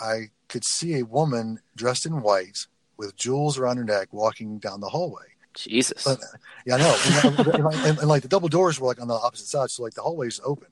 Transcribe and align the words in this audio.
I 0.00 0.30
could 0.48 0.64
see 0.64 0.98
a 0.98 1.04
woman 1.04 1.60
dressed 1.74 2.06
in 2.06 2.22
white 2.22 2.66
with 2.96 3.16
jewels 3.16 3.58
around 3.58 3.76
her 3.78 3.84
neck 3.84 4.08
walking 4.12 4.58
down 4.58 4.80
the 4.80 4.88
hallway. 4.88 5.24
Jesus. 5.54 6.04
But, 6.04 6.18
yeah, 6.66 6.74
I 6.74 6.78
know. 6.78 6.96
And, 7.24 7.38
and, 7.38 7.74
and, 7.74 7.98
and, 7.98 8.08
like 8.08 8.22
the 8.22 8.28
double 8.28 8.48
doors 8.48 8.78
were 8.78 8.86
like 8.88 9.00
on 9.00 9.08
the 9.08 9.14
opposite 9.14 9.46
side, 9.46 9.70
so 9.70 9.82
like 9.82 9.94
the 9.94 10.02
hallway's 10.02 10.40
open. 10.44 10.68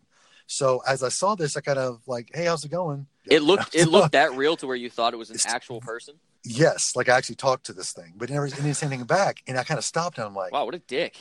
So 0.46 0.82
as 0.86 1.02
I 1.02 1.08
saw 1.08 1.34
this, 1.34 1.56
I 1.56 1.62
kind 1.62 1.78
of 1.78 2.02
like, 2.06 2.30
hey, 2.34 2.44
how's 2.44 2.64
it 2.64 2.70
going? 2.70 3.06
It 3.26 3.42
looked 3.42 3.74
it 3.74 3.86
looked 3.86 4.12
that 4.12 4.34
real 4.34 4.56
to 4.58 4.66
where 4.66 4.76
you 4.76 4.90
thought 4.90 5.14
it 5.14 5.16
was 5.16 5.30
an 5.30 5.36
It's- 5.36 5.52
actual 5.52 5.80
person. 5.80 6.14
Yes, 6.46 6.94
like 6.94 7.08
I 7.08 7.16
actually 7.16 7.36
talked 7.36 7.64
to 7.66 7.72
this 7.72 7.94
thing, 7.94 8.12
but 8.16 8.28
it 8.28 8.34
never 8.34 8.46
didn't 8.46 8.74
say 8.74 8.86
anything 8.86 9.06
back, 9.06 9.42
and 9.46 9.56
I 9.56 9.64
kind 9.64 9.78
of 9.78 9.84
stopped 9.84 10.18
and 10.18 10.26
I'm 10.26 10.34
like, 10.34 10.52
Wow, 10.52 10.66
what 10.66 10.74
a 10.74 10.78
dick. 10.78 11.16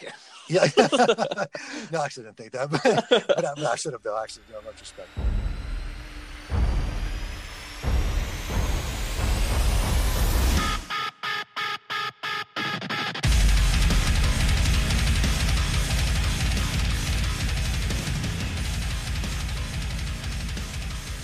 yeah. 0.49 0.67
no, 0.77 2.01
I 2.01 2.03
actually 2.03 2.25
didn't 2.25 2.35
think 2.35 2.51
that, 2.51 2.69
but, 2.69 3.27
but 3.27 3.45
I, 3.57 3.71
I 3.71 3.75
should 3.77 3.93
have 3.93 4.03
though. 4.03 4.21
Actually, 4.21 4.43
no, 4.51 4.59
in 4.59 4.65
retrospect. 4.65 5.07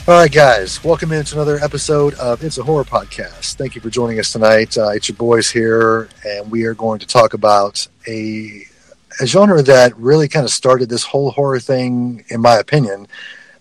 All 0.10 0.16
right, 0.16 0.32
guys, 0.32 0.84
welcome 0.84 1.12
into 1.12 1.36
another 1.36 1.60
episode 1.64 2.16
of 2.16 2.44
It's 2.44 2.58
a 2.58 2.64
Horror 2.64 2.84
Podcast. 2.84 3.58
Thank 3.58 3.76
you 3.76 3.82
for 3.82 3.92
joining 3.92 4.20
us 4.20 4.32
tonight. 4.32 4.76
Uh, 4.76 4.90
it's 4.90 5.08
your 5.08 5.16
boys 5.16 5.52
here, 5.52 6.10
and 6.26 6.50
we 6.50 6.64
are 6.64 6.74
going 6.74 6.98
to 6.98 7.06
talk 7.06 7.36
about 7.36 7.88
a, 8.08 8.64
a 9.22 9.28
genre 9.28 9.62
that 9.62 9.96
really 9.98 10.28
kind 10.28 10.46
of 10.46 10.50
started 10.50 10.90
this 10.90 11.04
whole 11.04 11.30
horror 11.30 11.60
thing, 11.60 12.26
in 12.30 12.42
my 12.42 12.56
opinion, 12.56 13.08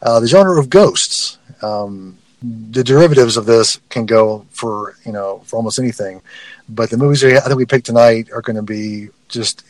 uh, 0.00 0.20
the 0.20 0.26
genre 0.26 0.58
of 0.58 0.70
ghosts. 0.70 1.36
Um, 1.60 2.16
the 2.40 2.82
derivatives 2.82 3.36
of 3.36 3.44
this 3.44 3.78
can 3.90 4.06
go 4.06 4.46
for 4.48 4.96
you 5.04 5.12
know 5.12 5.42
for 5.44 5.56
almost 5.56 5.78
anything, 5.78 6.22
but 6.66 6.88
the 6.88 6.96
movies 6.96 7.22
I 7.22 7.40
think 7.40 7.58
we 7.58 7.66
picked 7.66 7.84
tonight 7.84 8.30
are 8.32 8.40
going 8.40 8.56
to 8.56 8.62
be 8.62 9.08
just 9.28 9.66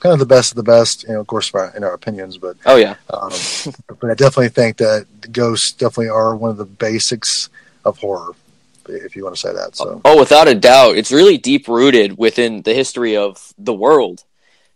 kind 0.00 0.12
of 0.12 0.18
the 0.18 0.26
best 0.26 0.52
of 0.52 0.56
the 0.56 0.62
best. 0.62 1.04
You 1.04 1.14
know, 1.14 1.20
of 1.20 1.26
course, 1.26 1.50
in 1.52 1.60
our- 1.60 1.72
in 1.76 1.84
our 1.84 1.92
opinions, 1.94 2.36
but 2.38 2.56
Oh 2.66 2.76
yeah. 2.76 2.94
um, 3.10 3.30
but 4.00 4.10
I 4.10 4.14
definitely 4.14 4.48
think 4.48 4.78
that 4.78 5.06
ghosts 5.32 5.72
definitely 5.72 6.08
are 6.08 6.34
one 6.34 6.50
of 6.50 6.56
the 6.56 6.64
basics 6.64 7.48
of 7.84 7.98
horror, 7.98 8.32
if 8.88 9.14
you 9.16 9.22
want 9.24 9.36
to 9.36 9.40
say 9.40 9.52
that. 9.52 9.76
So, 9.76 10.00
Oh, 10.04 10.18
without 10.18 10.48
a 10.48 10.54
doubt, 10.54 10.96
it's 10.96 11.12
really 11.12 11.38
deep 11.38 11.68
rooted 11.68 12.18
within 12.18 12.62
the 12.62 12.74
history 12.74 13.16
of 13.16 13.52
the 13.58 13.74
world. 13.74 14.24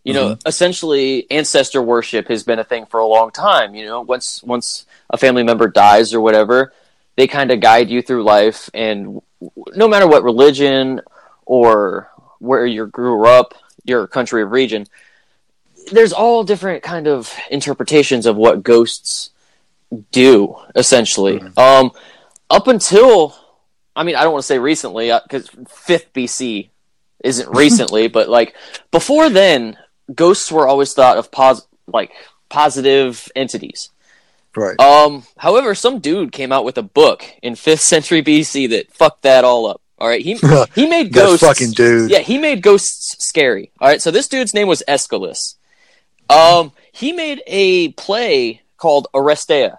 You 0.03 0.13
know, 0.13 0.37
essentially, 0.45 1.25
ancestor 1.31 1.81
worship 1.81 2.27
has 2.27 2.43
been 2.43 2.59
a 2.59 2.63
thing 2.63 2.85
for 2.85 2.99
a 2.99 3.07
long 3.07 3.31
time. 3.31 3.73
You 3.73 3.85
know, 3.87 4.01
once 4.01 4.41
once 4.43 4.85
a 5.09 5.17
family 5.17 5.41
member 5.41 5.67
dies 5.67 6.13
or 6.13 6.21
whatever, 6.21 6.71
they 7.15 7.25
kind 7.25 7.49
of 7.49 7.59
guide 7.59 7.89
you 7.89 8.03
through 8.03 8.23
life, 8.23 8.69
and 8.75 9.19
w- 9.41 9.65
no 9.75 9.87
matter 9.87 10.05
what 10.07 10.23
religion 10.23 11.01
or 11.47 12.09
where 12.39 12.65
you 12.67 12.85
grew 12.85 13.25
up, 13.25 13.55
your 13.83 14.05
country 14.07 14.43
of 14.43 14.51
region, 14.51 14.85
there's 15.91 16.13
all 16.13 16.43
different 16.43 16.83
kind 16.83 17.07
of 17.07 17.33
interpretations 17.49 18.25
of 18.25 18.35
what 18.35 18.63
ghosts 18.63 19.31
do. 20.11 20.55
Essentially, 20.75 21.41
um, 21.57 21.91
up 22.49 22.67
until 22.67 23.35
I 23.95 24.03
mean, 24.03 24.15
I 24.15 24.23
don't 24.23 24.33
want 24.33 24.43
to 24.43 24.47
say 24.47 24.59
recently 24.59 25.11
because 25.23 25.49
fifth 25.69 26.11
BC 26.13 26.69
isn't 27.23 27.49
recently, 27.55 28.07
but 28.07 28.29
like 28.29 28.55
before 28.91 29.29
then, 29.29 29.77
ghosts 30.13 30.51
were 30.51 30.67
always 30.67 30.93
thought 30.93 31.17
of 31.17 31.31
pos 31.31 31.61
like 31.87 32.11
positive 32.49 33.29
entities. 33.35 33.89
right. 34.55 34.79
Um, 34.79 35.23
however, 35.37 35.75
some 35.75 35.99
dude 35.99 36.31
came 36.31 36.51
out 36.51 36.65
with 36.65 36.77
a 36.77 36.83
book 36.83 37.23
in 37.41 37.55
fifth 37.55 37.81
century 37.93 38.21
BC 38.21 38.69
that 38.69 38.91
fucked 38.91 39.23
that 39.23 39.43
all 39.43 39.65
up. 39.67 39.81
All 39.97 40.09
right, 40.09 40.21
he 40.21 40.37
he 40.75 40.87
made 40.87 41.13
ghosts. 41.13 41.45
fucking 41.45 41.71
dude. 41.71 42.11
Yeah, 42.11 42.19
he 42.19 42.37
made 42.37 42.61
ghosts 42.61 43.15
scary. 43.25 43.71
All 43.79 43.87
right, 43.87 44.01
so 44.01 44.11
this 44.11 44.27
dude's 44.27 44.53
name 44.53 44.67
was 44.67 44.83
Aeschylus. 44.87 45.55
Um, 46.29 46.71
he 46.91 47.11
made 47.11 47.41
a 47.47 47.89
play 47.89 48.61
called 48.77 49.07
Oresteia. 49.13 49.77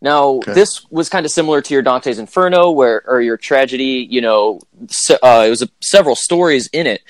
Now, 0.00 0.24
Okay. 0.36 0.52
this 0.52 0.84
was 0.90 1.08
kind 1.08 1.26
of 1.26 1.32
similar 1.32 1.60
to 1.62 1.74
your 1.74 1.82
Dante's 1.82 2.18
Inferno, 2.18 2.70
where 2.70 3.02
or 3.06 3.20
your 3.20 3.36
tragedy. 3.36 4.06
You 4.08 4.20
know, 4.20 4.60
se- 4.88 5.18
uh, 5.22 5.44
it 5.46 5.50
was 5.50 5.62
a, 5.62 5.68
several 5.80 6.14
stories 6.14 6.68
in 6.72 6.86
it, 6.86 7.02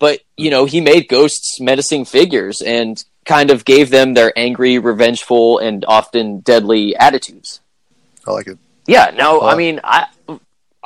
but 0.00 0.20
you 0.36 0.50
know, 0.50 0.64
he 0.64 0.80
made 0.80 1.08
ghosts 1.08 1.60
menacing 1.60 2.04
figures 2.06 2.60
and 2.60 3.02
kind 3.24 3.52
of 3.52 3.64
gave 3.64 3.90
them 3.90 4.14
their 4.14 4.32
angry, 4.36 4.78
revengeful, 4.80 5.58
and 5.58 5.84
often 5.86 6.40
deadly 6.40 6.96
attitudes. 6.96 7.60
I 8.26 8.32
like 8.32 8.48
it. 8.48 8.58
Yeah, 8.88 9.12
no, 9.14 9.40
I 9.42 9.54
mean, 9.54 9.80
I 9.84 10.06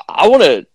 I 0.06 0.28
want 0.28 0.42
to 0.42 0.66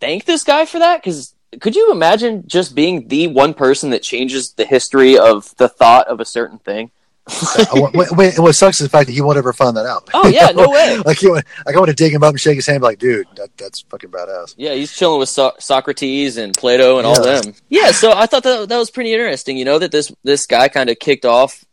thank 0.00 0.26
this 0.26 0.44
guy 0.44 0.66
for 0.66 0.80
that 0.80 1.02
because 1.02 1.34
could 1.60 1.74
you 1.74 1.90
imagine 1.90 2.44
just 2.46 2.74
being 2.74 3.08
the 3.08 3.26
one 3.26 3.54
person 3.54 3.90
that 3.90 4.02
changes 4.02 4.52
the 4.52 4.64
history 4.64 5.18
of 5.18 5.54
the 5.56 5.68
thought 5.68 6.06
of 6.08 6.20
a 6.20 6.24
certain 6.24 6.58
thing? 6.58 6.90
I 7.28 7.66
want- 7.74 7.94
wait, 7.94 8.10
wait, 8.12 8.38
what 8.38 8.54
sucks 8.54 8.80
is 8.80 8.86
the 8.86 8.90
fact 8.90 9.06
that 9.06 9.12
he 9.12 9.20
won't 9.20 9.38
ever 9.38 9.52
find 9.52 9.76
that 9.76 9.86
out. 9.86 10.08
Oh 10.14 10.26
yeah, 10.28 10.50
no 10.50 10.68
way. 10.70 10.98
like, 11.04 11.18
he, 11.18 11.28
want- 11.28 11.44
like 11.66 11.76
I 11.76 11.78
want 11.78 11.88
to 11.90 11.94
dig 11.94 12.12
him 12.12 12.22
up 12.22 12.30
and 12.30 12.40
shake 12.40 12.56
his 12.56 12.66
hand, 12.66 12.82
like, 12.82 12.98
dude, 12.98 13.26
that, 13.36 13.56
that's 13.56 13.82
fucking 13.82 14.10
badass. 14.10 14.54
Yeah, 14.56 14.74
he's 14.74 14.92
chilling 14.96 15.20
with 15.20 15.28
so- 15.28 15.52
Socrates 15.58 16.36
and 16.38 16.56
Plato 16.56 16.98
and 16.98 17.06
all 17.06 17.22
them. 17.22 17.54
Yeah, 17.68 17.92
so 17.92 18.12
I 18.12 18.26
thought 18.26 18.42
that 18.44 18.68
that 18.68 18.78
was 18.78 18.90
pretty 18.90 19.12
interesting. 19.12 19.56
You 19.56 19.64
know 19.64 19.78
that 19.78 19.92
this 19.92 20.10
this 20.24 20.46
guy 20.46 20.68
kind 20.68 20.90
of 20.90 20.98
kicked 20.98 21.24
off, 21.24 21.64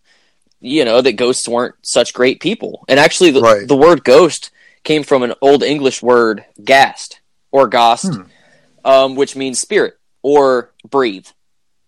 you 0.59 0.85
know, 0.85 1.01
that 1.01 1.13
ghosts 1.13 1.47
weren't 1.47 1.75
such 1.81 2.13
great 2.13 2.39
people, 2.39 2.83
and 2.87 2.99
actually 2.99 3.31
the 3.31 3.41
Right. 3.41 3.67
the 3.67 3.75
word 3.77 4.03
ghost 4.03 4.51
came 4.83 5.03
from 5.03 5.23
an 5.23 5.33
old 5.41 5.63
English 5.63 6.03
word 6.03 6.45
gast 6.63 7.19
or 7.51 7.67
gost, 7.67 8.13
Hmm. 8.13 8.21
Um, 8.87 9.15
which 9.15 9.35
means 9.35 9.59
spirit 9.59 9.97
or 10.23 10.71
breathe, 10.89 11.27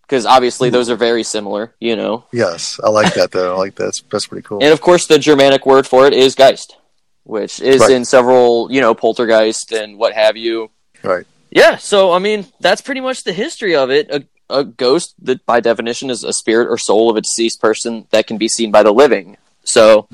because 0.02 0.24
obviously 0.26 0.70
those 0.70 0.88
are 0.90 0.96
very 0.96 1.22
similar. 1.24 1.74
You 1.80 1.96
know, 1.96 2.24
Yes, 2.32 2.78
I 2.84 2.90
like 2.90 3.14
that 3.14 3.30
though. 3.32 3.54
I 3.54 3.58
like 3.58 3.74
that. 3.76 3.84
That's, 3.86 4.02
that's 4.02 4.26
pretty 4.26 4.42
cool. 4.46 4.62
and 4.62 4.72
of 4.72 4.80
course 4.80 5.06
the 5.06 5.18
Germanic 5.18 5.66
word 5.66 5.86
for 5.86 6.06
it 6.06 6.12
is 6.14 6.34
geist, 6.34 6.76
which 7.24 7.60
is 7.60 7.80
Right. 7.80 7.90
in 7.90 8.04
several 8.04 8.70
you 8.70 8.80
know 8.80 8.94
poltergeist 8.94 9.72
and 9.72 9.98
what 9.98 10.12
have 10.12 10.36
you. 10.36 10.70
Right. 11.02 11.26
Yeah, 11.50 11.76
so 11.78 12.12
I 12.12 12.18
mean, 12.20 12.46
that's 12.60 12.80
pretty 12.82 13.00
much 13.00 13.24
the 13.24 13.32
history 13.32 13.74
of 13.74 13.90
it. 13.90 14.08
A, 14.10 14.24
a 14.50 14.62
ghost, 14.64 15.14
that 15.24 15.44
by 15.46 15.58
definition, 15.60 16.08
is 16.10 16.22
a 16.22 16.32
spirit 16.32 16.68
or 16.70 16.78
soul 16.78 17.10
of 17.10 17.16
a 17.16 17.20
deceased 17.22 17.60
person 17.60 18.06
that 18.10 18.26
can 18.28 18.38
be 18.38 18.46
seen 18.48 18.70
by 18.70 18.82
the 18.84 18.92
living. 18.92 19.36
So 19.64 20.08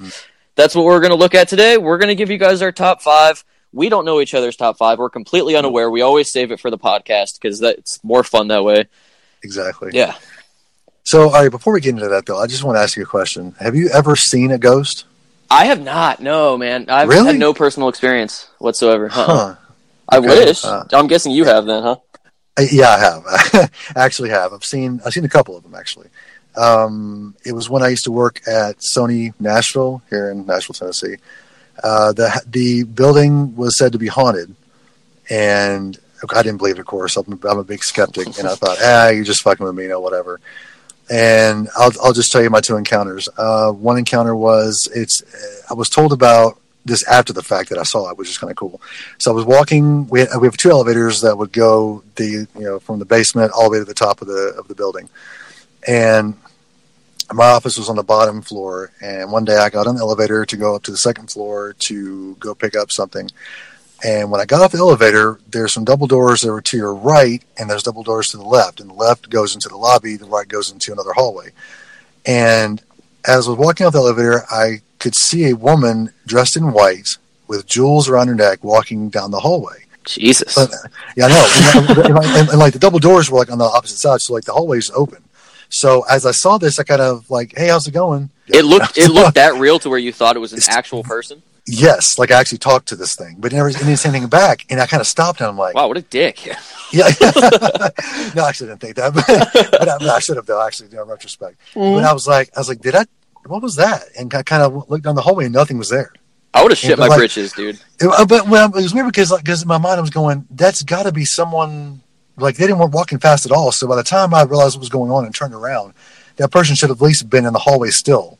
that's 0.55 0.75
what 0.75 0.85
we're 0.87 1.01
going 1.01 1.11
to 1.11 1.17
look 1.17 1.35
at 1.35 1.49
today. 1.49 1.77
We're 1.77 1.99
going 1.99 2.09
to 2.09 2.15
give 2.15 2.31
you 2.31 2.39
guys 2.39 2.63
our 2.63 2.73
top 2.73 3.03
five. 3.03 3.45
We 3.77 3.89
don't 3.91 4.05
know 4.05 4.21
each 4.21 4.35
other's 4.35 4.57
top 4.57 4.79
five. 4.79 4.99
We're 4.99 5.11
completely 5.11 5.55
unaware. 5.55 5.91
We 5.91 6.01
always 6.01 6.31
save 6.33 6.51
it 6.51 6.61
for 6.61 6.71
the 6.71 6.79
podcast 6.79 7.35
because 7.41 7.61
that's 7.61 8.03
more 8.03 8.25
fun 8.25 8.49
that 8.49 8.65
way. 8.65 8.87
Exactly. 9.43 9.91
Yeah. 9.93 10.15
So, 11.05 11.25
all 11.25 11.31
right, 11.43 11.51
before 11.51 11.73
we 11.75 11.81
get 11.81 11.91
into 11.95 12.09
that 12.09 12.27
though, 12.27 12.39
I 12.39 12.47
just 12.47 12.65
want 12.65 12.77
to 12.77 12.81
ask 12.81 12.97
you 12.97 13.03
a 13.03 13.07
question. 13.07 13.55
Have 13.61 13.77
you 13.77 13.89
ever 13.91 14.17
seen 14.17 14.51
a 14.51 14.59
ghost? 14.59 15.05
I 15.51 15.67
have 15.67 15.81
not. 15.83 16.21
No, 16.21 16.57
man. 16.59 16.87
I've 16.89 17.09
Really? 17.09 17.27
had 17.27 17.39
no 17.39 17.55
personal 17.55 17.89
experience 17.89 18.49
whatsoever. 18.59 19.07
Uh-uh. 19.13 19.27
Huh. 19.27 19.55
I 20.09 20.17
Okay, 20.19 20.27
wish. 20.47 20.65
uh, 20.65 20.85
I'm 20.93 21.07
guessing 21.07 21.33
you 21.33 21.45
have 21.45 21.67
then, 21.67 21.83
huh? 21.83 21.97
Uh, 22.59 22.63
Yeah, 22.73 22.89
I 22.89 22.99
have. 22.99 23.23
I 23.27 23.69
actually 23.97 24.31
have. 24.31 24.53
I've 24.53 24.65
seen. 24.65 25.01
I've 25.05 25.13
seen 25.13 25.25
a 25.25 25.29
couple 25.29 25.57
of 25.57 25.63
them 25.63 25.75
actually. 25.75 26.09
Um, 26.57 27.35
it 27.45 27.53
was 27.53 27.69
when 27.69 27.83
I 27.83 27.89
used 27.89 28.05
to 28.05 28.13
work 28.13 28.41
at 28.49 28.79
Sony 28.79 29.35
Nashville 29.39 30.03
here 30.09 30.31
in 30.31 30.47
Nashville, 30.47 30.75
Tennessee. 30.75 31.17
Uh, 31.83 32.13
the 32.13 32.43
the 32.47 32.85
building 32.85 33.55
was 33.57 33.79
said 33.79 33.93
to 33.93 33.99
be 33.99 34.07
haunted, 34.07 34.55
and 35.31 35.99
I 36.35 36.43
didn't 36.43 36.59
believe 36.59 36.77
it. 36.77 36.81
Of 36.81 36.87
course, 36.87 37.17
I'm, 37.17 37.39
I'm 37.45 37.59
a 37.59 37.65
big 37.65 37.83
skeptic, 37.83 38.39
and 38.39 38.49
I 38.49 38.55
thought, 38.57 38.79
ah, 38.81 39.09
you're 39.09 39.25
just 39.25 39.43
fucking 39.43 39.65
with 39.65 39.75
me, 39.75 39.85
you 39.85 39.89
know, 39.89 40.01
whatever. 40.01 40.41
And 41.11 41.69
I'll 41.77 41.93
I'll 42.03 42.13
just 42.13 42.33
tell 42.33 42.43
you 42.43 42.51
my 42.51 42.61
two 42.61 42.77
encounters. 42.77 43.29
Uh, 43.37 43.71
one 43.71 43.99
encounter 43.99 44.35
was 44.35 44.89
it's 44.95 45.23
I 45.71 45.75
was 45.75 45.89
told 45.89 46.13
about 46.13 46.59
this 46.85 47.07
after 47.07 47.33
the 47.33 47.43
fact 47.43 47.69
that 47.69 47.79
I 47.79 47.83
saw 47.83 48.11
it, 48.11 48.19
which 48.19 48.29
is 48.29 48.39
kind 48.39 48.51
of 48.51 48.57
cool. 48.57 48.81
So 49.19 49.31
I 49.31 49.35
was 49.35 49.45
walking. 49.45 50.09
We 50.09 50.27
we 50.41 50.47
have 50.47 50.57
two 50.57 50.71
elevators 50.71 51.21
that 51.21 51.37
would 51.37 51.53
go 51.53 52.03
the 52.17 52.49
you 52.55 52.61
know 52.61 52.81
from 52.81 52.99
the 52.99 53.05
basement 53.05 53.53
all 53.53 53.65
the 53.65 53.71
way 53.71 53.79
to 53.79 53.85
the 53.85 53.95
top 53.95 54.21
of 54.21 54.29
the 54.29 54.55
of 54.59 54.67
the 54.67 54.75
building, 54.75 55.09
and 55.87 56.35
my 57.33 57.47
office 57.47 57.79
was 57.79 57.89
on 57.89 57.97
the 57.97 58.03
bottom 58.03 58.43
floor. 58.43 58.93
And 59.01 59.33
one 59.33 59.45
day 59.45 59.57
I 59.57 59.71
got 59.71 59.87
on 59.87 59.97
the 59.97 60.03
elevator 60.03 60.45
to 60.47 60.57
go 60.57 60.75
up 60.75 60.83
to 60.85 60.91
the 60.91 60.97
second 60.97 61.31
floor 61.31 61.75
to 61.81 62.35
go 62.37 62.55
pick 62.55 62.77
up 62.77 62.91
something. 62.91 63.31
And 64.05 64.31
when 64.31 64.41
I 64.41 64.45
got 64.45 64.61
off 64.61 64.73
the 64.73 64.79
elevator, 64.79 65.41
there's 65.49 65.73
some 65.73 65.85
double 65.85 66.07
doors 66.07 66.43
that 66.43 66.53
were 66.53 66.61
to 66.61 66.77
your 66.77 66.95
right, 66.95 67.43
and 67.59 67.69
there's 67.69 67.83
double 67.83 68.03
doors 68.03 68.29
to 68.29 68.37
the 68.37 68.45
left. 68.45 68.81
And 68.81 68.91
the 68.91 68.95
left 68.95 69.31
goes 69.31 69.55
into 69.55 69.69
the 69.69 69.77
lobby, 69.77 70.17
the 70.17 70.27
right 70.27 70.47
goes 70.47 70.71
into 70.71 70.93
another 70.93 71.13
hallway. 71.15 71.51
And 72.27 72.83
as 73.25 73.47
I 73.47 73.51
was 73.51 73.59
walking 73.59 73.87
off 73.87 73.95
the 73.95 74.01
elevator, 74.01 74.45
I 74.51 74.83
could 74.99 75.15
see 75.15 75.49
a 75.49 75.57
woman 75.57 76.13
dressed 76.27 76.57
in 76.57 76.73
white 76.73 77.09
with 77.49 77.67
jewels 77.67 78.09
around 78.09 78.29
her 78.29 78.35
neck 78.35 78.63
walking 78.63 79.09
down 79.09 79.31
the 79.31 79.41
hallway. 79.41 79.85
Jesus. 80.05 80.55
But, 80.55 80.71
yeah, 81.17 81.27
I 81.27 81.29
know. 81.29 81.47
And, 81.77 81.99
and, 81.99 82.19
and, 82.19 82.49
and, 82.51 82.59
like 82.59 82.73
the 82.73 82.79
double 82.79 82.99
doors 82.99 83.31
were 83.31 83.39
like 83.39 83.51
on 83.51 83.59
the 83.59 83.65
opposite 83.65 83.99
side, 83.99 84.21
so 84.21 84.33
like 84.33 84.45
the 84.45 84.53
hallway's 84.53 84.91
open. 84.95 85.23
So 85.69 86.05
as 86.11 86.25
I 86.27 86.31
saw 86.33 86.59
this, 86.59 86.79
I 86.79 86.85
kind 86.85 87.01
of 87.01 87.29
like, 87.31 87.55
hey, 87.57 87.69
how's 87.69 87.87
it 87.87 87.93
going? 87.93 88.31
it 88.49 88.65
looked 88.65 88.97
it 88.97 89.11
looked 89.11 89.35
that 89.43 89.55
real 89.55 89.79
to 89.81 89.89
where 89.91 89.99
you 89.99 90.13
thought 90.13 90.37
it 90.37 90.41
was 90.41 90.53
an 90.53 90.59
It's- 90.59 90.75
actual 90.75 91.03
person. 91.03 91.43
Yes, 91.69 92.17
like 92.17 92.31
I 92.31 92.39
actually 92.39 92.59
talked 92.59 92.87
to 92.91 92.97
this 92.97 93.17
thing, 93.17 93.39
but 93.41 93.51
never 93.53 93.69
didn't 93.73 93.97
say 93.97 94.09
anything 94.09 94.29
back. 94.29 94.65
And 94.71 94.81
I 94.81 94.87
kind 94.87 95.01
of 95.01 95.07
stopped 95.09 95.41
and 95.41 95.49
I'm 95.49 95.59
like, 95.59 95.75
Wow, 95.75 95.89
what 95.89 95.97
a 95.97 96.03
dick. 96.03 96.47
yeah. 96.93 97.09
no, 98.37 98.45
I 98.45 98.49
actually 98.49 98.69
didn't 98.69 98.81
think 98.81 98.95
that, 98.97 99.13
but, 99.13 99.27
but 99.73 99.89
I, 100.03 100.15
I 100.15 100.19
should 100.21 100.37
have 100.37 100.47
though. 100.47 100.65
Actually, 100.65 100.97
in 100.97 101.03
retrospect, 101.09 101.59
but 101.75 102.05
I 102.05 102.13
was 102.13 102.29
like, 102.29 102.51
I 102.57 102.61
was 102.61 102.69
like, 102.69 102.81
did 102.81 102.95
I? 102.95 103.05
What 103.47 103.63
was 103.63 103.75
that? 103.77 104.05
And 104.19 104.33
I 104.35 104.45
kind 104.45 104.63
of 104.63 104.89
looked 104.89 105.05
down 105.05 105.15
the 105.17 105.23
hallway 105.23 105.47
and 105.47 105.55
nothing 105.55 105.77
was 105.79 105.89
there. 105.91 106.13
I 106.55 106.63
would 106.63 106.71
have 106.71 106.79
shit 106.79 106.99
my 106.99 107.09
like- 107.09 107.19
britches, 107.19 107.53
dude. 107.53 107.81
It, 108.01 108.07
uh, 108.07 108.25
but 108.27 108.49
well, 108.49 108.67
it 108.69 108.75
was 108.83 108.95
weird 108.95 109.07
because 109.07 109.33
like 109.33 109.43
because 109.43 109.63
in 109.63 109.69
my 109.69 109.79
mind 109.79 109.99
I 109.99 110.03
was 110.03 110.11
going, 110.11 110.47
that's 110.51 110.83
got 110.83 111.03
to 111.03 111.13
be 111.13 111.25
someone 111.25 112.01
like 112.37 112.57
they 112.57 112.67
didn't 112.67 112.79
want 112.79 112.93
walking 112.93 113.19
fast 113.19 113.47
at 113.47 113.53
all. 113.53 113.73
So 113.73 113.87
by 113.87 113.97
the 113.97 114.03
time 114.03 114.35
I 114.35 114.43
realized 114.43 114.77
what 114.77 114.81
was 114.81 114.89
going 114.89 115.11
on 115.11 115.25
and 115.25 115.35
turned 115.35 115.55
around, 115.55 115.95
that 116.37 116.51
person 116.51 116.75
should 116.75 116.91
have 116.91 117.01
at 117.01 117.05
least 117.05 117.31
been 117.31 117.47
in 117.47 117.53
the 117.53 117.61
hallway 117.61 117.91
still. 117.91 118.39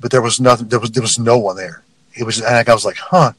But 0.00 0.10
there 0.10 0.22
was 0.22 0.40
nothing. 0.40 0.68
There 0.68 0.80
was 0.80 0.90
there 0.90 1.02
was 1.02 1.18
no 1.18 1.38
one 1.38 1.56
there. 1.56 1.82
It 2.14 2.24
was 2.24 2.40
and 2.40 2.68
I 2.68 2.74
was 2.74 2.84
like, 2.84 2.96
huh, 2.96 3.32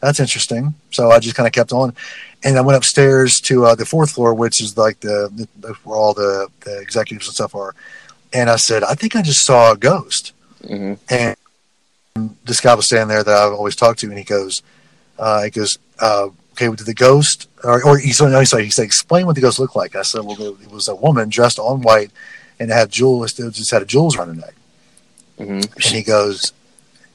that's 0.00 0.20
interesting. 0.20 0.74
So 0.90 1.10
I 1.10 1.18
just 1.18 1.36
kind 1.36 1.46
of 1.46 1.52
kept 1.52 1.72
on, 1.72 1.94
and 2.42 2.56
I 2.56 2.60
went 2.60 2.76
upstairs 2.76 3.40
to 3.42 3.66
uh, 3.66 3.74
the 3.74 3.84
fourth 3.84 4.12
floor, 4.12 4.34
which 4.34 4.60
is 4.62 4.76
like 4.76 5.00
the, 5.00 5.48
the, 5.60 5.74
where 5.84 5.96
all 5.96 6.14
the, 6.14 6.48
the 6.60 6.80
executives 6.80 7.28
and 7.28 7.34
stuff 7.34 7.54
are. 7.54 7.74
And 8.32 8.50
I 8.50 8.56
said, 8.56 8.82
I 8.82 8.94
think 8.94 9.14
I 9.14 9.22
just 9.22 9.46
saw 9.46 9.72
a 9.72 9.76
ghost 9.76 10.32
hmm 10.66 10.94
and 11.08 11.36
this 12.44 12.60
guy 12.60 12.74
was 12.74 12.86
standing 12.86 13.08
there 13.08 13.22
that 13.22 13.36
I've 13.36 13.52
always 13.52 13.76
talked 13.76 14.00
to, 14.00 14.08
and 14.08 14.18
he 14.18 14.24
goes, 14.24 14.62
uh, 15.18 15.42
he 15.42 15.50
goes, 15.50 15.78
uh, 16.00 16.28
okay, 16.56 16.74
did 16.74 16.86
the 16.86 16.94
ghost, 16.94 17.48
or, 17.62 17.84
or 17.84 17.98
he 17.98 18.12
said, 18.12 18.28
no, 18.30 18.40
he 18.40 18.46
said, 18.46 18.60
he 18.64 18.70
said, 18.70 18.84
explain 18.84 19.26
what 19.26 19.34
the 19.34 19.40
ghost 19.40 19.58
looked 19.58 19.76
like. 19.76 19.94
I 19.94 20.02
said, 20.02 20.22
well, 20.24 20.40
it 20.40 20.70
was 20.70 20.88
a 20.88 20.94
woman 20.94 21.28
dressed 21.28 21.58
all 21.58 21.74
in 21.74 21.82
white 21.82 22.10
and 22.58 22.70
it 22.70 22.74
had 22.74 22.90
jewels, 22.90 23.38
it 23.38 23.52
just 23.52 23.70
had 23.70 23.82
a 23.82 23.86
jewels 23.86 24.16
around 24.16 24.28
her 24.28 24.34
neck. 24.34 24.54
hmm 25.38 25.60
And 25.60 25.84
he 25.84 26.02
goes, 26.02 26.52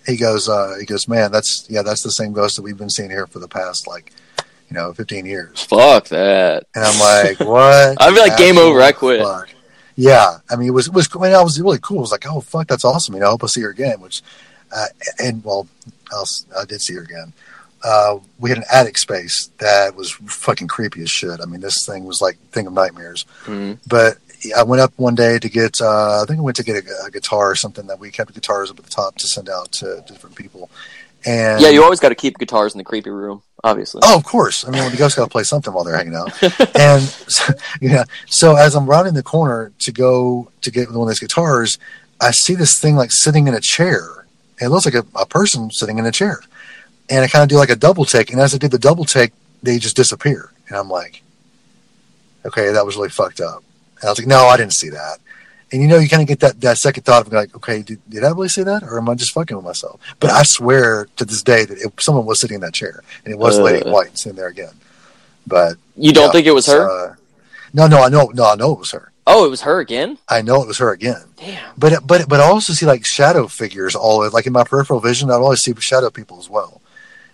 he 0.06 0.18
goes, 0.18 0.48
uh, 0.48 0.76
he 0.80 0.86
goes, 0.86 1.08
man, 1.08 1.32
that's, 1.32 1.66
yeah, 1.70 1.82
that's 1.82 2.04
the 2.04 2.12
same 2.12 2.34
ghost 2.34 2.56
that 2.56 2.62
we've 2.62 2.78
been 2.78 2.90
seeing 2.90 3.10
here 3.10 3.28
for 3.28 3.40
the 3.40 3.48
past, 3.48 3.88
like, 3.88 4.14
you 4.70 4.76
know, 4.76 4.94
15 4.94 5.26
years. 5.26 5.64
Fuck 5.64 6.08
that. 6.10 6.66
And 6.76 6.86
I'm 6.86 7.00
like, 7.00 7.40
what? 7.48 8.02
I'd 8.02 8.14
be 8.14 8.20
like, 8.20 8.38
game 8.38 8.58
over, 8.58 8.82
I 8.82 8.92
quit. 8.92 9.22
fuck. 9.22 9.50
Yeah, 9.96 10.38
I 10.50 10.56
mean, 10.56 10.70
it 10.70 10.72
was 10.72 10.88
it 10.88 10.94
was. 10.94 11.10
I 11.14 11.20
mean, 11.20 11.34
I 11.34 11.44
was 11.44 11.60
really 11.60 11.78
cool. 11.80 11.98
It 11.98 12.02
was 12.02 12.12
like, 12.12 12.26
oh 12.26 12.40
fuck, 12.40 12.66
that's 12.68 12.86
awesome. 12.86 13.14
You 13.14 13.20
know, 13.20 13.28
I 13.28 13.30
hope 13.32 13.44
I 13.44 13.48
see 13.48 13.62
her 13.62 13.70
again. 13.70 14.00
Which, 14.00 14.22
uh, 14.74 14.86
and 15.20 15.44
well, 15.44 15.68
I'll, 16.14 16.26
I 16.58 16.64
did 16.64 16.82
see 16.82 16.96
her 16.96 17.02
again. 17.02 17.34
Uh, 17.84 18.20
we 18.40 18.50
had 18.50 18.60
an 18.60 18.66
attic 18.72 18.98
space 18.98 19.50
that 19.58 19.96
was 19.96 20.12
fucking 20.12 20.68
creepy 20.68 21.02
as 21.02 21.10
shit. 21.10 21.40
I 21.42 21.46
mean, 21.46 21.62
this 21.62 21.86
thing 21.86 22.06
was 22.06 22.22
like 22.22 22.38
thing 22.52 22.68
of 22.68 22.74
nightmares. 22.74 23.26
hmm 23.44 23.74
But 23.88 24.18
I 24.58 24.64
went 24.64 24.82
up 24.82 24.94
one 24.98 25.16
day 25.16 25.38
to 25.40 25.50
get. 25.50 25.82
Uh, 25.82 26.22
I 26.22 26.26
think 26.28 26.40
I 26.40 26.42
went 26.42 26.58
to 26.58 26.64
get 26.64 26.84
a, 26.86 27.06
a 27.06 27.12
guitar 27.12 27.52
or 27.52 27.56
something 27.56 27.88
that 27.88 28.00
we 28.00 28.10
kept 28.12 28.34
guitars 28.34 28.72
up 28.72 28.80
at 28.80 28.86
the 28.86 28.92
top 28.92 29.16
to 29.18 29.28
send 29.28 29.50
out 29.50 29.72
to 29.74 30.04
different 30.08 30.36
people. 30.36 30.70
And 31.24 31.62
Yeah, 31.62 31.70
you 31.70 31.84
always 31.84 32.00
got 32.00 32.10
to 32.10 32.16
keep 32.16 32.40
guitars 32.40 32.74
in 32.74 32.80
the 32.80 32.84
creepy 32.84 33.12
room, 33.12 33.44
obviously. 33.64 34.02
Oh, 34.04 34.18
of 34.18 34.24
course. 34.24 34.68
I 34.68 34.72
mean, 34.72 34.90
the 34.90 34.98
ghost 34.98 35.16
got 35.16 35.26
to 35.26 35.30
play 35.30 35.44
something 35.44 35.72
while 35.72 35.84
they're 35.84 35.96
hanging 35.96 36.16
out. 36.16 36.32
and 36.76 37.04
so, 37.04 37.54
yeah, 37.82 38.06
so 38.28 38.56
as 38.56 38.76
I'm 38.76 38.88
rounding 38.88 39.14
the 39.14 39.22
corner 39.22 39.72
to 39.80 39.92
go 39.92 40.52
to 40.62 40.72
get 40.72 40.90
one 40.90 41.04
of 41.04 41.08
these 41.10 41.20
guitars, 41.20 41.78
I 42.20 42.32
see 42.32 42.56
this 42.56 42.80
thing 42.80 42.96
like 42.96 43.12
sitting 43.12 43.48
in 43.48 43.54
a 43.54 43.62
chair. 43.62 44.26
It 44.60 44.70
looks 44.70 44.86
like 44.86 44.96
a, 44.96 45.06
a 45.16 45.26
person 45.28 45.70
sitting 45.70 46.00
in 46.00 46.06
a 46.08 46.12
chair. 46.12 46.42
And 47.10 47.24
I 47.24 47.28
kind 47.28 47.44
of 47.44 47.50
do 47.50 47.58
like 47.58 47.70
a 47.70 47.76
double 47.76 48.06
take. 48.06 48.32
And 48.32 48.40
as 48.42 48.54
I 48.56 48.58
did 48.58 48.72
the 48.72 48.80
double 48.80 49.06
take, 49.06 49.32
they 49.64 49.78
just 49.80 49.96
disappear. 49.96 50.52
And 50.68 50.78
I'm 50.78 50.90
like, 50.90 51.22
okay, 52.46 52.72
that 52.72 52.86
was 52.86 52.96
really 52.96 53.10
fucked 53.10 53.42
up. 53.42 53.64
And 54.00 54.06
I 54.08 54.12
was 54.12 54.20
like, 54.20 54.28
no, 54.28 54.46
I 54.46 54.58
didn't 54.58 54.74
see 54.74 54.90
that. 54.90 55.18
And 55.74 55.82
you 55.82 55.88
know, 55.88 55.98
you 55.98 56.10
kind 56.10 56.22
of 56.22 56.28
get 56.28 56.40
that, 56.42 56.60
that 56.62 56.78
second 56.78 57.04
thought 57.04 57.26
of 57.28 57.32
like, 57.34 57.56
okay, 57.56 57.82
did, 57.82 58.00
did 58.10 58.24
I 58.24 58.30
really 58.30 58.50
see 58.50 58.64
that? 58.64 58.84
Or 58.84 58.98
am 58.98 59.08
I 59.10 59.16
just 59.16 59.34
fucking 59.34 59.56
with 59.56 59.66
myself? 59.66 60.02
But 60.20 60.32
I 60.32 60.44
swear 60.44 61.08
to 61.16 61.24
this 61.26 61.42
day 61.44 61.64
that 61.66 61.78
it, 61.78 61.94
someone 62.02 62.26
was 62.26 62.42
sitting 62.42 62.56
in 62.56 62.62
that 62.62 62.74
chair 62.74 63.02
and 63.24 63.34
it 63.34 63.38
was 63.38 63.58
Uh. 63.58 63.64
Lady 63.64 63.86
in 63.86 63.92
White 63.92 64.18
sitting 64.18 64.36
there 64.36 64.48
again. 64.48 64.74
But 65.48 65.78
You 65.96 66.12
don't 66.12 66.26
yeah, 66.28 66.32
think 66.32 66.48
it 66.48 66.52
was 66.52 66.68
her? 66.68 66.90
uh, 67.12 67.16
no, 67.74 67.88
no, 67.88 68.02
I 68.04 68.10
know, 68.10 68.32
no, 68.34 68.46
I 68.52 68.56
know 68.56 68.74
it 68.74 68.80
was 68.80 68.92
her. 68.92 69.12
oh, 69.28 69.46
it 69.46 69.50
was 69.50 69.62
her 69.62 69.80
again? 69.80 70.18
I 70.28 70.42
know 70.42 70.62
it 70.62 70.68
was 70.68 70.78
her 70.80 70.92
again. 70.92 71.24
Damn. 71.38 71.74
But 71.78 72.06
but 72.06 72.28
but 72.28 72.42
I 72.42 72.44
also 72.44 72.74
see 72.74 72.86
like 72.86 73.06
shadow 73.06 73.48
figures 73.48 73.96
all 73.96 74.24
of 74.24 74.34
like 74.34 74.46
in 74.46 74.52
my 74.54 74.64
peripheral 74.66 75.00
vision. 75.00 75.30
I'd 75.32 75.36
always 75.36 75.62
see 75.62 75.74
shadow 75.80 76.10
people 76.10 76.38
as 76.40 76.50
well, 76.50 76.81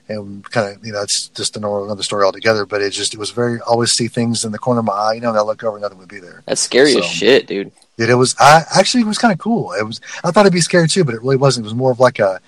and 0.10 0.44
kind 0.52 0.76
of 0.76 0.86
you 0.86 0.94
know 0.94 1.02
it's 1.02 1.30
just 1.30 1.58
another 1.58 1.84
another 1.86 2.04
story 2.04 2.24
altogether. 2.24 2.66
But 2.66 2.82
it 2.82 2.92
just 2.92 3.14
it 3.14 3.20
was 3.20 3.32
very 3.32 3.60
always 3.62 3.92
see 3.92 4.08
things 4.08 4.44
in 4.44 4.52
the 4.52 4.60
corner 4.60 4.80
of 4.80 4.86
my 4.86 4.94
eye. 4.94 5.14
You 5.14 5.22
know, 5.22 5.30
and 5.30 5.38
I 5.38 5.42
look 5.42 5.64
over, 5.64 5.78
and 5.78 5.82
nothing 5.84 5.98
would 6.00 6.08
be 6.10 6.20
there. 6.20 6.44
That's 6.46 6.62
scary 6.62 6.94
So- 6.94 7.00
as 7.00 7.06
shit, 7.06 7.48
dude. 7.48 7.72
It, 7.98 8.10
it 8.12 8.16
was 8.16 8.36
I 8.40 8.64
actually 8.76 9.02
it 9.02 9.08
was 9.08 9.18
kind 9.18 9.34
of 9.34 9.40
cool. 9.40 9.72
It 9.74 9.84
was 9.84 10.00
I 10.24 10.32
thought 10.32 10.42
it'd 10.46 10.54
be 10.54 10.62
scary 10.62 10.88
too, 10.88 11.04
but 11.04 11.16
it 11.16 11.22
really 11.22 11.36
wasn't. 11.38 11.66
It 11.66 11.70
was 11.70 11.74
more 11.76 11.92
of 11.92 12.00
like 12.00 12.20
a 12.20 12.40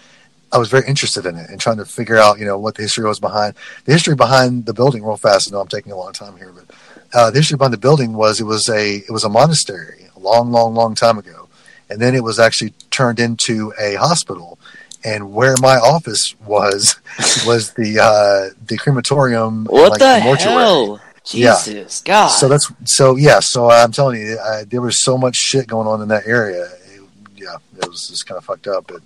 I 0.52 0.58
was 0.58 0.70
very 0.70 0.88
interested 0.88 1.26
in 1.26 1.36
it 1.38 1.50
and 1.50 1.60
trying 1.60 1.78
to 1.78 1.86
figure 1.86 2.18
out 2.18 2.38
you 2.40 2.46
know 2.46 2.58
what 2.58 2.76
the 2.76 2.84
history 2.84 3.06
was 3.06 3.20
behind 3.20 3.56
the 3.86 3.92
history 3.94 4.16
behind 4.16 4.66
the 4.68 4.74
building. 4.74 5.04
Real 5.04 5.18
fast, 5.18 5.50
I 5.50 5.54
know 5.54 5.62
I'm 5.62 5.68
taking 5.68 5.92
a 5.92 5.98
long 5.98 6.14
time 6.14 6.38
here, 6.38 6.52
but 6.54 6.66
uh, 7.14 7.32
the 7.32 7.40
history 7.40 7.58
behind 7.58 7.74
the 7.74 7.78
building 7.80 8.14
was 8.14 8.40
it 8.40 8.44
was 8.46 8.70
a 8.70 8.98
it 8.98 9.10
was 9.12 9.24
a 9.24 9.30
monastery 9.30 10.08
a 10.16 10.20
long, 10.20 10.52
long, 10.52 10.76
long 10.76 10.94
time 10.94 11.18
ago, 11.18 11.48
and 11.90 12.00
then 12.00 12.14
it 12.14 12.24
was 12.24 12.38
actually 12.40 12.72
turned 12.92 13.20
into 13.20 13.74
a 13.80 13.96
hospital. 13.96 14.60
And 15.04 15.34
where 15.34 15.56
my 15.62 15.78
office 15.78 16.36
was 16.46 17.00
was 17.46 17.74
the 17.74 18.00
uh, 18.00 18.54
the 18.66 18.78
crematorium. 18.78 19.66
What 19.66 19.92
like, 19.92 20.00
the 20.00 20.22
mortuary. 20.24 20.64
hell? 20.64 21.02
Yeah. 21.32 21.58
Jesus, 21.64 22.02
God. 22.02 22.28
So 22.28 22.48
that's 22.48 22.72
so 22.86 23.16
yeah. 23.16 23.40
So 23.40 23.70
I'm 23.70 23.92
telling 23.92 24.20
you, 24.22 24.40
I, 24.40 24.64
there 24.64 24.82
was 24.82 25.04
so 25.04 25.18
much 25.18 25.36
shit 25.36 25.68
going 25.68 25.88
on 25.88 26.02
in 26.02 26.08
that 26.10 26.28
area. 26.28 26.66
It, 26.66 27.02
yeah, 27.36 27.56
it 27.78 27.88
was 27.88 28.08
just 28.08 28.28
kind 28.28 28.38
of 28.38 28.46
fucked 28.46 28.68
up. 28.68 28.88
But 28.88 29.02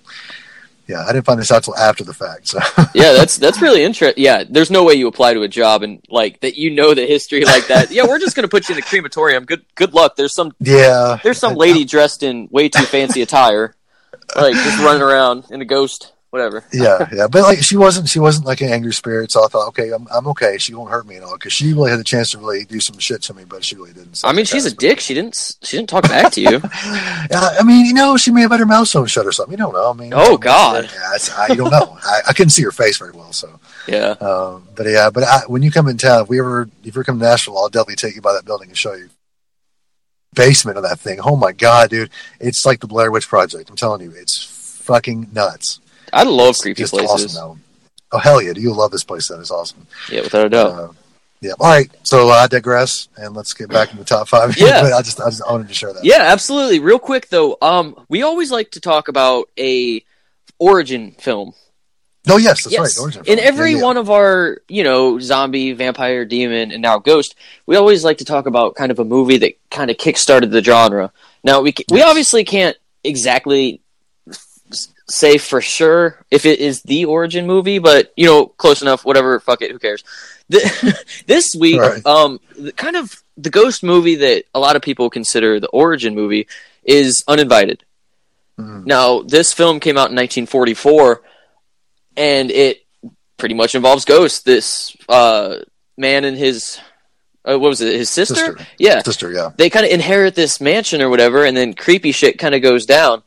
yeah, 0.88 1.06
I 1.06 1.14
didn't 1.14 1.26
find 1.26 1.40
this 1.40 1.52
out 1.52 1.64
till 1.64 1.76
after 1.76 2.04
the 2.04 2.14
fact. 2.14 2.48
So 2.48 2.60
yeah, 2.94 3.14
that's 3.14 3.38
that's 3.38 3.62
really 3.62 3.84
interesting. 3.88 4.24
Yeah, 4.24 4.44
there's 4.50 4.72
no 4.72 4.84
way 4.84 4.94
you 4.94 5.08
apply 5.08 5.34
to 5.34 5.42
a 5.42 5.48
job 5.48 5.84
and 5.84 6.02
like 6.10 6.40
that. 6.42 6.56
You 6.58 6.72
know 6.72 6.94
the 6.94 7.06
history 7.06 7.46
like 7.46 7.68
that. 7.68 7.92
Yeah, 7.92 8.06
we're 8.08 8.20
just 8.20 8.36
gonna 8.36 8.48
put 8.48 8.70
you 8.70 8.76
in 8.76 8.78
the 8.78 8.86
crematorium. 8.86 9.46
Good 9.46 9.66
good 9.76 9.94
luck. 9.94 10.16
There's 10.16 10.34
some 10.34 10.54
yeah, 10.60 11.20
there's 11.24 11.40
some 11.40 11.56
lady 11.56 11.86
dressed 11.86 12.24
in 12.24 12.48
way 12.52 12.70
too 12.70 12.84
fancy 12.84 13.22
attire, 13.22 13.76
like 14.36 14.54
just 14.54 14.80
running 14.80 15.02
around 15.02 15.46
in 15.52 15.62
a 15.62 15.66
ghost, 15.66 16.14
whatever. 16.30 16.64
yeah, 16.74 17.08
yeah. 17.14 17.28
But 17.28 17.44
like 17.44 17.60
she 17.64 17.78
wasn't, 17.78 18.10
she 18.10 18.20
wasn't 18.20 18.46
like 18.48 18.62
an 18.62 18.70
angry 18.70 18.94
spirit. 18.94 19.32
So 19.32 19.44
I 19.44 19.48
thought, 19.48 19.68
okay, 19.70 19.92
I'm, 19.92 20.08
I'm 20.12 20.28
okay. 20.28 20.58
She 20.58 20.74
won't 20.74 20.90
hurt 20.90 21.06
me 21.06 21.16
at 21.18 21.24
all 21.24 21.34
because 21.34 21.54
she 21.54 21.74
really 21.74 21.92
had 21.92 22.00
the 22.00 22.04
chance 22.04 22.32
to 22.32 22.38
really 22.40 22.66
do 22.66 22.80
some 22.80 22.98
shit 23.00 23.22
to 23.24 23.34
me, 23.34 23.44
but 23.46 23.64
she 23.64 23.76
really 23.76 23.94
didn't. 23.94 24.16
So 24.16 24.28
I 24.28 24.34
mean, 24.34 24.46
she's 24.46 24.66
a 24.66 24.76
dick. 24.76 25.00
She 25.00 25.14
didn't 25.14 25.56
she 25.62 25.78
didn't 25.78 25.90
talk 25.90 26.04
back 26.04 26.32
to 26.34 26.42
you. 26.42 26.62
Yeah, 27.32 27.56
I 27.60 27.64
mean, 27.64 27.86
you 27.86 27.94
know, 27.94 28.18
she 28.18 28.32
may 28.32 28.42
have 28.42 28.52
had 28.52 28.60
her 28.60 28.66
mouth 28.66 28.88
sewn 28.88 29.06
shut 29.08 29.26
or 29.26 29.32
something. 29.32 29.54
You 29.54 29.58
don't 29.58 29.74
know. 29.74 29.90
I 29.90 29.94
mean, 29.94 30.12
Oh, 30.14 30.38
God. 30.38 30.84
yeah, 30.94 31.16
it's, 31.16 31.32
I, 31.32 31.48
you 31.48 31.56
don't 31.56 31.72
know. 31.72 31.98
I, 32.04 32.20
I 32.28 32.34
couldn't 32.34 32.50
see 32.52 32.64
her 32.64 32.72
face 32.72 32.98
very 33.00 33.12
well, 33.12 33.32
so. 33.32 33.60
Yeah. 33.88 34.10
Um, 34.20 34.68
but 34.76 34.86
yeah, 34.88 35.10
but 35.10 35.24
I, 35.24 35.40
when 35.48 35.62
you 35.64 35.72
come 35.72 35.88
in 35.88 35.98
town, 35.98 36.24
if 36.24 36.30
we 36.30 36.40
ever, 36.40 36.64
if 36.64 36.86
you 36.86 36.92
ever 36.92 37.04
come 37.06 37.20
to 37.20 37.26
Nashville, 37.26 37.58
I'll 37.58 37.70
definitely 37.70 37.96
take 37.96 38.16
you 38.16 38.22
by 38.22 38.34
that 38.34 38.44
building 38.46 38.68
and 38.68 38.78
show 38.78 38.94
you 38.94 39.10
basement 40.34 40.78
of 40.78 40.84
that 40.84 41.00
thing. 41.00 41.20
Oh 41.24 41.36
my 41.36 41.52
god, 41.52 41.90
dude, 41.90 42.10
it's 42.40 42.66
like 42.66 42.80
the 42.80 42.88
Blair 42.88 43.12
Witch 43.12 43.28
Project. 43.28 43.70
I'm 43.70 43.76
telling 43.76 44.02
you, 44.02 44.12
it's 44.16 44.44
fucking 44.84 45.30
nuts. 45.34 45.80
I 46.12 46.24
love 46.24 46.50
It's 46.52 46.62
creepy 46.62 46.84
places. 46.86 47.10
awesome, 47.10 47.34
though. 47.34 47.58
Oh 48.12 48.18
hell 48.20 48.42
yeah, 48.42 48.54
do 48.54 48.62
you 48.62 48.74
love 48.74 48.92
this 48.92 49.04
place? 49.04 49.28
That 49.30 49.40
is 49.40 49.50
awesome. 49.52 49.88
yeah, 50.12 50.22
without 50.22 50.46
a 50.46 50.50
doubt. 50.50 50.72
Uh, 50.72 50.88
yeah. 51.42 51.54
All 51.60 51.70
right. 51.70 51.90
So 52.04 52.30
uh, 52.30 52.34
I 52.34 52.48
digress, 52.48 53.10
and 53.18 53.36
let's 53.36 53.54
get 53.54 53.70
back 53.70 53.92
in 53.92 53.98
the 53.98 54.06
top 54.06 54.28
five. 54.28 54.56
Yeah. 54.58 54.82
but 54.82 54.94
I 54.94 55.02
just, 55.02 55.20
I 55.20 55.30
just 55.30 55.42
wanted 55.50 55.68
to 55.68 55.74
share 55.74 55.92
that. 55.92 56.06
Yeah, 56.06 56.20
absolutely. 56.22 56.80
Real 56.80 57.00
quick 57.00 57.30
though, 57.30 57.58
um, 57.62 57.96
we 58.10 58.22
always 58.22 58.52
like 58.52 58.72
to 58.72 58.80
talk 58.80 59.08
about 59.08 59.50
a 59.58 60.04
origin 60.60 61.12
film. 61.12 61.54
No, 62.26 62.38
yes, 62.38 62.64
that's 62.64 62.72
yes. 62.74 62.98
right. 62.98 63.04
Origin 63.04 63.24
In 63.26 63.40
every 63.40 63.72
Yeah, 63.72 63.78
yeah. 63.78 63.84
one 63.84 63.98
of 63.98 64.10
our, 64.10 64.60
you 64.70 64.84
know, 64.84 65.20
zombie, 65.20 65.74
vampire, 65.74 66.24
demon, 66.24 66.72
and 66.72 66.82
now 66.82 66.98
ghost, 67.00 67.36
we 67.66 67.76
always 67.76 68.04
like 68.06 68.20
to 68.20 68.26
talk 68.26 68.46
about 68.46 68.76
kind 68.76 68.92
of 68.92 69.00
a 69.00 69.04
movie 69.06 69.38
that 69.40 69.54
kind 69.70 69.92
of 69.92 69.98
kickstarted 69.98 70.52
the 70.52 70.64
genre. 70.64 71.12
Now 71.44 71.62
we 71.62 71.74
we 71.92 72.02
obviously 72.02 72.44
can't 72.46 72.78
exactly 73.04 73.82
say 75.10 75.38
for 75.38 75.60
sure 75.62 76.24
if 76.32 76.46
it 76.46 76.60
is 76.60 76.82
the 76.84 77.06
origin 77.06 77.46
movie, 77.46 77.78
but 77.80 78.14
you 78.16 78.26
know, 78.26 78.46
close 78.48 78.82
enough. 78.82 79.04
Whatever, 79.04 79.40
fuck 79.42 79.62
it, 79.62 79.72
who 79.72 79.80
cares? 79.80 80.04
The, 80.50 80.98
this 81.28 81.54
week, 81.56 81.80
Right. 81.82 82.06
um, 82.06 82.40
the, 82.58 82.72
kind 82.72 82.96
of 82.96 83.22
the 83.38 83.50
ghost 83.50 83.84
movie 83.84 84.16
that 84.16 84.46
a 84.54 84.60
lot 84.60 84.76
of 84.78 84.82
people 84.82 85.10
consider 85.10 85.60
the 85.60 85.68
origin 85.70 86.16
movie 86.16 86.48
is 86.86 87.24
Uninvited. 87.28 87.84
Mhm. 88.60 88.86
Now, 88.86 89.24
this 89.24 89.52
film 89.52 89.80
came 89.80 89.98
out 89.98 90.10
in 90.12 90.16
1944, 90.16 91.22
and 92.16 92.52
it 92.52 92.86
pretty 93.38 93.56
much 93.56 93.76
involves 93.76 94.06
ghosts. 94.06 94.42
This 94.44 94.96
uh, 95.10 95.58
man 95.98 96.24
and 96.26 96.38
his 96.38 96.80
uh, 97.46 97.60
what 97.60 97.70
was 97.70 97.82
it? 97.82 97.94
His 97.94 98.10
sister? 98.10 98.36
Sister. 98.36 98.68
Yeah, 98.78 99.02
Sister, 99.02 99.32
yeah. 99.32 99.50
they 99.58 99.70
kind 99.70 99.86
of 99.86 99.92
inherit 99.92 100.36
this 100.36 100.62
mansion 100.62 101.02
or 101.02 101.10
whatever, 101.10 101.44
and 101.44 101.56
then 101.56 101.74
creepy 101.74 102.12
shit 102.12 102.40
kind 102.40 102.56
of 102.56 102.62
goes 102.62 102.86
down. 102.86 103.22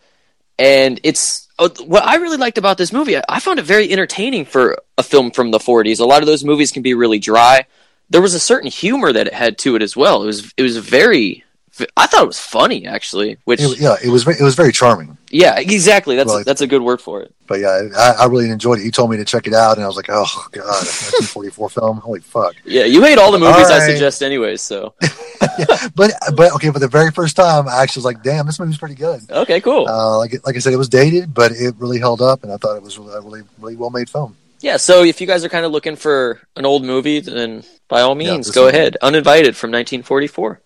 And 0.59 1.01
it's 1.03 1.49
uh, 1.59 1.69
what 1.85 2.03
I 2.03 2.17
really 2.17 2.39
liked 2.39 2.57
about 2.57 2.79
this 2.79 2.93
movie. 2.93 3.17
I, 3.17 3.23
I 3.29 3.41
found 3.41 3.59
it 3.59 3.67
very 3.67 3.91
entertaining 3.93 4.47
for 4.47 4.79
a 4.97 5.03
film 5.03 5.31
from 5.31 5.51
the 5.51 5.59
40s. 5.59 6.01
A 6.01 6.05
lot 6.05 6.23
of 6.23 6.27
those 6.27 6.45
movies 6.45 6.73
can 6.73 6.83
be 6.83 6.95
really 6.95 7.19
dry. 7.19 7.67
There 8.09 8.23
was 8.23 8.35
a 8.35 8.41
certain 8.41 8.71
humor 8.71 9.13
that 9.13 9.27
it 9.27 9.35
had 9.35 9.59
to 9.59 9.77
it 9.77 9.83
as 9.83 9.97
well. 9.97 10.23
It 10.23 10.27
was 10.27 10.53
it 10.57 10.63
was 10.63 10.79
very 10.79 11.45
I 11.97 12.07
thought 12.07 12.23
it 12.23 12.27
was 12.27 12.39
funny 12.39 12.87
actually. 12.87 13.39
Which 13.45 13.61
It, 13.61 13.81
yeah, 13.81 13.97
it 14.03 14.09
was 14.09 14.27
it 14.27 14.41
was 14.43 14.55
very 14.55 14.73
charming. 14.73 15.17
yeah, 15.31 15.59
exactly. 15.59 16.17
That's 16.17 16.29
Well, 16.29 16.45
that's 16.45 16.61
a 16.61 16.67
good 16.67 16.83
word 16.83 17.01
for 17.01 17.23
it. 17.23 17.35
But 17.47 17.61
yeah, 17.61 17.89
I, 17.97 18.13
I 18.23 18.27
really 18.27 18.51
enjoyed 18.51 18.79
it. 18.79 18.85
You 18.85 18.91
told 18.91 19.11
me 19.11 19.17
to 19.19 19.25
check 19.25 19.47
it 19.47 19.55
out, 19.55 19.77
and 19.77 19.85
I 19.85 19.87
was 19.87 19.97
like, 19.97 20.09
oh 20.09 20.27
god, 20.53 20.65
1944 20.67 21.71
film. 21.77 21.99
Holy 21.99 22.21
fuck! 22.21 22.55
Yeah, 22.65 22.85
you 22.85 23.03
hate 23.03 23.19
all 23.19 23.33
the 23.33 23.39
movies 23.39 23.71
I 23.71 23.81
suggest 23.87 24.23
anyways. 24.23 24.61
So 24.61 24.95
But 25.95 26.13
but 26.35 26.53
okay, 26.55 26.71
for 26.71 26.79
the 26.79 26.89
very 26.89 27.11
first 27.11 27.37
time, 27.37 27.69
I 27.69 27.83
actually 27.83 28.01
was 28.01 28.05
like, 28.07 28.23
damn, 28.23 28.47
this 28.47 28.59
movie's 28.59 28.79
pretty 28.79 28.95
good. 28.95 29.21
okay, 29.31 29.61
cool. 29.61 29.89
Uh, 29.89 30.19
like 30.19 30.35
like 30.45 30.57
I 30.57 30.59
said, 30.59 30.73
it 30.73 30.77
was 30.77 30.89
dated, 30.89 31.35
but 31.35 31.53
it 31.53 31.75
really 31.79 31.99
held 31.99 32.21
up, 32.23 32.43
and 32.43 32.53
I 32.53 32.57
thought 32.57 32.77
it 32.77 32.83
was 32.83 32.97
a 32.97 33.03
really, 33.03 33.43
really 33.59 33.77
well 33.77 33.91
made 33.91 34.11
film. 34.11 34.37
Yeah, 34.61 34.79
so 34.79 35.05
if 35.05 35.21
you 35.21 35.27
guys 35.27 35.45
are 35.45 35.51
kind 35.51 35.67
of 35.67 35.73
looking 35.73 35.97
for 35.97 36.41
an 36.57 36.65
old 36.65 36.83
movie, 36.85 37.21
then 37.21 37.63
by 37.89 38.01
all 38.01 38.15
means, 38.15 38.47
this 38.47 38.55
go 38.55 38.69
ahead. 38.69 38.97
Uninvited 39.03 39.55
from 39.55 39.71
1944. 39.71 40.61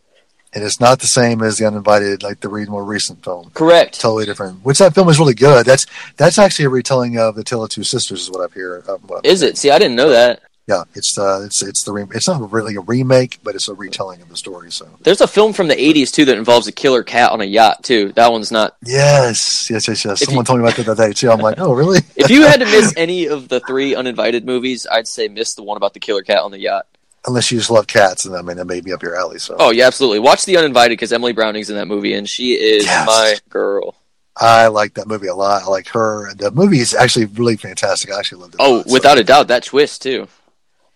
And 0.52 0.64
it's 0.64 0.80
not 0.80 0.98
the 0.98 1.06
same 1.06 1.42
as 1.42 1.58
the 1.58 1.66
uninvited, 1.66 2.22
like 2.24 2.40
the 2.40 2.48
re- 2.48 2.64
more 2.66 2.84
recent 2.84 3.22
film. 3.22 3.50
Correct. 3.54 4.00
Totally 4.00 4.24
different. 4.26 4.64
Which 4.64 4.78
that 4.78 4.94
film 4.94 5.08
is 5.08 5.18
really 5.18 5.34
good. 5.34 5.64
That's 5.64 5.86
that's 6.16 6.38
actually 6.38 6.64
a 6.64 6.70
retelling 6.70 7.18
of 7.18 7.36
the 7.36 7.44
Tale 7.44 7.62
of 7.62 7.70
Two 7.70 7.84
Sisters, 7.84 8.22
is 8.22 8.30
what 8.30 8.40
I've 8.42 8.52
heard. 8.52 8.82
Uh, 8.88 8.98
Is 9.22 9.42
it? 9.42 9.56
See, 9.56 9.70
I 9.70 9.78
didn't 9.78 9.94
know 9.96 10.08
that. 10.10 10.42
Yeah, 10.66 10.82
it's 10.94 11.16
uh, 11.18 11.42
it's 11.44 11.62
it's 11.62 11.82
the 11.84 11.92
re- 11.92 12.06
it's 12.14 12.28
not 12.28 12.52
really 12.52 12.74
a 12.76 12.80
remake, 12.80 13.38
but 13.42 13.54
it's 13.54 13.68
a 13.68 13.74
retelling 13.74 14.22
of 14.22 14.28
the 14.28 14.36
story. 14.36 14.70
So 14.70 14.88
There's 15.02 15.20
a 15.20 15.26
film 15.26 15.52
from 15.52 15.66
the 15.68 15.74
80s 15.74 16.12
too 16.12 16.24
that 16.26 16.36
involves 16.38 16.66
a 16.68 16.72
killer 16.72 17.02
cat 17.02 17.32
on 17.32 17.40
a 17.40 17.44
yacht 17.44 17.82
too. 17.82 18.12
That 18.12 18.30
one's 18.30 18.52
not. 18.52 18.76
yes, 18.84 19.68
yes, 19.70 19.88
yes, 19.88 20.04
yes. 20.04 20.20
If 20.22 20.26
Someone 20.28 20.42
you- 20.42 20.46
told 20.46 20.60
me 20.60 20.64
about 20.66 20.76
that 20.76 20.86
the 20.86 20.94
day 20.94 21.12
too. 21.12 21.30
I'm 21.30 21.40
like, 21.40 21.58
oh, 21.58 21.72
really? 21.72 22.00
If 22.16 22.30
you 22.30 22.42
had 22.42 22.60
to 22.60 22.66
miss 22.76 22.92
any 22.96 23.26
of 23.26 23.48
the 23.48 23.60
three 23.60 23.94
uninvited 23.94 24.44
movies, 24.44 24.86
I'd 24.90 25.08
say 25.08 25.26
miss 25.28 25.54
the 25.54 25.62
one 25.62 25.76
about 25.76 25.94
the 25.94 26.00
killer 26.00 26.22
cat 26.22 26.40
on 26.40 26.50
the 26.50 26.60
yacht. 26.60 26.86
Unless 27.26 27.50
you 27.52 27.58
just 27.58 27.70
love 27.70 27.86
cats, 27.86 28.24
and 28.24 28.34
I 28.34 28.40
mean, 28.40 28.56
that 28.56 28.64
may 28.66 28.80
be 28.80 28.92
up 28.94 29.02
your 29.02 29.14
alley. 29.16 29.38
So 29.38 29.54
Oh 29.58 29.70
yeah, 29.70 29.86
absolutely. 29.86 30.20
Watch 30.20 30.46
the 30.46 30.56
uninvited 30.56 30.96
because 30.96 31.12
Emily 31.12 31.32
Browning's 31.34 31.68
in 31.68 31.76
that 31.76 31.86
movie 31.86 32.14
and 32.14 32.26
she 32.28 32.54
is 32.54 32.84
Yes. 32.86 33.06
my 33.06 33.36
girl. 33.50 33.94
I 34.36 34.68
like 34.68 34.94
that 34.94 35.06
movie 35.06 35.26
a 35.26 35.34
lot. 35.34 35.64
I 35.64 35.66
like 35.66 35.88
her. 35.88 36.32
The 36.34 36.50
movie 36.50 36.78
is 36.78 36.94
actually 36.94 37.26
really 37.26 37.56
fantastic. 37.56 38.10
I 38.10 38.18
actually 38.18 38.40
loved 38.42 38.54
it. 38.54 38.60
Oh, 38.60 38.76
lot, 38.76 38.86
so- 38.88 38.92
without 38.94 39.18
a 39.18 39.24
doubt, 39.24 39.48
that 39.48 39.64
twist 39.64 40.00
too. 40.02 40.28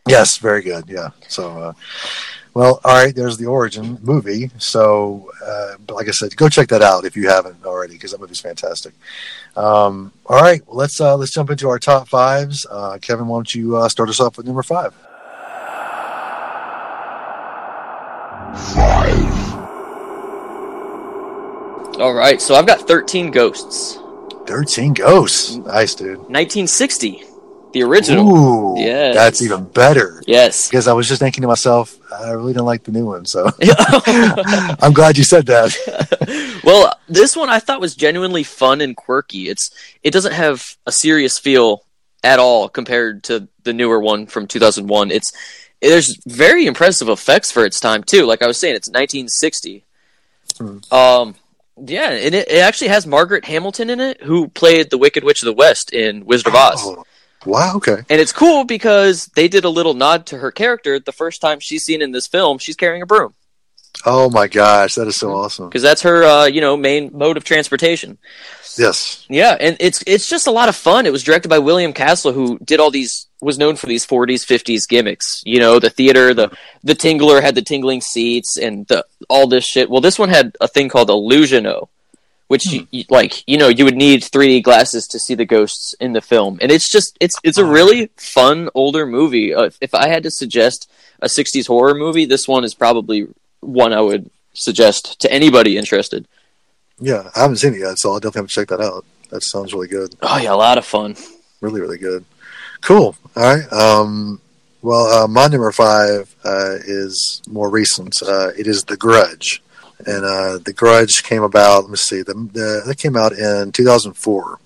Yes, 0.09 0.39
very 0.39 0.63
good. 0.63 0.85
Yeah. 0.89 1.11
So, 1.29 1.59
uh, 1.59 1.73
well, 2.55 2.81
all 2.85 2.95
right. 3.05 3.15
There's 3.15 3.37
the 3.37 3.47
origin 3.47 3.99
movie. 4.03 4.51
So, 4.59 5.31
uh, 5.45 5.75
but 5.87 5.95
like 5.97 6.09
I 6.09 6.13
said, 6.13 6.35
go 6.37 6.49
check 6.49 6.69
that 6.69 6.83
out 6.83 7.05
if 7.05 7.17
you 7.17 7.29
haven't 7.29 7.65
already, 7.67 7.95
because 7.95 8.13
that 8.13 8.21
movie's 8.21 8.41
fantastic. 8.41 8.93
Um, 9.57 10.13
all 10.27 10.41
right. 10.41 10.67
Well, 10.67 10.77
let's 10.77 11.01
uh, 11.01 11.17
let's 11.17 11.33
jump 11.33 11.51
into 11.51 11.69
our 11.69 11.79
top 11.79 12.09
fives. 12.09 12.67
Uh, 12.71 12.99
Kevin, 13.01 13.27
why 13.29 13.37
don't 13.39 13.55
you 13.55 13.77
uh, 13.77 13.89
start 13.89 14.09
us 14.09 14.21
off 14.21 14.37
with 14.37 14.47
number 14.47 14.63
five? 14.63 14.95
All 22.01 22.13
right, 22.13 22.41
so 22.41 22.55
I've 22.57 22.67
got 22.67 22.81
13 22.87 23.31
Ghosts. 23.31 23.99
Thirteen 24.47 24.93
Ghosts. 24.93 25.57
Nice, 25.57 25.95
dude. 25.95 26.19
1960, 26.19 27.23
the 27.73 27.83
original. 27.83 28.29
Ooh, 28.77 28.79
Yes. 28.79 29.15
that's 29.15 29.41
even 29.41 29.65
better. 29.65 30.23
Yes. 30.27 30.69
Because 30.69 30.87
I 30.87 30.93
was 30.93 31.09
just 31.09 31.21
thinking 31.21 31.41
to 31.43 31.49
myself, 31.49 31.97
I 32.13 32.33
really 32.33 32.53
didn't 32.53 32.67
like 32.67 32.83
the 32.85 32.93
new 32.93 33.07
one, 33.07 33.25
so 33.25 33.49
I'm 34.83 34.93
glad 34.93 35.17
you 35.17 35.25
said 35.25 35.47
that. 35.47 36.61
well, 36.65 36.93
this 37.09 37.35
one 37.37 37.49
I 37.49 37.59
thought 37.59 37.81
was 37.81 37.95
genuinely 37.97 38.43
fun 38.43 38.81
and 38.83 38.95
quirky. 38.95 39.49
It's 39.49 39.71
it 40.03 40.11
doesn't 40.11 40.33
have 40.33 40.77
a 40.85 40.93
serious 40.93 41.39
feel 41.39 41.85
at 42.23 42.39
all 42.39 42.69
compared 42.69 43.25
to 43.25 43.49
the 43.63 43.73
newer 43.73 43.99
one 44.01 44.27
from 44.27 44.47
2001. 44.47 45.11
It's 45.11 45.33
there's 45.89 46.19
very 46.27 46.67
impressive 46.67 47.09
effects 47.09 47.51
for 47.51 47.65
its 47.65 47.81
time 47.81 48.03
too. 48.03 48.27
Like 48.27 48.43
I 48.43 48.47
was 48.47 48.59
saying, 48.59 48.77
it's 48.77 48.89
1960. 48.89 49.85
Hmm. 50.59 50.79
Um, 50.93 51.35
yeah, 51.77 52.11
and 52.11 52.35
it, 52.35 52.49
it 52.49 52.61
actually 52.61 52.89
has 52.89 53.07
Margaret 53.07 53.45
Hamilton 53.45 53.91
in 53.91 54.01
it, 54.01 54.23
who 54.23 54.49
played 54.49 54.91
the 54.91 54.99
Wicked 54.99 55.25
Witch 55.25 55.43
of 55.43 55.47
the 55.47 55.53
West 55.53 55.93
in 55.93 56.25
Wizard 56.25 56.49
of 56.49 56.55
Oz. 56.55 56.81
Oh, 56.83 57.05
wow. 57.47 57.77
Okay. 57.77 57.97
And 58.09 58.21
it's 58.21 58.33
cool 58.33 58.65
because 58.65 59.27
they 59.35 59.49
did 59.49 59.65
a 59.65 59.71
little 59.71 59.95
nod 59.95 60.27
to 60.27 60.39
her 60.39 60.53
character. 60.53 61.01
The 61.01 61.13
first 61.13 61.41
time 61.41 61.59
she's 61.61 61.85
seen 61.85 62.01
in 62.01 62.13
this 62.13 62.29
film, 62.29 62.59
she's 62.59 62.77
carrying 62.77 63.03
a 63.03 63.07
broom 63.07 63.35
Oh 64.05 64.31
my 64.31 64.49
gosh, 64.49 64.95
that 64.95 65.07
is 65.07 65.17
so 65.17 65.33
awesome. 65.33 65.69
because 65.69 65.83
that's 65.83 66.03
her, 66.03 66.25
uh, 66.25 66.45
you 66.47 66.61
know, 66.61 66.77
main 66.77 67.11
mode 67.13 67.37
of 67.37 67.45
transportation. 67.45 68.19
Yes. 68.77 69.25
Yeah, 69.29 69.57
and 69.59 69.77
it's 69.81 70.03
it's 70.07 70.29
just 70.29 70.47
a 70.47 70.51
lot 70.51 70.69
of 70.69 70.77
fun. 70.77 71.07
It 71.07 71.13
was 71.13 71.23
directed 71.23 71.49
by 71.49 71.59
William 71.59 71.93
Castle, 71.93 72.33
who 72.33 72.59
did 72.59 72.81
all 72.81 72.91
these 72.91 73.29
was 73.41 73.59
known 73.59 73.77
for 73.77 73.87
these 73.87 74.07
40s, 74.07 74.45
50s 74.45 74.89
gimmicks. 74.89 75.43
You 75.45 75.61
know, 75.61 75.79
the 75.79 75.91
theater, 75.91 76.35
the 76.35 76.57
the 76.83 76.95
Tingler 76.95 77.43
had 77.43 77.55
the 77.55 77.63
tingling 77.63 78.01
seats, 78.01 78.57
and 78.57 78.87
the 78.89 79.05
all 79.29 79.47
this 79.47 79.65
shit. 79.65 79.89
Well, 79.91 80.01
this 80.01 80.19
one 80.19 80.29
had 80.29 80.57
a 80.61 80.69
thing 80.69 80.89
called 80.89 81.11
Illusion-O, 81.11 81.89
which 82.49 82.67
you, 82.67 82.87
you, 82.91 83.05
like 83.11 83.45
you 83.47 83.59
know 83.59 83.69
you 83.69 83.85
would 83.85 83.97
need 83.97 84.23
3D 84.23 84.63
glasses 84.63 85.07
to 85.09 85.19
see 85.19 85.35
the 85.35 85.45
ghosts 85.45 85.95
in 86.01 86.13
the 86.13 86.21
film, 86.21 86.59
and 86.61 86.73
it's 86.73 86.91
just 86.91 87.17
it's 87.21 87.37
it's 87.45 87.59
a 87.59 87.65
really 87.65 88.11
fun 88.17 88.71
older 88.75 89.07
movie. 89.07 89.55
Uh, 89.55 89.71
if 89.81 89.95
I 89.95 90.09
had 90.09 90.25
to 90.25 90.31
suggest 90.31 90.91
a 91.21 91.27
60s 91.27 91.67
horror 91.67 91.95
movie, 91.95 92.25
this 92.27 92.49
one 92.49 92.65
is 92.65 92.75
probably 92.75 93.29
one 93.65 93.93
I 93.93 94.01
would 94.01 94.31
suggest 94.53 95.21
to 95.21 95.33
anybody 95.33 95.77
interested. 95.77 96.27
Yeah, 97.01 97.31
I 97.35 97.41
haven't 97.41 97.57
seen 97.57 97.75
it 97.75 97.81
yet, 97.81 97.99
so 97.99 98.13
I'll 98.13 98.21
definitely 98.21 98.43
have 98.43 98.49
to 98.49 98.55
check 98.55 98.69
that 98.69 98.81
out. 98.81 99.05
That 99.31 99.43
sounds 99.43 99.75
really 99.75 99.89
good. 99.89 100.15
Oh 100.23 100.39
yeah, 100.39 100.53
a 100.53 100.55
lot 100.55 100.79
of 100.79 100.85
fun. 100.85 101.17
Really, 101.61 101.81
really 101.81 101.99
good. 101.99 102.25
Cool. 102.83 103.17
All 103.37 103.43
right. 103.43 103.73
Um, 103.73 104.41
well, 104.83 105.07
uh, 105.07 105.27
my 105.27 105.47
number 105.47 105.73
five 105.73 106.35
uh, 106.45 106.77
is 106.85 107.43
more 107.49 107.71
recent. 107.71 108.23
Uh, 108.23 108.49
it 108.57 108.67
is 108.67 108.85
The 108.85 108.97
Grudge, 108.97 109.63
and 110.07 110.25
uh, 110.25 110.59
The 110.59 110.75
Grudge 110.75 111.23
came 111.23 111.43
about. 111.43 111.85
Let 111.85 111.91
me 111.91 111.97
see. 111.97 112.23
The, 112.23 112.35
the 112.35 112.83
that 112.87 112.99
came 112.99 113.17
out 113.17 113.33
in 113.33 113.73
2004, 113.73 114.59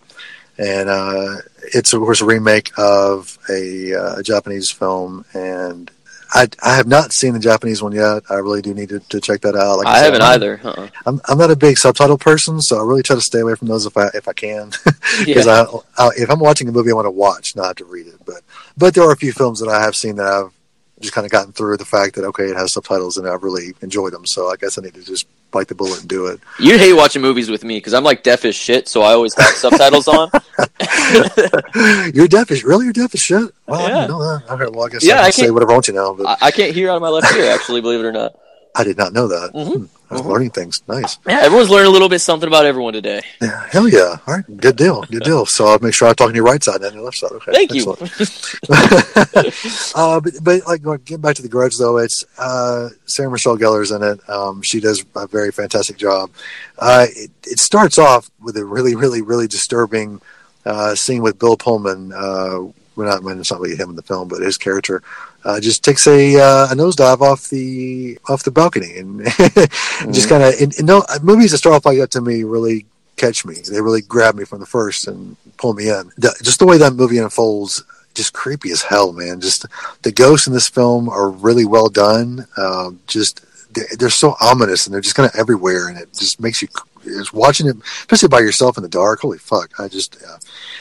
and 0.58 0.88
uh, 0.88 1.36
it's 1.72 1.92
of 1.92 2.00
course 2.00 2.20
a 2.20 2.24
remake 2.26 2.72
of 2.76 3.38
a, 3.48 3.94
uh, 3.94 4.16
a 4.16 4.22
Japanese 4.22 4.70
film. 4.70 5.24
And 5.32 5.90
I, 6.34 6.48
I 6.62 6.74
have 6.76 6.86
not 6.86 7.12
seen 7.12 7.32
the 7.32 7.38
Japanese 7.38 7.82
one 7.82 7.92
yet. 7.92 8.22
I 8.28 8.34
really 8.34 8.60
do 8.62 8.74
need 8.74 8.90
to, 8.90 9.00
to 9.00 9.20
check 9.20 9.40
that 9.42 9.56
out. 9.56 9.78
Like 9.78 9.86
I 9.86 9.94
said, 10.00 10.04
haven't 10.04 10.22
I'm- 10.22 10.34
either. 10.34 10.60
Uh-uh. 10.62 10.88
I'm 11.06 11.20
I'm 11.26 11.38
not 11.38 11.50
a 11.50 11.56
big 11.56 11.78
subtitle 11.78 12.18
person, 12.18 12.60
so 12.60 12.78
I 12.78 12.82
really 12.84 13.02
try 13.02 13.16
to 13.16 13.22
stay 13.22 13.40
away 13.40 13.54
from 13.54 13.68
those 13.68 13.86
if 13.86 13.96
I 13.96 14.08
if 14.14 14.28
I 14.28 14.32
can, 14.34 14.70
because 15.24 15.46
Yeah. 15.46 15.64
I, 15.98 16.06
I 16.06 16.10
if 16.16 16.30
I'm 16.30 16.40
watching 16.40 16.68
a 16.68 16.72
movie, 16.72 16.90
I 16.90 16.94
want 16.94 17.06
to 17.06 17.10
watch, 17.10 17.56
not 17.56 17.76
to 17.78 17.84
read 17.84 18.06
it. 18.08 18.16
But 18.26 18.42
but 18.76 18.94
there 18.94 19.04
are 19.04 19.12
a 19.12 19.16
few 19.16 19.32
films 19.32 19.60
that 19.60 19.68
I 19.68 19.80
have 19.82 19.96
seen 19.96 20.16
that 20.16 20.26
I've 20.26 20.52
just 21.00 21.14
kind 21.14 21.24
of 21.24 21.30
gotten 21.30 21.52
through 21.52 21.76
the 21.76 21.84
fact 21.84 22.14
that 22.16 22.24
okay, 22.24 22.44
it 22.44 22.56
has 22.56 22.72
subtitles 22.72 23.16
and 23.16 23.26
I've 23.28 23.42
really 23.42 23.74
enjoyed 23.82 24.12
them. 24.12 24.26
So 24.26 24.48
I 24.50 24.56
guess 24.56 24.76
I 24.78 24.82
need 24.82 24.94
to 24.94 25.04
just 25.04 25.26
bite 25.50 25.68
the 25.68 25.74
bullet 25.74 26.00
and 26.00 26.08
do 26.08 26.26
it. 26.26 26.40
You 26.60 26.76
hate 26.78 26.92
watching 26.92 27.22
movies 27.22 27.50
with 27.50 27.64
me 27.64 27.76
because 27.78 27.94
I'm 27.94 28.04
like 28.04 28.22
deaf 28.22 28.44
as 28.44 28.54
shit, 28.54 28.88
so 28.88 29.02
I 29.02 29.12
always 29.12 29.34
have 29.38 29.54
subtitles 29.54 30.06
on. 30.08 30.30
you're 32.14 32.28
deaf 32.28 32.50
as 32.50 32.64
really 32.64 32.84
you're 32.84 32.92
deaf 32.92 33.14
as 33.14 33.20
shit. 33.20 33.50
Well, 33.66 33.80
I 33.80 33.82
Yeah. 33.88 33.94
didn't 34.00 34.10
know 34.10 34.38
that. 34.38 34.50
Okay, 34.50 34.66
well 34.76 34.86
I 34.86 34.88
guess 34.90 35.04
Yeah, 35.04 35.16
I 35.16 35.18
I 35.18 35.22
can 35.24 35.32
say 35.32 35.42
can't- 35.42 35.54
whatever 35.54 35.72
I 35.72 35.74
want 35.74 35.84
to 35.86 35.92
now, 35.92 36.12
but 36.14 36.26
I, 36.26 36.36
I 36.48 36.50
can't 36.50 36.74
hear 36.74 36.90
out 36.90 36.96
of 36.96 37.02
my 37.02 37.08
left 37.08 37.34
ear, 37.34 37.50
actually, 37.52 37.80
believe 37.80 38.00
it 38.00 38.04
or 38.06 38.12
not. 38.12 38.34
I 38.76 38.84
did 38.84 38.96
not 38.96 39.12
know 39.12 39.28
that. 39.28 39.52
Mhm. 39.54 39.88
Hmm. 40.08 40.14
I'm 40.16 40.22
Mhm. 40.22 40.26
learning 40.26 40.50
things. 40.50 40.82
Nice. 40.88 41.18
Yeah, 41.26 41.40
everyone's 41.40 41.68
learning 41.70 41.88
a 41.88 41.90
little 41.90 42.08
bit 42.08 42.20
something 42.20 42.46
about 42.46 42.64
everyone 42.64 42.94
today. 42.94 43.20
Yeah, 43.42 43.62
hell 43.70 43.88
yeah. 43.88 44.16
All 44.26 44.34
right, 44.36 44.56
good 44.56 44.76
deal. 44.76 45.02
Good 45.10 45.22
deal. 45.24 45.44
So 45.46 45.66
I'll 45.66 45.78
make 45.80 45.92
sure 45.94 46.08
I'm 46.08 46.14
talking 46.14 46.32
to 46.32 46.36
your 46.36 46.44
right 46.46 46.62
side 46.64 46.80
and 46.82 46.94
your 46.94 47.04
left 47.04 47.18
side. 47.18 47.30
Okay. 47.32 47.52
Thank 47.52 47.74
you. 47.74 47.92
Excellent. 47.92 48.62
uh, 49.94 50.20
but, 50.20 50.32
but 50.42 50.66
like 50.66 50.82
getting 51.04 51.20
back 51.20 51.36
to 51.36 51.42
the 51.42 51.48
Grudge 51.48 51.76
though, 51.76 51.98
it's 51.98 52.24
uh, 52.38 52.88
Sarah 53.06 53.30
Michelle 53.30 53.56
Gellar's 53.58 53.90
in 53.90 54.02
it. 54.02 54.20
Um, 54.28 54.62
she 54.62 54.80
does 54.80 55.04
a 55.14 55.26
very 55.26 55.50
fantastic 55.52 55.96
job. 55.96 56.30
Uh, 56.78 57.06
it, 57.14 57.30
it 57.46 57.58
starts 57.58 57.98
off 57.98 58.30
with 58.40 58.56
a 58.56 58.64
really, 58.64 58.94
really, 58.94 59.22
really 59.22 59.46
disturbing 59.46 60.20
uh, 60.64 60.94
scene 60.94 61.22
with 61.22 61.38
Bill 61.38 61.56
Pullman. 61.56 62.12
Uh, 62.14 62.60
we're 62.98 63.06
not, 63.06 63.22
when 63.22 63.38
it's 63.38 63.52
not 63.52 63.60
really 63.60 63.76
him 63.76 63.90
in 63.90 63.96
the 63.96 64.02
film, 64.02 64.26
but 64.26 64.42
his 64.42 64.58
character 64.58 65.02
uh, 65.44 65.60
just 65.60 65.84
takes 65.84 66.06
a 66.08 66.36
uh, 66.36 66.66
a 66.66 66.74
nosedive 66.74 67.20
off 67.20 67.48
the 67.48 68.18
off 68.28 68.42
the 68.42 68.50
balcony 68.50 68.98
and 68.98 69.24
just 70.12 70.28
kind 70.28 70.42
of. 70.42 70.54
No 70.82 71.04
movies 71.22 71.52
that 71.52 71.58
start 71.58 71.76
off 71.76 71.86
like 71.86 71.98
that 71.98 72.10
to 72.10 72.20
me 72.20 72.42
really 72.42 72.86
catch 73.16 73.44
me. 73.44 73.54
They 73.70 73.80
really 73.80 74.02
grab 74.02 74.34
me 74.34 74.44
from 74.44 74.58
the 74.58 74.66
first 74.66 75.06
and 75.06 75.36
pull 75.58 75.74
me 75.74 75.88
in. 75.88 76.10
The, 76.16 76.36
just 76.42 76.58
the 76.58 76.66
way 76.66 76.76
that 76.78 76.94
movie 76.94 77.18
unfolds, 77.18 77.84
just 78.14 78.32
creepy 78.32 78.72
as 78.72 78.82
hell, 78.82 79.12
man. 79.12 79.40
Just 79.40 79.64
the 80.02 80.10
ghosts 80.10 80.48
in 80.48 80.52
this 80.52 80.68
film 80.68 81.08
are 81.08 81.30
really 81.30 81.64
well 81.64 81.88
done. 81.88 82.46
Um, 82.56 83.00
just 83.06 83.44
they're 83.96 84.10
so 84.10 84.34
ominous 84.40 84.86
and 84.86 84.94
they're 84.94 85.00
just 85.00 85.14
kind 85.14 85.28
of 85.28 85.38
everywhere, 85.38 85.86
and 85.88 85.98
it 85.98 86.12
just 86.12 86.40
makes 86.40 86.62
you. 86.62 86.68
Just 87.04 87.32
watching 87.32 87.68
it, 87.68 87.76
especially 87.76 88.28
by 88.28 88.40
yourself 88.40 88.76
in 88.76 88.82
the 88.82 88.88
dark. 88.88 89.20
Holy 89.20 89.38
fuck! 89.38 89.78
I 89.78 89.88
just, 89.88 90.16
uh, 90.22 90.38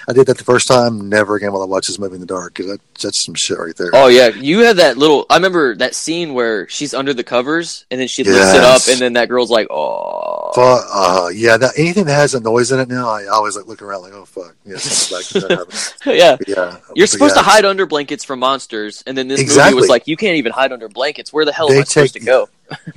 I 0.07 0.13
did 0.13 0.27
that 0.27 0.38
the 0.38 0.43
first 0.43 0.67
time. 0.67 1.09
Never 1.09 1.36
again 1.36 1.51
will 1.51 1.62
I 1.62 1.65
watch 1.65 1.88
this 1.88 2.00
movie 2.00 2.15
in 2.15 2.21
the 2.21 2.27
dark 2.27 2.53
because 2.53 2.71
that, 2.71 2.81
that's 3.01 3.25
some 3.25 3.36
shit 3.36 3.57
right 3.57 3.75
there. 3.75 3.91
Oh 3.93 4.07
yeah, 4.07 4.29
you 4.29 4.59
have 4.59 4.77
that 4.77 4.97
little. 4.97 5.25
I 5.29 5.36
remember 5.36 5.75
that 5.75 5.95
scene 5.95 6.33
where 6.33 6.67
she's 6.69 6.93
under 6.93 7.13
the 7.13 7.24
covers 7.24 7.86
and 7.91 8.00
then 8.00 8.07
she 8.07 8.24
lifts 8.24 8.53
it 8.53 8.63
up, 8.63 8.81
and 8.89 9.00
then 9.00 9.13
that 9.13 9.29
girl's 9.29 9.51
like, 9.51 9.67
"Oh." 9.69 10.51
Fuck, 10.53 10.86
uh, 10.91 11.29
yeah, 11.33 11.57
that, 11.57 11.74
anything 11.77 12.05
that 12.05 12.13
has 12.13 12.33
a 12.33 12.39
noise 12.39 12.71
in 12.71 12.79
it 12.79 12.88
now, 12.88 13.09
I 13.09 13.25
always 13.27 13.55
like 13.55 13.67
looking 13.67 13.86
around 13.86 14.03
like, 14.03 14.13
oh 14.13 14.25
fuck, 14.25 14.55
yeah, 14.65 14.77
something's 14.77 15.33
back. 15.33 15.50
That 15.50 15.57
happened. 15.57 15.93
yeah, 16.17 16.38
yeah, 16.47 16.77
you're 16.95 17.07
supposed 17.07 17.36
yeah, 17.36 17.41
to 17.41 17.47
hide 17.47 17.65
under 17.65 17.86
blankets 17.86 18.24
from 18.24 18.39
monsters, 18.39 19.03
and 19.05 19.17
then 19.17 19.27
this 19.27 19.55
movie 19.55 19.74
was 19.74 19.89
like, 19.89 20.07
"You 20.07 20.17
can't 20.17 20.38
even 20.38 20.51
hide 20.51 20.71
under 20.71 20.89
blankets. 20.89 21.31
Where 21.31 21.45
the 21.45 21.51
hell 21.51 21.67
They 21.67 21.75
am 21.75 21.81
I 21.81 21.83
supposed 21.83 22.13
to 22.13 22.19
go?" 22.19 22.50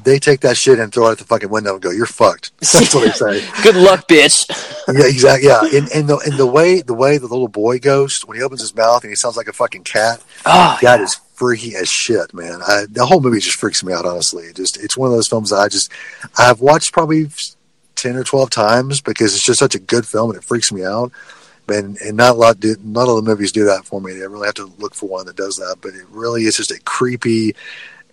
They 0.03 0.19
take 0.19 0.41
that 0.41 0.57
shit 0.57 0.79
and 0.79 0.93
throw 0.93 1.09
it 1.09 1.13
at 1.13 1.19
the 1.19 1.25
fucking 1.25 1.51
window 1.51 1.75
and 1.75 1.83
go, 1.83 1.91
"You're 1.91 2.07
fucked." 2.07 2.53
That's 2.61 2.95
what 2.95 3.05
they 3.05 3.41
say. 3.41 3.49
Good 3.63 3.77
luck, 3.77 4.09
bitch. 4.09 4.49
yeah, 4.89 5.07
exactly. 5.07 5.49
Yeah, 5.49 5.61
and, 5.63 5.91
and 5.93 6.09
the 6.09 6.19
and 6.19 6.35
the 6.35 6.47
way 6.47 6.83
the 6.83 6.95
way 6.95 7.19
the 7.19 7.27
little 7.27 7.49
boy 7.49 7.79
goes 7.79 8.21
when 8.27 8.37
he 8.37 8.43
opens 8.43 8.61
his 8.61 8.75
mouth 8.75 9.03
and 9.03 9.11
he 9.11 9.17
sounds 9.17 9.37
like 9.37 9.49
a 9.49 9.53
fucking 9.53 9.85
cat. 9.85 10.23
Oh, 10.47 10.79
that 10.83 11.01
is 11.01 11.15
freaky 11.35 11.75
as 11.75 11.89
shit, 11.89 12.35
man. 12.35 12.61
I, 12.67 12.85
the 12.89 13.07
whole 13.07 13.21
movie 13.21 13.41
just 13.41 13.59
freaks 13.59 13.83
me 13.83 13.93
out. 13.93 14.05
Honestly, 14.05 14.45
it 14.45 14.57
just 14.57 14.83
it's 14.83 14.97
one 14.97 15.11
of 15.11 15.17
those 15.17 15.29
films 15.29 15.51
that 15.51 15.57
I 15.57 15.69
just 15.69 15.91
I've 16.39 16.61
watched 16.61 16.93
probably 16.93 17.29
ten 17.95 18.17
or 18.17 18.25
twelve 18.25 18.51
times 18.51 19.01
because 19.01 19.35
it's 19.35 19.45
just 19.45 19.59
such 19.59 19.75
a 19.75 19.81
good 19.81 20.07
film 20.07 20.31
and 20.31 20.39
it 20.39 20.45
freaks 20.45 20.73
me 20.73 20.85
out. 20.85 21.13
And, 21.69 21.97
and 21.99 22.17
not 22.17 22.33
a 22.33 22.39
lot 22.39 22.59
do 22.59 22.75
not 22.83 23.07
all 23.07 23.15
the 23.15 23.23
movies 23.23 23.53
do 23.53 23.65
that 23.67 23.85
for 23.85 24.01
me. 24.01 24.15
I 24.15 24.25
really 24.25 24.47
have 24.47 24.57
to 24.57 24.73
look 24.79 24.95
for 24.95 25.09
one 25.09 25.27
that 25.27 25.37
does 25.37 25.57
that. 25.57 25.77
But 25.81 25.95
it 25.95 26.05
really 26.11 26.45
is 26.45 26.57
just 26.57 26.73
a 26.73 26.81
creepy. 26.81 27.55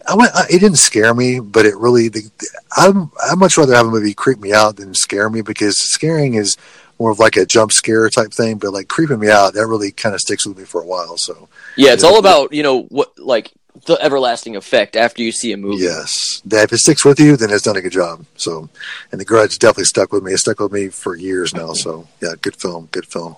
I 0.07 0.15
went, 0.15 0.31
I, 0.33 0.45
it 0.49 0.59
didn't 0.59 0.77
scare 0.77 1.13
me, 1.13 1.39
but 1.39 1.65
it 1.65 1.75
really. 1.75 2.07
The, 2.09 2.29
I'm 2.75 3.11
I 3.21 3.35
much 3.35 3.57
rather 3.57 3.75
have 3.75 3.87
a 3.87 3.91
movie 3.91 4.13
creep 4.13 4.39
me 4.39 4.53
out 4.53 4.77
than 4.77 4.93
scare 4.93 5.29
me 5.29 5.41
because 5.41 5.77
scaring 5.77 6.35
is 6.35 6.57
more 6.99 7.11
of 7.11 7.19
like 7.19 7.35
a 7.35 7.45
jump 7.45 7.71
scare 7.71 8.09
type 8.09 8.31
thing. 8.31 8.57
But 8.57 8.73
like 8.73 8.87
creeping 8.87 9.19
me 9.19 9.29
out, 9.29 9.53
that 9.53 9.67
really 9.67 9.91
kind 9.91 10.15
of 10.15 10.21
sticks 10.21 10.45
with 10.47 10.57
me 10.57 10.63
for 10.63 10.81
a 10.81 10.85
while. 10.85 11.17
So 11.17 11.49
yeah, 11.75 11.93
it's 11.93 12.03
all 12.03 12.19
about 12.19 12.53
you 12.53 12.63
know 12.63 12.83
what 12.83 13.17
like 13.19 13.51
the 13.85 14.01
everlasting 14.01 14.55
effect 14.55 14.95
after 14.95 15.21
you 15.21 15.31
see 15.31 15.51
a 15.53 15.57
movie. 15.57 15.83
Yes, 15.83 16.41
that 16.45 16.63
if 16.63 16.73
it 16.73 16.79
sticks 16.79 17.05
with 17.05 17.19
you, 17.19 17.35
then 17.35 17.51
it's 17.51 17.63
done 17.63 17.77
a 17.77 17.81
good 17.81 17.91
job. 17.91 18.25
So, 18.35 18.69
and 19.11 19.19
the 19.19 19.25
Grudge 19.25 19.59
definitely 19.59 19.85
stuck 19.85 20.11
with 20.11 20.23
me. 20.23 20.33
It 20.33 20.39
stuck 20.39 20.59
with 20.59 20.71
me 20.71 20.89
for 20.89 21.15
years 21.15 21.53
now. 21.53 21.73
So, 21.73 22.07
yeah, 22.21 22.33
good 22.41 22.55
film, 22.55 22.89
good 22.91 23.05
film. 23.05 23.35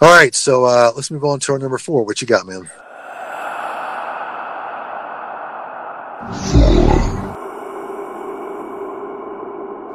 All 0.00 0.16
right, 0.16 0.34
so 0.34 0.64
uh, 0.64 0.92
let's 0.96 1.10
move 1.10 1.24
on 1.24 1.40
to 1.40 1.52
our 1.52 1.58
number 1.58 1.78
four. 1.78 2.04
What 2.04 2.20
you 2.20 2.26
got, 2.26 2.46
man? 2.46 2.68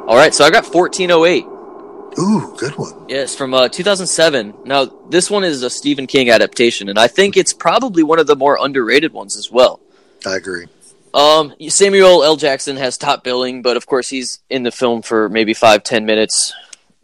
All 0.08 0.16
right, 0.16 0.34
so 0.34 0.44
I 0.44 0.50
got 0.50 0.64
1408. 0.64 1.44
Ooh, 2.18 2.54
good 2.56 2.76
one. 2.76 3.06
Yes, 3.08 3.34
from 3.34 3.54
uh, 3.54 3.68
2007. 3.68 4.54
Now, 4.64 4.86
this 5.10 5.30
one 5.30 5.44
is 5.44 5.62
a 5.62 5.70
Stephen 5.70 6.06
King 6.06 6.30
adaptation, 6.30 6.88
and 6.88 6.98
I 6.98 7.08
think 7.08 7.36
it's 7.36 7.52
probably 7.52 8.02
one 8.02 8.18
of 8.18 8.26
the 8.26 8.34
more 8.34 8.58
underrated 8.60 9.12
ones 9.12 9.36
as 9.36 9.50
well. 9.50 9.80
I 10.26 10.36
agree. 10.36 10.66
Um, 11.14 11.54
Samuel 11.68 12.24
L. 12.24 12.36
Jackson 12.36 12.76
has 12.76 12.98
top 12.98 13.24
billing, 13.24 13.62
but 13.62 13.76
of 13.76 13.86
course 13.86 14.08
he's 14.08 14.40
in 14.50 14.62
the 14.62 14.72
film 14.72 15.02
for 15.02 15.28
maybe 15.28 15.54
five, 15.54 15.82
ten 15.82 16.04
minutes. 16.06 16.54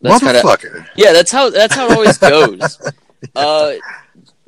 That's 0.00 0.22
Motherfucker. 0.22 0.72
Kinda, 0.72 0.90
yeah, 0.96 1.12
that's 1.12 1.32
how 1.32 1.50
that's 1.50 1.74
how 1.74 1.86
it 1.86 1.92
always 1.92 2.18
goes. 2.18 2.90
uh, 3.36 3.74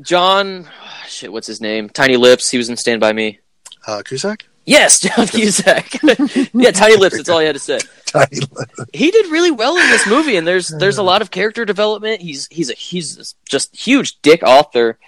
John, 0.00 0.68
shit, 1.08 1.32
what's 1.32 1.46
his 1.46 1.60
name? 1.60 1.88
Tiny 1.88 2.16
Lips. 2.16 2.50
He 2.50 2.58
was 2.58 2.68
in 2.68 2.76
Stand 2.76 3.00
by 3.00 3.12
Me. 3.12 3.40
Uh, 3.86 4.02
Cusack. 4.04 4.46
Yes, 4.66 5.00
John 5.16 5.26
Cusack. 5.28 6.02
yeah, 6.52 6.72
Tiny 6.72 6.96
Lips. 6.96 7.16
That's 7.16 7.28
all 7.28 7.38
I 7.38 7.44
had 7.44 7.54
to 7.54 7.60
say. 7.60 7.78
Tiny 8.04 8.40
Lips. 8.52 8.84
He 8.92 9.10
did 9.10 9.30
really 9.30 9.52
well 9.52 9.76
in 9.76 9.88
this 9.88 10.06
movie, 10.06 10.36
and 10.36 10.46
there's 10.46 10.68
there's 10.78 10.98
a 10.98 11.02
lot 11.02 11.22
of 11.22 11.30
character 11.30 11.64
development. 11.64 12.20
He's 12.20 12.48
he's 12.50 12.70
a 12.70 12.74
he's 12.74 13.34
just 13.48 13.74
huge 13.74 14.20
dick 14.20 14.42
author, 14.42 14.98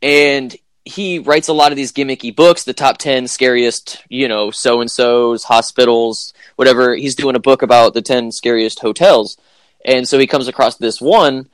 and 0.00 0.56
he 0.84 1.18
writes 1.20 1.48
a 1.48 1.52
lot 1.52 1.70
of 1.70 1.76
these 1.76 1.92
gimmicky 1.92 2.34
books, 2.34 2.64
the 2.64 2.72
top 2.72 2.98
10 2.98 3.28
scariest, 3.28 4.02
you 4.08 4.26
know, 4.26 4.50
so 4.50 4.80
and 4.80 4.90
so's, 4.90 5.44
hospitals, 5.44 6.34
whatever. 6.56 6.96
He's 6.96 7.14
doing 7.14 7.36
a 7.36 7.40
book 7.40 7.62
about 7.62 7.94
the 7.94 8.02
10 8.02 8.32
scariest 8.32 8.80
hotels. 8.80 9.36
And 9.84 10.08
so 10.08 10.18
he 10.18 10.26
comes 10.26 10.48
across 10.48 10.76
this 10.78 11.00
one, 11.00 11.48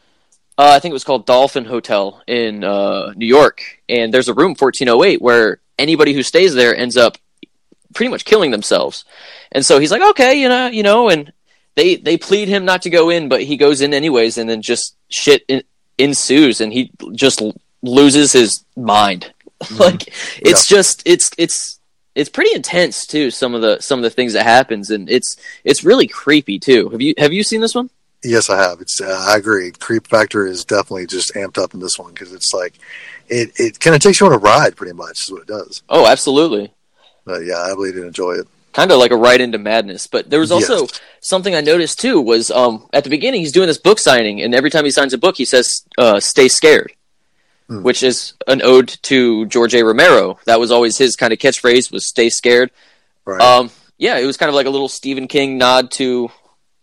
uh, 0.56 0.72
I 0.74 0.78
think 0.78 0.92
it 0.92 0.94
was 0.94 1.04
called 1.04 1.26
Dolphin 1.26 1.66
Hotel 1.66 2.22
in 2.26 2.64
uh, 2.64 3.12
New 3.16 3.26
York. 3.26 3.62
And 3.86 4.14
there's 4.14 4.28
a 4.28 4.34
room 4.34 4.54
1408 4.58 5.20
where 5.20 5.60
anybody 5.78 6.14
who 6.14 6.22
stays 6.22 6.54
there 6.54 6.74
ends 6.74 6.96
up 6.96 7.18
pretty 7.94 8.10
much 8.10 8.24
killing 8.24 8.50
themselves. 8.50 9.04
And 9.52 9.64
so 9.64 9.78
he's 9.78 9.90
like, 9.90 10.02
okay, 10.02 10.40
you 10.40 10.48
know, 10.48 10.66
you 10.66 10.82
know, 10.82 11.08
and 11.08 11.32
they, 11.74 11.96
they 11.96 12.16
plead 12.16 12.48
him 12.48 12.64
not 12.64 12.82
to 12.82 12.90
go 12.90 13.10
in, 13.10 13.28
but 13.28 13.42
he 13.42 13.56
goes 13.56 13.80
in 13.80 13.94
anyways, 13.94 14.38
and 14.38 14.48
then 14.48 14.62
just 14.62 14.96
shit 15.08 15.44
in, 15.48 15.62
ensues, 15.96 16.60
and 16.60 16.72
he 16.72 16.90
just 17.12 17.42
loses 17.82 18.32
his 18.32 18.64
mind. 18.76 19.32
Mm-hmm. 19.58 19.82
like 19.82 20.06
it's 20.38 20.70
yeah. 20.70 20.76
just 20.76 21.02
it's 21.04 21.32
it's 21.36 21.80
it's 22.14 22.28
pretty 22.30 22.54
intense 22.54 23.08
too. 23.08 23.32
Some 23.32 23.56
of 23.56 23.60
the 23.60 23.80
some 23.80 23.98
of 23.98 24.04
the 24.04 24.10
things 24.10 24.34
that 24.34 24.44
happens, 24.44 24.90
and 24.90 25.10
it's 25.10 25.36
it's 25.64 25.82
really 25.82 26.06
creepy 26.06 26.60
too. 26.60 26.88
Have 26.90 27.00
you 27.00 27.14
have 27.18 27.32
you 27.32 27.42
seen 27.42 27.60
this 27.60 27.74
one? 27.74 27.90
Yes, 28.22 28.50
I 28.50 28.56
have. 28.56 28.80
It's 28.80 29.00
uh, 29.00 29.24
I 29.28 29.36
agree. 29.36 29.72
Creep 29.72 30.06
factor 30.06 30.46
is 30.46 30.64
definitely 30.64 31.06
just 31.06 31.34
amped 31.34 31.58
up 31.58 31.74
in 31.74 31.80
this 31.80 31.98
one 31.98 32.12
because 32.12 32.32
it's 32.32 32.52
like 32.52 32.74
it 33.28 33.50
it 33.56 33.80
kind 33.80 33.96
of 33.96 34.02
takes 34.02 34.20
you 34.20 34.26
on 34.26 34.32
a 34.32 34.38
ride, 34.38 34.76
pretty 34.76 34.92
much 34.92 35.24
is 35.24 35.32
what 35.32 35.42
it 35.42 35.48
does. 35.48 35.82
Oh, 35.88 36.06
absolutely. 36.06 36.72
But 37.28 37.44
yeah, 37.44 37.58
I 37.58 37.68
really 37.68 37.92
did 37.92 38.04
enjoy 38.04 38.32
it. 38.32 38.48
Kind 38.72 38.90
of 38.90 38.98
like 38.98 39.10
a 39.10 39.16
ride 39.16 39.40
into 39.40 39.58
madness. 39.58 40.06
But 40.06 40.30
there 40.30 40.40
was 40.40 40.52
also 40.52 40.80
yes. 40.80 41.00
something 41.20 41.54
I 41.54 41.60
noticed 41.60 42.00
too 42.00 42.20
was 42.20 42.50
um 42.50 42.88
at 42.92 43.04
the 43.04 43.10
beginning 43.10 43.40
he's 43.40 43.52
doing 43.52 43.68
this 43.68 43.78
book 43.78 43.98
signing, 43.98 44.42
and 44.42 44.54
every 44.54 44.70
time 44.70 44.84
he 44.84 44.90
signs 44.90 45.12
a 45.12 45.18
book, 45.18 45.36
he 45.36 45.44
says 45.44 45.82
uh, 45.96 46.20
"Stay 46.20 46.48
scared." 46.48 46.92
mm. 47.68 47.82
which 47.82 48.02
is 48.02 48.34
an 48.46 48.62
ode 48.62 48.88
to 49.02 49.46
George 49.46 49.74
A. 49.74 49.84
Romero. 49.84 50.38
That 50.46 50.60
was 50.60 50.70
always 50.70 50.98
his 50.98 51.16
kind 51.16 51.32
of 51.32 51.38
catchphrase 51.38 51.92
was 51.92 52.06
"Stay 52.06 52.30
scared." 52.30 52.70
Right. 53.24 53.40
Um, 53.40 53.70
yeah, 53.98 54.18
it 54.18 54.26
was 54.26 54.36
kind 54.36 54.48
of 54.48 54.54
like 54.54 54.66
a 54.66 54.70
little 54.70 54.88
Stephen 54.88 55.28
King 55.28 55.58
nod 55.58 55.90
to 55.92 56.30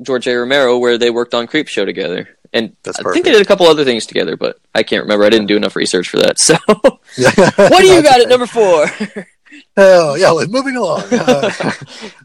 George 0.01 0.27
A. 0.27 0.35
Romero, 0.35 0.77
where 0.77 0.97
they 0.97 1.09
worked 1.09 1.33
on 1.33 1.47
Creepshow 1.47 1.85
together. 1.85 2.29
And 2.53 2.75
I 2.87 2.91
think 3.11 3.25
they 3.25 3.33
did 3.33 3.41
a 3.41 3.45
couple 3.45 3.65
other 3.65 3.83
things 3.83 4.05
together, 4.05 4.37
but 4.37 4.57
I 4.73 4.83
can't 4.83 5.03
remember. 5.03 5.25
I 5.25 5.29
didn't 5.29 5.47
do 5.47 5.57
enough 5.57 5.75
research 5.75 6.07
for 6.07 6.19
that. 6.19 6.39
So, 6.39 6.55
what 6.67 7.81
do 7.81 7.87
you 7.87 8.01
got 8.01 8.21
at 8.21 8.29
number 8.29 8.45
four? 8.45 8.85
Oh 9.77 10.15
yeah, 10.15 10.45
moving 10.47 10.75
along. 10.75 11.03
Uh, 11.11 11.51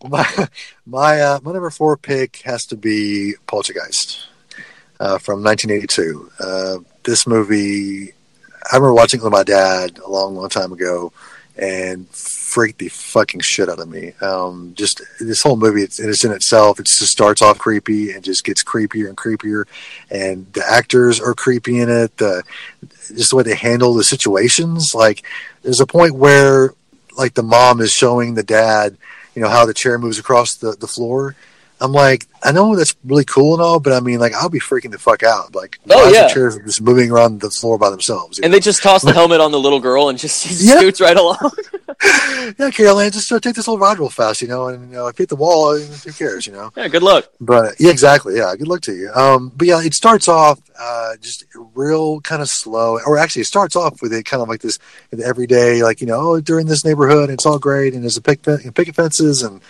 my 0.08 0.48
my 0.86 1.20
uh, 1.20 1.40
my 1.42 1.52
number 1.52 1.70
four 1.70 1.96
pick 1.96 2.42
has 2.44 2.64
to 2.66 2.76
be 2.76 3.34
Poltergeist 3.46 4.28
uh, 5.00 5.18
from 5.18 5.42
1982. 5.42 6.30
Uh, 6.38 6.78
this 7.02 7.26
movie 7.26 8.12
I 8.70 8.76
remember 8.76 8.94
watching 8.94 9.20
it 9.20 9.24
with 9.24 9.32
my 9.32 9.42
dad 9.42 9.98
a 9.98 10.08
long, 10.08 10.36
long 10.36 10.48
time 10.48 10.72
ago, 10.72 11.12
and 11.56 12.08
freaked 12.10 12.78
the 12.78 12.88
fucking 12.88 13.40
shit 13.40 13.68
out 13.68 13.80
of 13.80 13.88
me. 13.88 14.12
Um, 14.20 14.74
just 14.76 15.02
this 15.18 15.42
whole 15.42 15.56
movie, 15.56 15.82
it's, 15.82 15.98
it's 15.98 16.24
in 16.24 16.32
itself. 16.32 16.78
It 16.78 16.86
just 16.86 17.00
starts 17.06 17.42
off 17.42 17.58
creepy 17.58 18.12
and 18.12 18.22
just 18.22 18.44
gets 18.44 18.62
creepier 18.62 19.08
and 19.08 19.16
creepier, 19.16 19.64
and 20.10 20.52
the 20.52 20.64
actors 20.68 21.20
are 21.20 21.34
creepy 21.34 21.80
in 21.80 21.88
it. 21.88 22.16
The 22.18 22.42
just 23.08 23.30
the 23.30 23.36
way 23.36 23.42
they 23.42 23.54
handle 23.54 23.94
the 23.94 24.04
situations. 24.04 24.92
Like 24.94 25.24
there's 25.62 25.80
a 25.80 25.86
point 25.86 26.14
where 26.14 26.74
like 27.16 27.34
the 27.34 27.42
mom 27.42 27.80
is 27.80 27.92
showing 27.92 28.34
the 28.34 28.42
dad, 28.42 28.96
you 29.34 29.42
know, 29.42 29.48
how 29.48 29.66
the 29.66 29.74
chair 29.74 29.98
moves 29.98 30.18
across 30.18 30.54
the, 30.54 30.72
the 30.72 30.86
floor 30.86 31.36
I'm 31.80 31.92
like, 31.92 32.26
I 32.42 32.52
know 32.52 32.76
that's 32.76 32.94
really 33.04 33.24
cool 33.24 33.54
and 33.54 33.62
all, 33.62 33.80
but 33.80 33.92
I 33.92 34.00
mean, 34.00 34.18
like, 34.18 34.34
I'll 34.34 34.50
be 34.50 34.60
freaking 34.60 34.90
the 34.90 34.98
fuck 34.98 35.22
out. 35.22 35.54
Like, 35.54 35.78
oh 35.88 36.10
yeah, 36.10 36.28
chairs 36.28 36.56
are 36.56 36.62
just 36.62 36.82
moving 36.82 37.10
around 37.10 37.40
the 37.40 37.50
floor 37.50 37.78
by 37.78 37.90
themselves. 37.90 38.38
And 38.38 38.50
know? 38.50 38.56
they 38.56 38.60
just 38.60 38.82
toss 38.82 39.02
the 39.02 39.12
helmet 39.14 39.40
on 39.40 39.50
the 39.50 39.60
little 39.60 39.80
girl 39.80 40.08
and 40.08 40.18
just, 40.18 40.46
just 40.46 40.62
yeah. 40.62 40.76
scoots 40.76 41.00
right 41.00 41.16
along. 41.16 41.50
yeah, 42.58 42.70
Carol 42.70 43.00
Anne, 43.00 43.10
just 43.10 43.30
uh, 43.32 43.40
take 43.40 43.54
this 43.54 43.66
little 43.66 43.78
ride 43.78 43.98
real 43.98 44.10
fast, 44.10 44.42
you 44.42 44.48
know, 44.48 44.68
and 44.68 44.90
you 44.90 44.96
know, 44.96 45.06
if 45.06 45.18
you 45.18 45.22
hit 45.22 45.28
the 45.30 45.36
wall, 45.36 45.76
who 45.76 46.12
cares, 46.12 46.46
you 46.46 46.52
know? 46.52 46.70
Yeah, 46.76 46.88
good 46.88 47.02
luck. 47.02 47.26
But 47.40 47.74
yeah, 47.78 47.90
exactly. 47.90 48.36
Yeah, 48.36 48.54
good 48.56 48.68
luck 48.68 48.82
to 48.82 48.94
you. 48.94 49.10
Um, 49.12 49.52
but 49.54 49.66
yeah, 49.66 49.82
it 49.82 49.94
starts 49.94 50.28
off 50.28 50.60
uh, 50.78 51.16
just 51.20 51.44
real 51.74 52.20
kind 52.20 52.42
of 52.42 52.48
slow, 52.48 52.98
or 53.06 53.18
actually, 53.18 53.42
it 53.42 53.46
starts 53.46 53.76
off 53.76 54.02
with 54.02 54.12
it 54.12 54.24
kind 54.24 54.42
of 54.42 54.48
like 54.48 54.60
this 54.60 54.78
everyday, 55.22 55.82
like 55.82 56.00
you 56.00 56.06
know, 56.06 56.20
oh, 56.20 56.40
during 56.40 56.66
this 56.66 56.84
neighborhood, 56.84 57.30
it's 57.30 57.46
all 57.46 57.58
great, 57.58 57.94
and 57.94 58.02
there's 58.02 58.16
a 58.16 58.22
pick, 58.22 58.42
picket 58.42 58.94
fences 58.94 59.42
and 59.42 59.60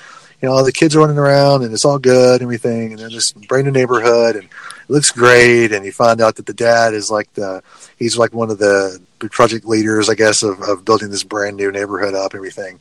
you 0.42 0.48
know, 0.48 0.64
the 0.64 0.72
kids 0.72 0.96
are 0.96 1.00
running 1.00 1.18
around 1.18 1.62
and 1.62 1.72
it's 1.72 1.84
all 1.84 1.98
good 1.98 2.40
and 2.40 2.42
everything. 2.42 2.92
And 2.92 3.00
then 3.00 3.10
this 3.10 3.32
brand 3.32 3.66
new 3.66 3.72
neighborhood 3.72 4.36
and 4.36 4.44
it 4.44 4.50
looks 4.88 5.10
great. 5.10 5.72
And 5.72 5.84
you 5.84 5.92
find 5.92 6.20
out 6.20 6.36
that 6.36 6.46
the 6.46 6.54
dad 6.54 6.94
is 6.94 7.10
like 7.10 7.32
the, 7.34 7.62
he's 7.98 8.16
like 8.16 8.32
one 8.32 8.50
of 8.50 8.58
the 8.58 9.00
project 9.30 9.66
leaders, 9.66 10.08
I 10.08 10.14
guess, 10.14 10.42
of, 10.42 10.62
of 10.62 10.84
building 10.84 11.10
this 11.10 11.24
brand 11.24 11.56
new 11.56 11.70
neighborhood 11.70 12.14
up 12.14 12.32
and 12.32 12.38
everything. 12.38 12.80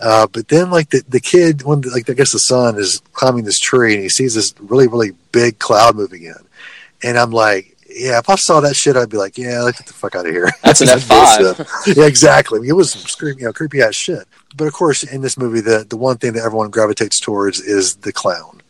Uh, 0.00 0.26
but 0.26 0.48
then 0.48 0.70
like 0.70 0.90
the, 0.90 1.02
the 1.08 1.20
kid, 1.20 1.62
when 1.62 1.80
like, 1.80 2.08
I 2.10 2.12
guess 2.12 2.32
the 2.32 2.38
son 2.38 2.76
is 2.76 3.00
climbing 3.14 3.44
this 3.44 3.58
tree 3.58 3.94
and 3.94 4.02
he 4.02 4.10
sees 4.10 4.34
this 4.34 4.54
really, 4.60 4.86
really 4.86 5.12
big 5.32 5.58
cloud 5.58 5.96
moving 5.96 6.24
in. 6.24 6.36
And 7.02 7.18
I'm 7.18 7.30
like, 7.30 7.76
yeah, 7.88 8.18
if 8.18 8.28
I 8.28 8.34
saw 8.34 8.60
that 8.60 8.76
shit, 8.76 8.96
I'd 8.96 9.08
be 9.08 9.16
like, 9.16 9.38
yeah, 9.38 9.62
let's 9.62 9.78
get 9.78 9.86
the 9.86 9.94
fuck 9.94 10.14
out 10.14 10.26
of 10.26 10.32
here. 10.32 10.48
That's 10.62 10.80
an 10.80 10.88
F 10.90 11.04
five. 11.04 11.96
yeah, 11.96 12.04
exactly. 12.04 12.58
I 12.58 12.60
mean, 12.62 12.70
it 12.70 12.74
was 12.76 13.14
creepy, 13.14 13.40
you 13.40 13.46
know, 13.46 13.52
creepy 13.52 13.80
ass 13.80 13.94
shit. 13.94 14.26
But 14.56 14.66
of 14.66 14.72
course, 14.72 15.02
in 15.02 15.22
this 15.22 15.38
movie, 15.38 15.60
the 15.60 15.86
the 15.88 15.96
one 15.96 16.18
thing 16.18 16.34
that 16.34 16.44
everyone 16.44 16.70
gravitates 16.70 17.20
towards 17.20 17.60
is 17.60 17.96
the 17.96 18.12
clown. 18.12 18.60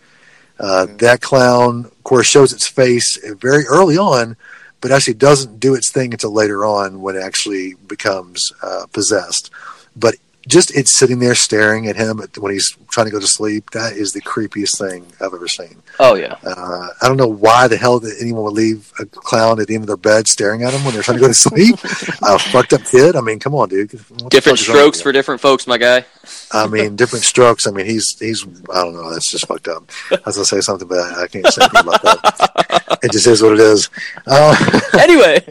Uh, 0.59 0.87
mm-hmm. 0.87 0.96
That 0.98 1.20
clown, 1.20 1.87
of 1.87 2.04
course, 2.04 2.26
shows 2.26 2.52
its 2.52 2.68
face 2.68 3.18
very 3.40 3.64
early 3.66 3.96
on, 3.96 4.37
but 4.81 4.92
actually 4.92 5.14
doesn't 5.14 5.61
do 5.61 5.74
its 5.74 5.90
thing 5.90 6.12
until 6.12 6.33
later 6.33 6.64
on 6.64 7.00
when 7.00 7.16
it 7.16 7.22
actually 7.22 7.74
becomes 7.87 8.52
uh, 8.62 8.87
possessed. 8.92 9.50
But 9.96 10.16
just 10.49 10.75
it's 10.75 10.91
sitting 10.91 11.19
there 11.19 11.35
staring 11.35 11.87
at 11.87 11.97
him 11.97 12.23
when 12.39 12.53
he's 12.53 12.77
trying 12.91 13.07
to 13.07 13.13
go 13.13 13.21
to 13.21 13.27
sleep. 13.27 13.71
That 13.71 13.93
is 13.93 14.13
the 14.13 14.23
creepiest 14.23 14.79
thing 14.79 15.07
I've 15.21 15.35
ever 15.35 15.47
seen. 15.47 15.83
Oh 16.01 16.15
yeah. 16.15 16.37
Uh, 16.43 16.89
I 17.01 17.07
don't 17.07 17.19
know 17.19 17.29
why 17.29 17.69
the 17.69 17.77
hell 17.77 18.01
that 18.01 18.17
anyone 18.21 18.45
would 18.45 18.55
leave 18.55 18.91
a 18.99 19.07
clown 19.07 19.61
at 19.61 19.69
the 19.69 19.75
end 19.75 19.85
of 19.85 19.89
their 19.89 19.97
bed 19.97 20.27
staring 20.27 20.63
at 20.63 20.73
them 20.73 20.85
when 20.85 20.95
they're 20.95 21.03
trying 21.03 21.19
to 21.19 21.21
go 21.21 21.29
to 21.29 21.35
sleep. 21.35 21.75
a 22.23 22.39
fucked 22.39 22.73
up 22.73 22.85
kid. 22.85 23.15
I 23.15 23.21
mean, 23.21 23.39
come 23.39 23.55
on, 23.55 23.69
dude. 23.69 23.91
Different 24.31 24.59
strokes 24.59 25.01
for 25.01 25.13
different 25.13 25.41
folks, 25.41 25.67
my 25.67 25.79
guy. 25.79 26.05
I 26.51 26.67
mean, 26.67 26.97
different 26.97 27.25
strokes. 27.25 27.67
I 27.67 27.71
mean, 27.71 27.87
he's 27.87 28.19
he's. 28.19 28.45
I 28.73 28.83
don't 28.83 28.95
know. 28.95 29.13
That's 29.13 29.31
just 29.31 29.47
fucked 29.47 29.69
up. 29.69 29.91
I 30.11 30.19
was 30.25 30.37
gonna 30.37 30.47
say 30.47 30.61
something, 30.61 30.89
but 30.89 30.99
I 30.99 31.27
can't 31.27 31.47
say 31.47 31.63
anything 31.63 31.81
about 31.81 32.03
that. 32.03 32.99
It 33.03 33.13
just 33.13 33.27
is 33.27 33.43
what 33.43 33.53
it 33.53 33.61
is. 33.61 33.91
Uh, 34.27 34.81
anyway. 34.99 35.47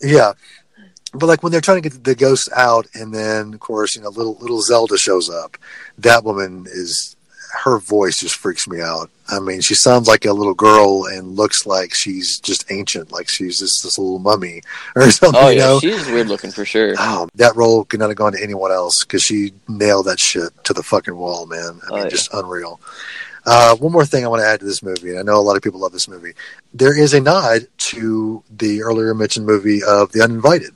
Yeah 0.00 0.32
but 1.14 1.26
like 1.26 1.42
when 1.42 1.52
they're 1.52 1.60
trying 1.60 1.82
to 1.82 1.88
get 1.88 2.04
the 2.04 2.14
ghosts 2.14 2.48
out, 2.56 2.86
and 2.94 3.14
then 3.14 3.54
of 3.54 3.60
course 3.60 3.96
you 3.96 4.02
know 4.02 4.10
little 4.10 4.36
little 4.40 4.62
Zelda 4.62 4.98
shows 4.98 5.30
up. 5.30 5.56
That 5.98 6.24
woman 6.24 6.66
is 6.68 7.16
her 7.64 7.78
voice 7.78 8.18
just 8.18 8.36
freaks 8.36 8.68
me 8.68 8.80
out. 8.80 9.10
I 9.28 9.40
mean, 9.40 9.60
she 9.60 9.74
sounds 9.74 10.06
like 10.06 10.24
a 10.24 10.32
little 10.32 10.54
girl 10.54 11.06
and 11.06 11.36
looks 11.36 11.66
like 11.66 11.94
she's 11.94 12.38
just 12.40 12.70
ancient, 12.70 13.10
like 13.10 13.28
she's 13.28 13.58
just 13.58 13.82
this 13.82 13.98
little 13.98 14.18
mummy 14.18 14.62
or 14.94 15.10
something. 15.10 15.40
Oh 15.40 15.48
yeah, 15.48 15.66
know? 15.66 15.80
she's 15.80 16.06
weird 16.06 16.28
looking 16.28 16.50
for 16.50 16.64
sure. 16.64 16.94
Oh, 16.98 17.28
that 17.34 17.56
role 17.56 17.84
could 17.84 18.00
not 18.00 18.08
have 18.08 18.16
gone 18.16 18.32
to 18.32 18.42
anyone 18.42 18.72
else 18.72 19.04
because 19.04 19.22
she 19.22 19.52
nailed 19.66 20.06
that 20.06 20.20
shit 20.20 20.50
to 20.64 20.72
the 20.72 20.82
fucking 20.82 21.16
wall, 21.16 21.46
man. 21.46 21.80
I 21.86 21.90
mean, 21.90 22.00
oh, 22.00 22.04
yeah. 22.04 22.08
just 22.08 22.32
unreal. 22.32 22.80
Uh, 23.46 23.74
one 23.76 23.92
more 23.92 24.04
thing 24.04 24.24
I 24.24 24.28
want 24.28 24.42
to 24.42 24.46
add 24.46 24.60
to 24.60 24.66
this 24.66 24.82
movie, 24.82 25.10
and 25.10 25.18
I 25.18 25.22
know 25.22 25.38
a 25.38 25.40
lot 25.40 25.56
of 25.56 25.62
people 25.62 25.80
love 25.80 25.92
this 25.92 26.08
movie. 26.08 26.32
There 26.74 26.96
is 26.96 27.14
a 27.14 27.20
nod 27.20 27.66
to 27.78 28.42
the 28.50 28.82
earlier 28.82 29.14
mentioned 29.14 29.46
movie 29.46 29.82
of 29.82 30.12
The 30.12 30.22
Uninvited. 30.22 30.74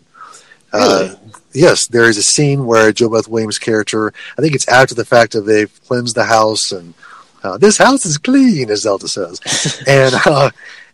Really? 0.73 1.11
Uh, 1.11 1.15
yes, 1.53 1.87
there 1.87 2.09
is 2.09 2.17
a 2.17 2.23
scene 2.23 2.67
where 2.67 2.93
JoBeth 2.93 3.29
Williams' 3.29 3.59
character, 3.59 4.13
I 4.39 4.43
think 4.43 4.55
it's 4.55 4.69
after 4.69 4.95
the 4.95 5.05
fact 5.05 5.35
of 5.35 5.45
they've 5.45 5.81
cleansed 5.85 6.15
the 6.15 6.25
house 6.25 6.73
and 6.73 6.95
uh, 7.43 7.59
this 7.59 7.79
house 7.79 8.07
is 8.07 8.19
clean, 8.19 8.71
as 8.71 8.83
Zelda 8.83 9.09
says, 9.09 9.41
and 9.89 10.15
uh, 10.27 10.51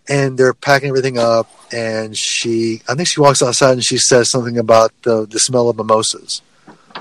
and 0.08 0.38
they're 0.38 0.54
packing 0.54 0.88
everything 0.88 1.18
up, 1.18 1.50
and 1.72 2.16
she, 2.16 2.80
I 2.88 2.94
think 2.94 3.08
she 3.08 3.20
walks 3.20 3.42
outside 3.42 3.72
and 3.72 3.84
she 3.84 3.98
says 3.98 4.30
something 4.30 4.56
about 4.56 4.92
the 5.02 5.26
the 5.26 5.38
smell 5.38 5.68
of 5.68 5.76
mimosas. 5.76 6.40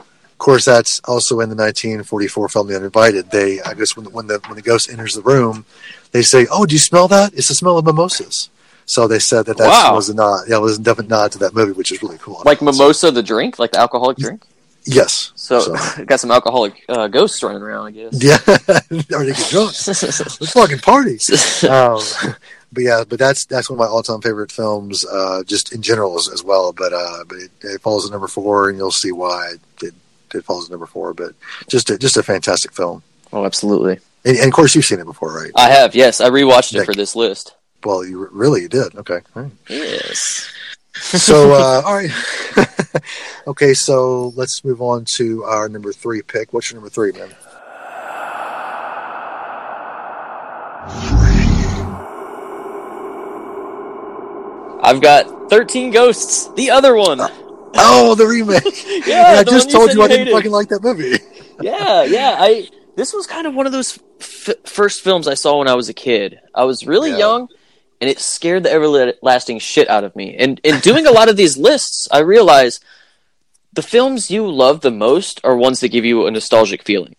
Of 0.06 0.38
course, 0.38 0.66
that's 0.66 1.00
also 1.06 1.40
in 1.40 1.50
the 1.50 1.56
1944 1.56 2.50
film 2.50 2.68
The 2.68 2.76
Uninvited. 2.76 3.32
They, 3.32 3.60
I 3.62 3.74
guess, 3.74 3.96
when 3.96 4.04
the, 4.04 4.12
when 4.12 4.28
the 4.28 4.40
when 4.48 4.56
the 4.56 4.62
ghost 4.62 4.90
enters 4.92 5.14
the 5.14 5.22
room, 5.22 5.66
they 6.12 6.22
say, 6.22 6.46
"Oh, 6.52 6.66
do 6.66 6.76
you 6.76 6.80
smell 6.80 7.08
that? 7.08 7.34
It's 7.34 7.48
the 7.48 7.56
smell 7.56 7.78
of 7.78 7.86
mimosas." 7.86 8.50
So 8.88 9.06
they 9.08 9.20
said 9.20 9.46
that 9.48 9.58
that 9.58 9.68
wow. 9.68 9.94
was 9.94 10.10
a 10.10 10.16
nod. 10.16 10.46
Yeah, 10.48 10.58
it 10.58 10.62
was 10.62 10.80
a 10.80 10.82
definite 10.82 11.10
nod 11.10 11.34
to 11.34 11.40
that 11.40 11.54
movie, 11.54 11.74
which 11.74 11.92
is 11.92 12.02
really 12.02 12.18
cool. 12.20 12.42
Like 12.46 12.62
mimosa, 12.62 13.12
the 13.12 13.22
drink, 13.22 13.60
like 13.60 13.72
the 13.72 13.80
alcoholic 13.80 14.18
drink. 14.18 14.44
Yes. 14.86 15.34
So, 15.36 15.60
so. 15.60 16.06
got 16.06 16.22
some 16.22 16.32
alcoholic 16.32 16.84
uh, 16.88 17.10
ghosts 17.10 17.44
running 17.44 17.62
around, 17.62 17.88
I 17.88 17.92
guess. 17.92 18.24
Yeah, 18.24 18.38
or 19.18 19.26
they 19.26 19.34
get 19.34 19.50
drunk. 19.50 19.74
Let's 19.88 20.52
fucking 20.54 20.80
party. 20.80 21.20
Um, 21.68 22.02
but 22.72 22.84
yeah, 22.84 23.04
but 23.08 23.20
that's 23.20 23.46
that's 23.46 23.70
one 23.70 23.78
of 23.78 23.80
my 23.80 23.88
all 23.88 24.02
time 24.02 24.22
favorite 24.22 24.54
films, 24.54 25.06
uh, 25.06 25.44
just 25.46 25.74
in 25.74 25.82
general 25.82 26.18
as, 26.18 26.30
as 26.30 26.44
well. 26.44 26.72
But 26.72 26.94
uh, 26.94 27.26
but 27.28 27.38
it, 27.38 27.52
it, 27.62 27.82
falls 27.82 28.06
at 28.06 28.12
number 28.14 28.30
four, 28.30 28.70
and 28.70 28.78
you'll 28.78 28.92
see 28.92 29.12
why 29.12 29.56
it, 29.82 29.94
it 30.34 30.46
falls 30.46 30.66
at 30.66 30.72
number 30.72 30.86
four. 30.86 31.14
But 31.14 31.34
just 31.68 31.90
a, 31.90 31.98
just 31.98 32.16
a 32.16 32.24
fantastic 32.24 32.72
film. 32.72 33.04
Oh, 33.34 33.46
absolutely. 33.46 34.00
And, 34.24 34.38
and, 34.38 34.48
of 34.48 34.54
course, 34.54 34.76
you've 34.76 34.86
seen 34.86 35.00
it 35.00 35.06
before, 35.06 35.34
right? 35.34 35.52
I 35.56 35.70
have. 35.70 35.96
Yes, 35.96 36.22
I 36.22 36.30
rewatched 36.30 36.74
it 36.80 36.86
for 36.86 36.94
this 36.94 37.16
list. 37.16 37.56
Well, 37.88 38.06
you 38.06 38.28
really 38.34 38.64
you 38.64 38.68
did. 38.68 38.98
Okay. 38.98 39.22
Right. 39.34 39.50
Yes. 39.70 40.52
so, 40.94 41.54
uh, 41.54 41.82
all 41.86 41.96
right. 41.96 42.12
okay, 43.48 43.74
so 43.74 44.34
let's 44.36 44.66
move 44.66 44.82
on 44.82 45.06
to 45.16 45.46
our 45.46 45.70
number 45.70 45.94
three 45.94 46.22
pick. 46.22 46.52
What's 46.52 46.70
your 46.70 46.82
number 46.82 46.90
three, 46.90 47.14
man? 47.14 47.30
I've 54.84 55.00
got 55.00 55.50
13 55.50 55.92
Ghosts, 55.92 56.54
the 56.56 56.72
other 56.72 56.94
one. 56.98 57.22
Oh, 57.22 58.16
the 58.16 58.28
remake. 58.28 58.66
yeah, 59.08 59.38
I 59.40 59.46
just 59.46 59.72
told 59.72 59.92
you, 59.94 60.00
you 60.00 60.04
I 60.04 60.10
didn't 60.10 60.34
fucking 60.34 60.52
like 60.52 60.68
that 60.68 60.84
movie. 60.84 61.20
yeah, 61.62 62.04
yeah. 62.04 62.36
I 62.38 62.68
this 62.98 63.14
was 63.14 63.28
kind 63.28 63.48
of 63.48 63.56
one 63.56 63.66
of 63.66 63.72
those 63.72 63.98
f- 64.20 64.56
first 64.66 65.06
films 65.06 65.26
I 65.26 65.36
saw 65.36 65.60
when 65.60 65.70
I 65.70 65.76
was 65.76 65.88
a 65.88 65.94
kid. 65.94 66.42
I 66.54 66.66
was 66.66 66.86
really 66.86 67.12
yeah. 67.12 67.18
young 67.20 67.48
and 68.00 68.10
it 68.10 68.20
scared 68.20 68.64
the 68.64 68.72
everlasting 68.72 69.60
shit 69.60 69.90
out 69.90 70.04
of 70.04 70.16
me. 70.16 70.36
And 70.36 70.60
in 70.64 70.80
doing 70.80 71.08
a 71.08 71.12
lot 71.12 71.30
of 71.30 71.38
these 71.38 71.58
lists, 71.58 72.08
I 72.12 72.20
realize 72.20 72.80
the 73.74 73.82
films 73.82 74.32
you 74.32 74.50
love 74.50 74.82
the 74.82 74.92
most 74.92 75.42
are 75.44 75.56
ones 75.56 75.80
that 75.80 75.90
give 75.90 76.06
you 76.06 76.28
a 76.28 76.32
nostalgic 76.32 76.84
feeling. 76.84 77.16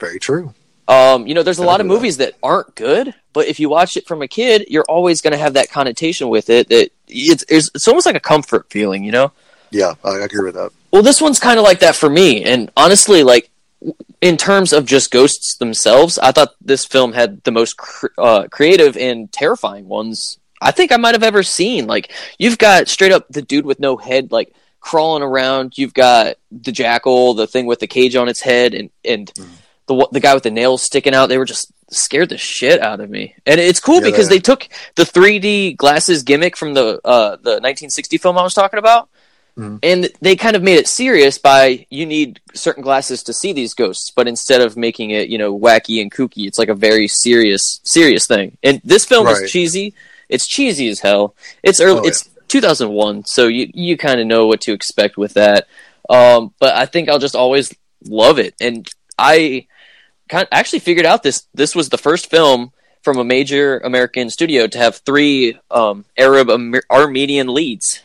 Very 0.00 0.18
true. 0.18 0.54
Um, 0.88 1.26
you 1.26 1.34
know, 1.34 1.42
there's 1.42 1.58
a 1.58 1.64
lot 1.64 1.80
of 1.80 1.86
movies 1.86 2.18
that. 2.18 2.32
that 2.32 2.46
aren't 2.46 2.74
good, 2.76 3.14
but 3.32 3.48
if 3.48 3.58
you 3.58 3.68
watch 3.68 3.96
it 3.96 4.06
from 4.06 4.22
a 4.22 4.28
kid, 4.28 4.66
you're 4.68 4.84
always 4.88 5.20
going 5.20 5.32
to 5.32 5.38
have 5.38 5.54
that 5.54 5.70
connotation 5.70 6.28
with 6.28 6.48
it. 6.48 6.68
That 6.68 6.90
it's, 7.08 7.44
it's 7.48 7.70
it's 7.74 7.88
almost 7.88 8.06
like 8.06 8.14
a 8.14 8.20
comfort 8.20 8.70
feeling, 8.70 9.02
you 9.02 9.10
know. 9.10 9.32
Yeah, 9.70 9.94
I 10.04 10.18
agree 10.18 10.44
with 10.44 10.54
that. 10.54 10.70
Well, 10.92 11.02
this 11.02 11.20
one's 11.20 11.40
kind 11.40 11.58
of 11.58 11.64
like 11.64 11.80
that 11.80 11.96
for 11.96 12.08
me, 12.08 12.44
and 12.44 12.70
honestly, 12.76 13.24
like 13.24 13.50
in 14.20 14.36
terms 14.36 14.72
of 14.72 14.86
just 14.86 15.10
ghosts 15.10 15.56
themselves, 15.56 16.18
I 16.18 16.32
thought 16.32 16.54
this 16.60 16.84
film 16.84 17.12
had 17.12 17.42
the 17.44 17.52
most 17.52 17.76
cr- 17.76 18.06
uh, 18.18 18.48
creative 18.50 18.96
and 18.96 19.30
terrifying 19.30 19.88
ones 19.88 20.38
I 20.60 20.70
think 20.70 20.92
I 20.92 20.96
might 20.96 21.14
have 21.14 21.22
ever 21.22 21.42
seen. 21.42 21.86
Like 21.86 22.12
you've 22.38 22.58
got 22.58 22.88
straight 22.88 23.12
up 23.12 23.26
the 23.28 23.42
dude 23.42 23.66
with 23.66 23.80
no 23.80 23.96
head, 23.96 24.32
like 24.32 24.54
crawling 24.80 25.22
around. 25.22 25.76
You've 25.76 25.94
got 25.94 26.36
the 26.50 26.72
jackal, 26.72 27.34
the 27.34 27.46
thing 27.46 27.66
with 27.66 27.80
the 27.80 27.86
cage 27.86 28.16
on 28.16 28.28
its 28.28 28.40
head, 28.40 28.74
and 28.74 28.90
and 29.04 29.32
mm. 29.34 29.48
the 29.86 30.08
the 30.12 30.20
guy 30.20 30.34
with 30.34 30.44
the 30.44 30.50
nails 30.50 30.82
sticking 30.82 31.14
out. 31.14 31.28
They 31.28 31.38
were 31.38 31.44
just 31.44 31.72
scared 31.90 32.30
the 32.30 32.38
shit 32.38 32.80
out 32.80 33.00
of 33.00 33.10
me. 33.10 33.34
And 33.44 33.60
it's 33.60 33.80
cool 33.80 33.96
yeah, 33.96 34.10
because 34.10 34.28
they 34.28 34.40
took 34.40 34.68
the 34.96 35.04
3D 35.04 35.76
glasses 35.76 36.22
gimmick 36.22 36.56
from 36.56 36.74
the 36.74 37.00
uh, 37.04 37.36
the 37.36 37.60
1960 37.60 38.18
film 38.18 38.38
I 38.38 38.42
was 38.42 38.54
talking 38.54 38.78
about, 38.78 39.08
Mm-hmm. 39.58 39.76
And 39.82 40.10
they 40.20 40.36
kind 40.36 40.54
of 40.54 40.62
made 40.62 40.76
it 40.76 40.86
serious 40.86 41.38
by 41.38 41.86
you 41.88 42.04
need 42.04 42.40
certain 42.52 42.82
glasses 42.82 43.22
to 43.22 43.32
see 43.32 43.54
these 43.54 43.72
ghosts, 43.72 44.10
but 44.14 44.28
instead 44.28 44.60
of 44.60 44.76
making 44.76 45.10
it, 45.10 45.28
you 45.28 45.38
know, 45.38 45.58
wacky 45.58 46.02
and 46.02 46.12
kooky, 46.12 46.46
it's 46.46 46.58
like 46.58 46.68
a 46.68 46.74
very 46.74 47.08
serious, 47.08 47.80
serious 47.82 48.26
thing. 48.26 48.58
And 48.62 48.82
this 48.84 49.06
film 49.06 49.26
right. 49.26 49.42
is 49.42 49.50
cheesy. 49.50 49.94
It's 50.28 50.46
cheesy 50.46 50.88
as 50.88 51.00
hell. 51.00 51.34
It's 51.62 51.80
early. 51.80 52.00
Oh, 52.00 52.04
it's 52.04 52.28
2001, 52.48 53.24
so 53.24 53.46
you 53.46 53.70
you 53.72 53.96
kind 53.96 54.20
of 54.20 54.26
know 54.26 54.46
what 54.46 54.60
to 54.62 54.72
expect 54.72 55.16
with 55.16 55.34
that. 55.34 55.66
Um, 56.08 56.52
but 56.58 56.74
I 56.74 56.86
think 56.86 57.08
I'll 57.08 57.18
just 57.18 57.36
always 57.36 57.74
love 58.04 58.38
it. 58.38 58.54
And 58.60 58.88
I 59.18 59.66
kind 60.28 60.46
actually 60.52 60.80
figured 60.80 61.06
out 61.06 61.22
this. 61.22 61.46
This 61.54 61.74
was 61.74 61.88
the 61.88 61.98
first 61.98 62.30
film 62.30 62.72
from 63.02 63.18
a 63.18 63.24
major 63.24 63.78
American 63.78 64.30
studio 64.30 64.66
to 64.66 64.78
have 64.78 64.96
three 64.96 65.58
um, 65.70 66.04
Arab 66.18 66.50
Armenian 66.90 67.48
leads. 67.48 68.02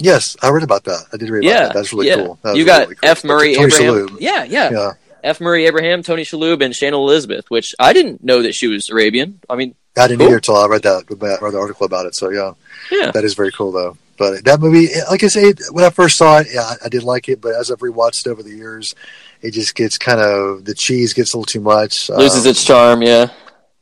Yes, 0.00 0.36
I 0.42 0.50
read 0.50 0.62
about 0.62 0.84
that. 0.84 1.04
I 1.12 1.16
did 1.16 1.30
read 1.30 1.44
yeah, 1.44 1.50
about 1.50 1.66
that. 1.68 1.74
That's 1.74 1.92
really 1.92 2.08
yeah. 2.08 2.16
cool. 2.16 2.38
That 2.42 2.56
you 2.56 2.64
got 2.64 2.82
really 2.82 2.94
cool. 2.96 3.10
F. 3.10 3.24
Murray 3.24 3.52
Abraham. 3.52 3.70
Shalhoub. 3.70 4.16
Yeah, 4.20 4.44
yeah, 4.44 4.70
yeah. 4.70 4.92
F. 5.22 5.40
Murray 5.40 5.66
Abraham, 5.66 6.02
Tony 6.02 6.22
Shalhoub, 6.22 6.64
and 6.64 6.74
Shannon 6.74 6.98
Elizabeth. 6.98 7.50
Which 7.50 7.74
I 7.78 7.92
didn't 7.92 8.24
know 8.24 8.42
that 8.42 8.54
she 8.54 8.66
was 8.66 8.88
Arabian. 8.88 9.40
I 9.48 9.56
mean, 9.56 9.74
I 9.96 10.08
didn't 10.08 10.20
cool. 10.20 10.28
either 10.28 10.36
until 10.36 10.56
I 10.56 10.66
read 10.66 10.82
that. 10.82 11.04
Read 11.08 11.52
the 11.52 11.58
article 11.58 11.86
about 11.86 12.06
it. 12.06 12.14
So 12.14 12.30
yeah, 12.30 12.52
yeah, 12.90 13.10
that 13.10 13.24
is 13.24 13.34
very 13.34 13.52
cool 13.52 13.72
though. 13.72 13.96
But 14.16 14.44
that 14.44 14.60
movie, 14.60 14.88
like 15.10 15.24
I 15.24 15.28
say, 15.28 15.54
when 15.70 15.84
I 15.84 15.90
first 15.90 16.18
saw 16.18 16.40
it, 16.40 16.48
yeah, 16.52 16.60
I, 16.60 16.74
I 16.84 16.88
did 16.88 17.02
like 17.02 17.28
it. 17.28 17.40
But 17.40 17.54
as 17.54 17.70
I've 17.70 17.78
rewatched 17.78 18.26
it 18.26 18.30
over 18.30 18.42
the 18.42 18.50
years, 18.50 18.94
it 19.40 19.52
just 19.52 19.74
gets 19.74 19.96
kind 19.96 20.20
of 20.20 20.64
the 20.64 20.74
cheese 20.74 21.14
gets 21.14 21.32
a 21.32 21.38
little 21.38 21.46
too 21.46 21.60
much. 21.60 22.10
Loses 22.10 22.44
um, 22.44 22.50
its 22.50 22.64
charm. 22.64 23.02
Yeah. 23.02 23.28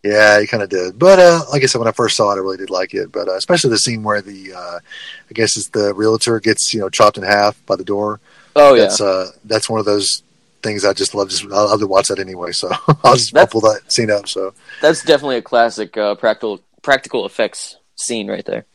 Yeah, 0.02 0.40
he 0.40 0.46
kind 0.46 0.62
of 0.62 0.68
did. 0.68 0.98
But 0.98 1.18
uh, 1.18 1.42
like 1.50 1.62
I 1.62 1.66
said, 1.66 1.78
when 1.78 1.88
I 1.88 1.92
first 1.92 2.16
saw 2.16 2.30
it, 2.30 2.37
I 2.37 2.38
really 2.38 2.56
did 2.56 2.70
like 2.70 2.94
it. 2.94 3.11
But 3.11 3.28
uh, 3.28 3.34
especially 3.34 3.70
the 3.70 3.78
scene 3.78 4.02
where 4.02 4.22
the, 4.22 4.54
uh, 4.54 4.78
I 4.78 5.32
guess 5.32 5.56
it's 5.56 5.68
the 5.68 5.92
realtor 5.92 6.38
gets 6.40 6.72
you 6.72 6.80
know 6.80 6.88
chopped 6.88 7.18
in 7.18 7.24
half 7.24 7.64
by 7.66 7.76
the 7.76 7.84
door. 7.84 8.20
Oh 8.54 8.74
yeah, 8.74 8.82
that's 8.82 9.00
uh, 9.00 9.30
that's 9.44 9.68
one 9.68 9.80
of 9.80 9.87
those 9.87 10.22
things 10.62 10.84
I 10.84 10.92
just 10.92 11.14
love. 11.14 11.30
Just 11.30 11.44
I 11.44 11.62
love 11.62 11.80
to 11.80 11.87
watch 11.87 12.08
that 12.08 12.20
anyway. 12.20 12.52
So 12.52 12.70
I'll 13.04 13.16
just 13.16 13.37
I'll 13.37 13.46
pull 13.46 13.61
that 13.62 13.92
scene 13.92 14.11
up. 14.11 14.28
So 14.28 14.54
that's 14.80 15.02
definitely 15.02 15.38
a 15.38 15.42
classic 15.42 15.96
uh, 15.96 16.14
practical 16.14 16.61
practical 16.82 17.26
effects 17.26 17.76
scene 17.96 18.30
right 18.30 18.44
there. 18.44 18.66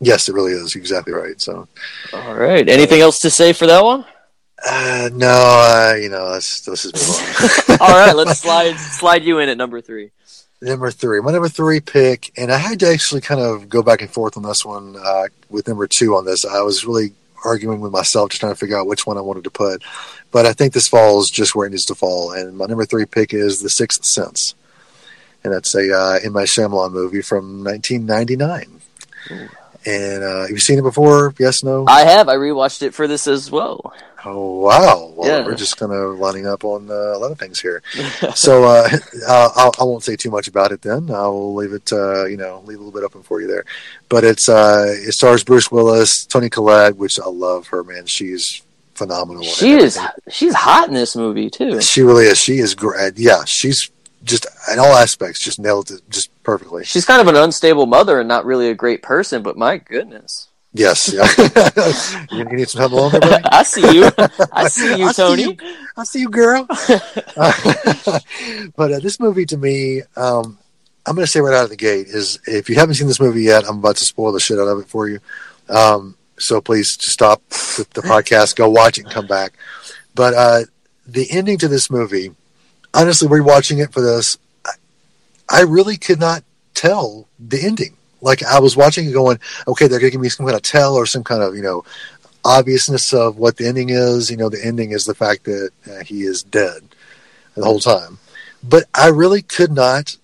Yes, 0.00 0.28
it 0.28 0.34
really 0.34 0.52
is. 0.52 0.74
Exactly 0.74 1.12
right. 1.12 1.40
So, 1.40 1.68
all 2.12 2.34
right. 2.34 2.68
Anything 2.68 3.00
else 3.00 3.20
to 3.20 3.30
say 3.30 3.52
for 3.52 3.68
that 3.68 3.84
one? 3.84 4.04
Uh, 4.64 5.10
no, 5.12 5.28
uh, 5.28 5.94
you 5.94 6.08
know, 6.08 6.24
let's 6.24 6.66
let's 6.66 6.82
just 6.82 7.68
move 7.68 7.80
on. 7.80 7.88
all 7.88 7.96
right, 7.96 8.14
let's 8.16 8.40
slide 8.40 8.76
slide 8.76 9.22
you 9.22 9.38
in 9.38 9.48
at 9.48 9.56
number 9.56 9.80
three 9.80 10.10
number 10.62 10.90
three. 10.90 11.20
My 11.20 11.32
number 11.32 11.48
three 11.48 11.80
pick, 11.80 12.32
and 12.36 12.52
I 12.52 12.58
had 12.58 12.80
to 12.80 12.88
actually 12.88 13.20
kind 13.20 13.40
of 13.40 13.68
go 13.68 13.82
back 13.82 14.00
and 14.00 14.10
forth 14.10 14.36
on 14.36 14.42
this 14.42 14.64
one 14.64 14.96
uh, 14.96 15.24
with 15.50 15.68
number 15.68 15.86
two 15.86 16.16
on 16.16 16.24
this. 16.24 16.44
I 16.44 16.62
was 16.62 16.84
really 16.84 17.12
arguing 17.44 17.80
with 17.80 17.92
myself, 17.92 18.30
just 18.30 18.40
trying 18.40 18.52
to 18.52 18.58
figure 18.58 18.78
out 18.78 18.86
which 18.86 19.06
one 19.06 19.18
I 19.18 19.22
wanted 19.22 19.44
to 19.44 19.50
put. 19.50 19.82
But 20.30 20.46
I 20.46 20.52
think 20.52 20.72
this 20.72 20.88
falls 20.88 21.28
just 21.28 21.54
where 21.54 21.66
it 21.66 21.70
needs 21.70 21.84
to 21.86 21.94
fall. 21.94 22.32
And 22.32 22.56
my 22.56 22.66
number 22.66 22.84
three 22.84 23.04
pick 23.04 23.34
is 23.34 23.60
The 23.60 23.68
Sixth 23.68 24.04
Sense. 24.04 24.54
And 25.44 25.52
that's 25.52 25.74
a 25.74 25.92
uh, 25.92 26.18
M. 26.24 26.34
Night 26.34 26.48
Shyamalan 26.48 26.92
movie 26.92 27.22
from 27.22 27.64
1999. 27.64 28.80
And 29.84 30.22
uh, 30.22 30.40
have 30.42 30.50
you 30.50 30.58
seen 30.58 30.78
it 30.78 30.82
before? 30.82 31.34
Yes, 31.38 31.62
no? 31.64 31.84
I 31.88 32.02
have. 32.04 32.28
I 32.28 32.36
rewatched 32.36 32.82
it 32.82 32.94
for 32.94 33.08
this 33.08 33.26
as 33.26 33.50
well. 33.50 33.92
Oh 34.24 34.60
wow! 34.60 35.12
Well, 35.16 35.28
Yeah. 35.28 35.44
we're 35.44 35.56
just 35.56 35.76
kind 35.76 35.90
of 35.90 36.16
lining 36.20 36.46
up 36.46 36.62
on 36.64 36.88
uh, 36.88 36.94
a 36.94 37.18
lot 37.18 37.32
of 37.32 37.38
things 37.40 37.58
here. 37.58 37.82
so 38.36 38.62
uh, 38.62 38.88
I'll, 39.28 39.72
I 39.80 39.82
won't 39.84 40.04
say 40.04 40.14
too 40.14 40.30
much 40.30 40.46
about 40.46 40.70
it. 40.70 40.80
Then 40.82 41.10
I'll 41.10 41.52
leave 41.54 41.72
it, 41.72 41.92
uh, 41.92 42.26
you 42.26 42.36
know, 42.36 42.62
leave 42.64 42.78
a 42.78 42.82
little 42.82 42.92
bit 42.98 43.04
open 43.04 43.24
for 43.24 43.40
you 43.40 43.48
there. 43.48 43.64
But 44.08 44.22
it's 44.22 44.48
uh, 44.48 44.84
it 44.88 45.12
stars 45.14 45.42
Bruce 45.42 45.72
Willis, 45.72 46.24
Toni 46.26 46.48
Collette, 46.50 46.96
which 46.96 47.18
I 47.18 47.26
love 47.26 47.66
her. 47.68 47.82
Man, 47.82 48.06
she's 48.06 48.62
phenomenal. 48.94 49.42
she 49.42 49.72
is 49.72 49.98
she's 50.30 50.54
hot 50.54 50.86
in 50.86 50.94
this 50.94 51.16
movie 51.16 51.50
too. 51.50 51.80
She 51.80 52.02
really 52.02 52.26
is. 52.26 52.38
She 52.38 52.58
is 52.58 52.76
great. 52.76 53.18
Yeah, 53.18 53.42
she's 53.44 53.90
just 54.24 54.46
in 54.72 54.78
all 54.78 54.92
aspects 54.92 55.40
just 55.40 55.58
nailed 55.58 55.90
it 55.90 56.00
just 56.08 56.30
perfectly. 56.42 56.84
She's 56.84 57.04
kind 57.04 57.20
of 57.20 57.28
an 57.28 57.36
unstable 57.36 57.86
mother 57.86 58.20
and 58.20 58.28
not 58.28 58.44
really 58.44 58.68
a 58.68 58.74
great 58.74 59.02
person, 59.02 59.42
but 59.42 59.56
my 59.56 59.78
goodness. 59.78 60.48
Yes. 60.74 61.12
Yeah. 61.12 61.28
you, 62.36 62.44
need 62.44 62.68
some 62.68 62.80
time 62.80 62.92
alone 62.92 63.12
there, 63.12 63.20
buddy? 63.20 63.44
I 63.52 63.62
see 63.62 63.98
you. 63.98 64.10
I 64.52 64.68
see 64.68 64.96
you, 64.96 65.04
I 65.08 65.12
see 65.12 65.22
Toni. 65.22 65.42
you. 65.42 65.56
I 65.96 66.04
see 66.04 66.20
you, 66.20 66.30
girl. 66.30 66.66
but 68.76 68.92
uh, 68.92 68.98
this 69.00 69.20
movie, 69.20 69.44
to 69.46 69.58
me, 69.58 70.00
um, 70.16 70.58
I'm 71.04 71.14
going 71.14 71.26
to 71.26 71.30
say 71.30 71.40
right 71.40 71.54
out 71.54 71.64
of 71.64 71.70
the 71.70 71.76
gate 71.76 72.06
is 72.06 72.38
if 72.46 72.70
you 72.70 72.76
haven't 72.76 72.94
seen 72.94 73.06
this 73.06 73.20
movie 73.20 73.42
yet, 73.42 73.64
I'm 73.68 73.78
about 73.78 73.96
to 73.96 74.04
spoil 74.04 74.32
the 74.32 74.40
shit 74.40 74.58
out 74.58 74.68
of 74.68 74.78
it 74.78 74.88
for 74.88 75.08
you. 75.08 75.20
Um, 75.68 76.16
so 76.38 76.60
please 76.60 76.96
just 76.96 77.12
stop 77.12 77.46
the, 77.50 77.86
the 77.94 78.02
podcast, 78.02 78.56
go 78.56 78.70
watch 78.70 78.96
it, 78.98 79.04
and 79.04 79.12
come 79.12 79.26
back. 79.26 79.52
But 80.14 80.34
uh, 80.34 80.60
the 81.06 81.30
ending 81.30 81.58
to 81.58 81.68
this 81.68 81.90
movie, 81.90 82.34
honestly, 82.94 83.28
rewatching 83.28 83.82
it 83.82 83.92
for 83.92 84.00
this, 84.00 84.38
I, 84.64 84.70
I 85.50 85.60
really 85.62 85.96
could 85.96 86.20
not 86.20 86.44
tell 86.74 87.28
the 87.38 87.62
ending. 87.62 87.96
Like 88.20 88.42
I 88.42 88.60
was 88.60 88.76
watching 88.76 89.08
it, 89.08 89.12
going, 89.12 89.40
okay, 89.66 89.88
they're 89.88 89.98
going 89.98 90.10
to 90.10 90.14
give 90.14 90.20
me 90.20 90.28
some 90.28 90.46
kind 90.46 90.56
of 90.56 90.62
tell 90.62 90.94
or 90.94 91.06
some 91.06 91.24
kind 91.24 91.42
of 91.42 91.56
you 91.56 91.62
know 91.62 91.84
obviousness 92.44 93.12
of 93.12 93.36
what 93.36 93.56
the 93.56 93.66
ending 93.66 93.90
is. 93.90 94.30
You 94.30 94.36
know, 94.36 94.48
the 94.48 94.64
ending 94.64 94.92
is 94.92 95.04
the 95.04 95.14
fact 95.14 95.44
that 95.44 95.70
uh, 95.90 96.04
he 96.04 96.22
is 96.22 96.42
dead 96.42 96.82
the 97.54 97.64
whole 97.64 97.80
time. 97.80 98.18
But 98.62 98.84
I 98.94 99.08
really 99.08 99.42
could 99.42 99.72
not, 99.72 100.16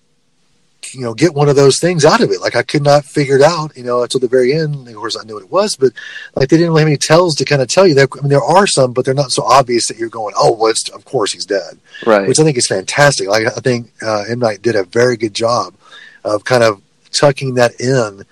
you 0.93 1.01
know, 1.01 1.13
get 1.13 1.33
one 1.33 1.49
of 1.49 1.55
those 1.55 1.79
things 1.79 2.05
out 2.05 2.21
of 2.21 2.31
it. 2.31 2.41
Like 2.41 2.55
I 2.55 2.63
could 2.63 2.83
not 2.83 3.05
figure 3.05 3.35
it 3.35 3.41
out, 3.41 3.75
you 3.77 3.83
know, 3.83 4.03
until 4.03 4.19
the 4.19 4.27
very 4.27 4.53
end. 4.53 4.87
Of 4.87 4.95
course, 4.95 5.17
I 5.19 5.23
knew 5.23 5.35
what 5.35 5.43
it 5.43 5.51
was, 5.51 5.75
but 5.75 5.91
like 6.35 6.49
they 6.49 6.57
didn't 6.57 6.69
really 6.71 6.81
have 6.81 6.87
any 6.87 6.97
tells 6.97 7.35
to 7.35 7.45
kind 7.45 7.61
of 7.61 7.67
tell 7.67 7.87
you 7.87 7.95
that. 7.95 8.09
I 8.17 8.21
mean, 8.21 8.29
there 8.29 8.43
are 8.43 8.67
some, 8.67 8.93
but 8.93 9.05
they're 9.05 9.13
not 9.13 9.31
so 9.31 9.43
obvious 9.43 9.87
that 9.87 9.97
you're 9.97 10.09
going, 10.09 10.33
oh, 10.37 10.53
well, 10.53 10.71
it's, 10.71 10.89
of 10.89 11.05
course 11.05 11.33
he's 11.33 11.45
dead 11.45 11.79
Right. 12.05 12.27
which 12.27 12.39
I 12.39 12.43
think 12.43 12.57
is 12.57 12.67
fantastic. 12.67 13.27
Like 13.27 13.45
I 13.47 13.59
think 13.61 13.91
uh, 14.01 14.23
M 14.29 14.39
Night 14.39 14.61
did 14.61 14.75
a 14.75 14.83
very 14.83 15.17
good 15.17 15.33
job 15.33 15.73
of 16.23 16.43
kind 16.43 16.63
of 16.63 16.81
tucking 17.11 17.55
that 17.55 17.79
in 17.79 18.23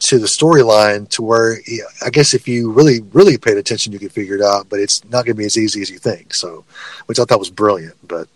to 0.00 0.18
the 0.18 0.26
storyline 0.26 1.08
to 1.08 1.22
where 1.22 1.58
I 2.04 2.10
guess 2.10 2.34
if 2.34 2.46
you 2.48 2.72
really 2.72 3.00
really 3.12 3.38
paid 3.38 3.56
attention, 3.56 3.92
you 3.92 3.98
could 3.98 4.12
figure 4.12 4.34
it 4.34 4.42
out. 4.42 4.68
But 4.68 4.80
it's 4.80 5.02
not 5.04 5.24
going 5.24 5.36
to 5.36 5.40
be 5.40 5.46
as 5.46 5.56
easy 5.56 5.80
as 5.80 5.88
you 5.88 5.98
think. 5.98 6.34
So, 6.34 6.64
which 7.06 7.18
I 7.18 7.24
thought 7.24 7.38
was 7.38 7.50
brilliant. 7.50 7.94
But 8.06 8.28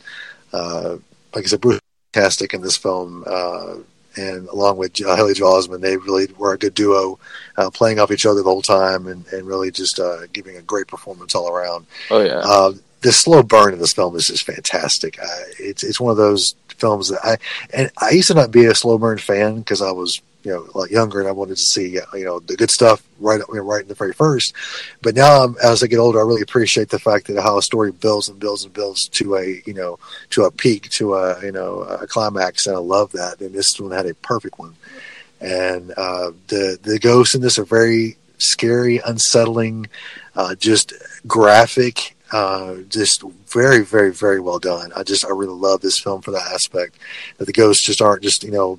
uh, 0.53 0.97
like 1.35 1.45
I 1.45 1.49
said, 1.49 1.61
Bruce 1.61 1.81
fantastic 2.13 2.55
in 2.55 2.63
this 2.63 2.77
film. 2.77 3.25
Uh, 3.27 3.77
and 4.17 4.49
along 4.49 4.79
with 4.79 5.01
uh, 5.05 5.15
Haley 5.15 5.35
Joel 5.35 5.63
Osment, 5.63 5.81
they 5.81 5.97
really 5.97 6.27
were 6.39 6.53
a 6.53 6.59
good 6.59 6.75
duo, 6.75 7.19
uh, 7.57 7.71
playing 7.71 8.01
off 8.01 8.11
each 8.11 8.27
other 8.27 8.43
the 8.43 8.51
whole 8.51 8.63
time, 8.63 9.07
and, 9.07 9.27
and 9.33 9.47
really 9.47 9.71
just 9.71 10.01
uh, 10.01 10.27
giving 10.33 10.57
a 10.57 10.63
great 10.63 10.89
performance 10.89 11.35
all 11.35 11.49
around. 11.49 11.87
oh 12.11 12.23
yeah. 12.23 12.41
Uh, 12.45 12.73
the 13.01 13.13
slow 13.13 13.45
burn 13.45 13.75
in 13.75 13.79
this 13.79 13.93
film 13.93 14.17
is 14.17 14.27
just 14.27 14.45
fantastic. 14.45 15.21
Uh, 15.23 15.45
it's 15.61 15.85
it's 15.85 16.01
one 16.01 16.11
of 16.11 16.17
those 16.17 16.57
films 16.67 17.11
that 17.11 17.21
I 17.25 17.37
and 17.73 17.93
I 17.97 18.11
used 18.11 18.27
to 18.27 18.35
not 18.35 18.51
be 18.51 18.65
a 18.65 18.75
slow 18.75 18.99
burn 18.99 19.19
fan 19.19 19.59
because 19.59 19.81
I 19.81 19.93
was 19.93 20.21
you 20.45 20.53
know 20.53 20.67
a 20.75 20.79
lot 20.79 20.91
younger 20.91 21.21
and 21.21 21.29
I 21.29 21.33
wanted 21.33 21.57
to 21.57 21.63
see 21.63 21.99
you 22.15 22.25
know 22.25 22.41
the 22.41 22.57
good 22.57 22.71
stuff 22.71 23.03
right 23.19 23.41
you 23.49 23.55
know, 23.55 23.63
right 23.63 23.83
in 23.83 23.89
the 23.89 23.95
very 23.95 24.13
first. 24.13 24.55
But 25.03 25.15
now 25.15 25.43
I'm, 25.43 25.57
as 25.63 25.83
I 25.83 25.87
get 25.87 25.99
older, 25.99 26.21
I 26.21 26.27
really 26.27 26.43
appreciate 26.43 26.89
the 26.89 26.99
fact 26.99 27.27
that 27.27 27.43
how 27.43 27.59
a 27.59 27.63
story 27.63 27.93
builds 27.93 28.29
and 28.29 28.39
builds 28.39 28.65
and 28.65 28.73
builds 28.73 29.09
to 29.09 29.37
a 29.37 29.63
you 29.67 29.75
know 29.75 29.99
to 30.31 30.45
a 30.45 30.51
peak 30.51 30.91
to 30.91 31.15
a 31.15 31.45
you 31.45 31.53
know 31.53 31.81
a 31.81 32.07
climax, 32.07 32.67
and 32.67 32.77
I 32.77 32.81
love 32.81 33.13
that. 33.13 33.41
And 33.41 33.55
this 33.55 33.79
one 33.79 33.93
had 33.93 34.07
a 34.07 34.15
perfect 34.15 34.59
one. 34.59 34.75
And 35.41 35.93
uh, 35.97 36.33
the 36.49 36.79
the 36.83 36.99
ghosts 36.99 37.35
in 37.35 37.41
this 37.41 37.59
are 37.59 37.65
very 37.65 38.17
scary, 38.39 39.01
unsettling, 39.05 39.89
uh, 40.35 40.55
just 40.55 40.93
graphic 41.27 42.17
uh, 42.33 42.77
just 42.89 43.23
very, 43.47 43.85
very, 43.85 44.13
very 44.13 44.41
well 44.41 44.59
done. 44.59 44.93
I 44.95 45.03
just, 45.03 45.25
I 45.25 45.31
really 45.31 45.55
love 45.55 45.81
this 45.81 45.99
film 45.99 46.21
for 46.21 46.31
that 46.33 46.51
aspect. 46.53 46.97
That 47.39 47.47
the 47.47 47.53
ghosts 47.53 47.85
just 47.85 48.03
aren't 48.03 48.23
just, 48.23 48.45
you 48.45 48.51
know, 48.51 48.79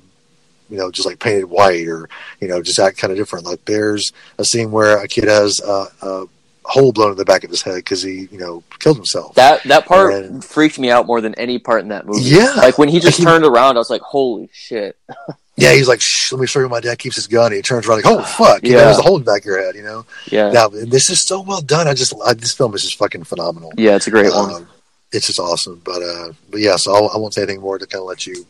you 0.70 0.76
know, 0.78 0.90
just 0.90 1.06
like 1.06 1.18
painted 1.18 1.44
white 1.46 1.86
or, 1.88 2.08
you 2.40 2.48
know, 2.48 2.62
just 2.62 2.78
act 2.78 2.98
kind 2.98 3.10
of 3.12 3.18
different. 3.18 3.44
Like 3.46 3.64
there's 3.64 4.12
a 4.38 4.44
scene 4.44 4.70
where 4.70 4.98
a 5.02 5.08
kid 5.08 5.24
has 5.24 5.60
a, 5.60 5.86
a 6.02 6.24
hole 6.64 6.92
blown 6.92 7.10
in 7.10 7.16
the 7.16 7.24
back 7.24 7.42
of 7.44 7.50
his 7.50 7.62
head 7.62 7.76
because 7.76 8.02
he, 8.02 8.28
you 8.30 8.38
know, 8.38 8.62
killed 8.78 8.96
himself. 8.96 9.34
that 9.34 9.62
that 9.64 9.86
part 9.86 10.14
and- 10.14 10.44
freaked 10.44 10.78
me 10.78 10.90
out 10.90 11.06
more 11.06 11.20
than 11.20 11.34
any 11.34 11.58
part 11.58 11.82
in 11.82 11.88
that 11.88 12.06
movie. 12.06 12.22
Yeah. 12.22 12.52
Like 12.56 12.78
when 12.78 12.88
he 12.88 13.00
just 13.00 13.20
turned 13.22 13.44
around, 13.44 13.76
I 13.76 13.80
was 13.80 13.90
like, 13.90 14.02
"Holy 14.02 14.48
shit!" 14.52 14.96
yeah, 15.56 15.72
he's 15.74 15.88
like, 15.88 16.00
Shh, 16.00 16.32
let 16.32 16.40
me 16.40 16.46
show 16.46 16.60
you. 16.60 16.68
My 16.68 16.80
dad 16.80 16.98
keeps 16.98 17.16
his 17.16 17.26
gun. 17.26 17.46
And 17.46 17.56
he 17.56 17.62
turns 17.62 17.86
around 17.86 18.02
like, 18.02 18.06
oh 18.06 18.22
fuck, 18.38 18.62
you 18.62 18.72
know, 18.72 18.78
Yeah. 18.78 18.84
there's 18.84 18.98
a 18.98 19.02
hole 19.02 19.16
in 19.16 19.24
the 19.24 19.30
back 19.30 19.42
of 19.42 19.46
your 19.46 19.60
head. 19.62 19.74
You 19.74 19.82
know, 19.82 20.06
Yeah. 20.30 20.50
now 20.52 20.68
this 20.68 21.10
is 21.10 21.22
so 21.22 21.40
well 21.42 21.60
done. 21.60 21.88
I 21.88 21.94
just, 21.94 22.14
I, 22.24 22.34
this 22.34 22.52
film 22.54 22.74
is 22.74 22.82
just 22.82 22.96
fucking 22.98 23.24
phenomenal. 23.24 23.72
Yeah, 23.76 23.96
it's 23.96 24.06
a 24.06 24.10
great 24.10 24.32
one. 24.32 24.54
Um, 24.54 24.68
it's 25.12 25.26
just 25.26 25.40
awesome. 25.40 25.82
But 25.84 26.02
uh, 26.02 26.32
but 26.50 26.60
yeah, 26.60 26.76
so 26.76 26.94
I'll, 26.94 27.10
I 27.12 27.16
won't 27.18 27.34
say 27.34 27.42
anything 27.42 27.60
more 27.60 27.78
to 27.78 27.86
kind 27.86 28.00
of 28.00 28.06
let 28.06 28.26
you 28.26 28.46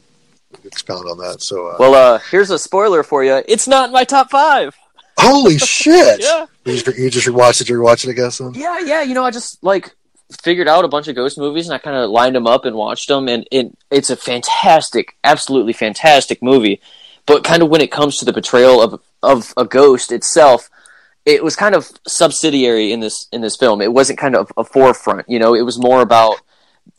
expound 0.64 1.08
on 1.08 1.18
that. 1.18 1.42
So 1.42 1.68
uh, 1.68 1.76
Well, 1.78 1.94
uh, 1.94 2.18
here's 2.30 2.50
a 2.50 2.58
spoiler 2.58 3.02
for 3.02 3.24
you. 3.24 3.42
It's 3.46 3.68
not 3.68 3.88
in 3.88 3.92
my 3.92 4.04
top 4.04 4.30
five. 4.30 4.74
holy 5.18 5.58
shit! 5.58 6.20
Yeah. 6.20 6.46
You 6.64 6.74
just, 6.76 6.98
you 6.98 7.10
just 7.10 7.26
rewatched 7.26 7.60
it. 7.60 7.68
You 7.68 7.78
rewatched 7.78 8.06
it, 8.06 8.10
I 8.10 8.14
guess. 8.14 8.38
Then? 8.38 8.52
Yeah, 8.54 8.78
yeah. 8.80 9.02
You 9.02 9.14
know, 9.14 9.24
I 9.24 9.30
just 9.30 9.62
like 9.62 9.94
figured 10.42 10.68
out 10.68 10.84
a 10.84 10.88
bunch 10.88 11.08
of 11.08 11.16
ghost 11.16 11.36
movies 11.38 11.66
and 11.66 11.74
I 11.74 11.78
kind 11.78 11.96
of 11.96 12.08
lined 12.10 12.36
them 12.36 12.46
up 12.46 12.64
and 12.64 12.76
watched 12.76 13.08
them, 13.08 13.28
and 13.28 13.46
it, 13.50 13.76
it's 13.90 14.10
a 14.10 14.16
fantastic, 14.16 15.16
absolutely 15.24 15.72
fantastic 15.72 16.42
movie. 16.42 16.80
But 17.26 17.44
kind 17.44 17.62
of 17.62 17.68
when 17.68 17.80
it 17.80 17.90
comes 17.92 18.16
to 18.18 18.24
the 18.24 18.32
portrayal 18.32 18.80
of 18.82 19.00
of 19.22 19.52
a 19.56 19.64
ghost 19.64 20.10
itself, 20.12 20.70
it 21.26 21.44
was 21.44 21.54
kind 21.56 21.74
of 21.74 21.90
subsidiary 22.06 22.92
in 22.92 23.00
this 23.00 23.28
in 23.32 23.40
this 23.40 23.56
film. 23.56 23.80
It 23.82 23.92
wasn't 23.92 24.18
kind 24.18 24.34
of 24.36 24.50
a 24.56 24.64
forefront. 24.64 25.28
You 25.28 25.38
know, 25.38 25.54
it 25.54 25.62
was 25.62 25.78
more 25.78 26.00
about 26.00 26.36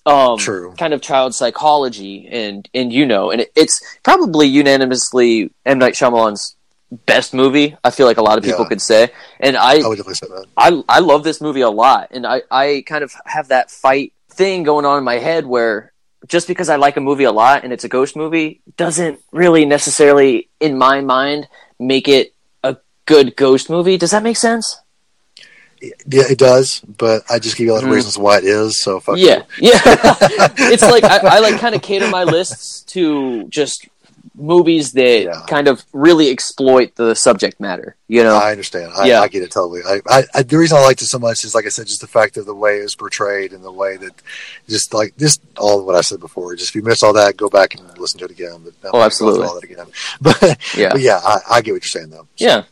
um, 0.05 0.37
True. 0.37 0.73
kind 0.77 0.93
of 0.93 1.01
child 1.01 1.35
psychology 1.35 2.27
and 2.31 2.67
and 2.73 2.91
you 2.91 3.05
know, 3.05 3.31
and 3.31 3.41
it, 3.41 3.51
it's 3.55 3.81
probably 4.03 4.47
unanimously 4.47 5.51
M 5.65 5.79
Night 5.79 5.93
Shyamalan's 5.93 6.55
best 7.05 7.33
movie. 7.33 7.75
I 7.83 7.91
feel 7.91 8.05
like 8.05 8.17
a 8.17 8.21
lot 8.21 8.37
of 8.37 8.43
people 8.43 8.61
Yeah. 8.61 8.69
could 8.69 8.81
say, 8.81 9.09
and 9.39 9.55
I 9.55 9.79
I 9.81 9.87
would 9.87 9.95
definitely 9.97 10.15
say 10.15 10.27
that. 10.27 10.45
I 10.57 10.83
I 10.89 10.99
love 10.99 11.23
this 11.23 11.39
movie 11.41 11.61
a 11.61 11.69
lot, 11.69 12.09
and 12.11 12.25
I 12.25 12.41
I 12.51 12.83
kind 12.85 13.03
of 13.03 13.13
have 13.25 13.47
that 13.49 13.71
fight 13.71 14.13
thing 14.29 14.63
going 14.63 14.85
on 14.85 14.97
in 14.97 15.03
my 15.03 15.15
head 15.19 15.45
where 15.45 15.91
just 16.27 16.47
because 16.47 16.69
I 16.69 16.75
like 16.75 16.97
a 16.97 17.01
movie 17.01 17.23
a 17.23 17.31
lot 17.31 17.63
and 17.63 17.73
it's 17.73 17.83
a 17.83 17.89
ghost 17.89 18.15
movie 18.15 18.61
doesn't 18.77 19.19
really 19.31 19.65
necessarily, 19.65 20.49
in 20.59 20.77
my 20.77 21.01
mind, 21.01 21.47
make 21.79 22.07
it 22.07 22.33
a 22.63 22.77
good 23.05 23.35
ghost 23.35 23.69
movie. 23.69 23.97
Does 23.97 24.11
that 24.11 24.21
make 24.23 24.37
sense? 24.37 24.80
Yeah, 25.81 26.23
it 26.29 26.37
does. 26.37 26.81
But 26.97 27.23
I 27.29 27.39
just 27.39 27.57
give 27.57 27.65
you 27.65 27.73
a 27.73 27.75
lot 27.75 27.83
of 27.83 27.89
Mm. 27.89 27.93
reasons 27.93 28.17
why 28.17 28.37
it 28.37 28.43
is. 28.43 28.79
So 28.81 28.99
fuck 28.99 29.17
Yeah, 29.17 29.43
you. 29.59 29.71
yeah. 29.71 29.81
it's 30.57 30.83
like 30.83 31.03
I, 31.03 31.17
I 31.37 31.39
like 31.39 31.59
kind 31.59 31.75
of 31.75 31.81
cater 31.81 32.07
my 32.09 32.23
lists 32.23 32.81
to 32.93 33.45
just 33.49 33.87
movies 34.35 34.93
that 34.93 35.23
Yeah. 35.23 35.41
kind 35.47 35.67
of 35.67 35.83
really 35.93 36.29
exploit 36.29 36.95
the 36.95 37.15
subject 37.15 37.59
matter. 37.59 37.95
You 38.07 38.23
know? 38.23 38.35
I 38.35 38.51
understand. 38.51 38.91
I, 38.95 39.07
Yeah. 39.07 39.21
I 39.21 39.27
get 39.27 39.43
it 39.43 39.51
totally. 39.51 39.81
I, 39.85 40.01
I, 40.07 40.23
I, 40.33 40.43
the 40.43 40.57
reason 40.57 40.77
I 40.77 40.81
liked 40.81 41.01
it 41.01 41.07
so 41.07 41.19
much 41.19 41.43
is, 41.43 41.53
like 41.53 41.65
I 41.65 41.69
said, 41.69 41.87
just 41.87 42.01
the 42.01 42.07
fact 42.07 42.37
of 42.37 42.45
the 42.45 42.55
way 42.55 42.79
it 42.79 42.83
was 42.83 42.95
portrayed 42.95 43.51
and 43.51 43.63
the 43.63 43.71
way 43.71 43.97
that, 43.97 44.13
just 44.69 44.93
like 44.93 45.15
just 45.17 45.41
all 45.57 45.79
of 45.79 45.85
what 45.85 45.95
I 45.95 46.01
said 46.01 46.19
before. 46.19 46.55
Just 46.55 46.69
if 46.71 46.75
you 46.75 46.81
miss 46.81 47.03
all 47.03 47.13
that, 47.13 47.37
go 47.37 47.49
back 47.49 47.75
and 47.75 47.97
listen 47.97 48.19
to 48.19 48.25
it 48.25 48.31
again. 48.31 48.63
But 48.63 48.91
Oh, 48.93 49.01
absolutely. 49.01 49.45
all 49.47 49.55
that 49.59 49.63
again. 49.63 49.85
But 50.21 50.57
yeah, 50.77 50.89
But 50.91 51.01
yeah, 51.01 51.19
I, 51.23 51.39
I 51.49 51.61
get 51.61 51.73
what 51.73 51.83
you're 51.83 52.01
saying 52.01 52.09
though. 52.09 52.27
yeah. 52.37 52.63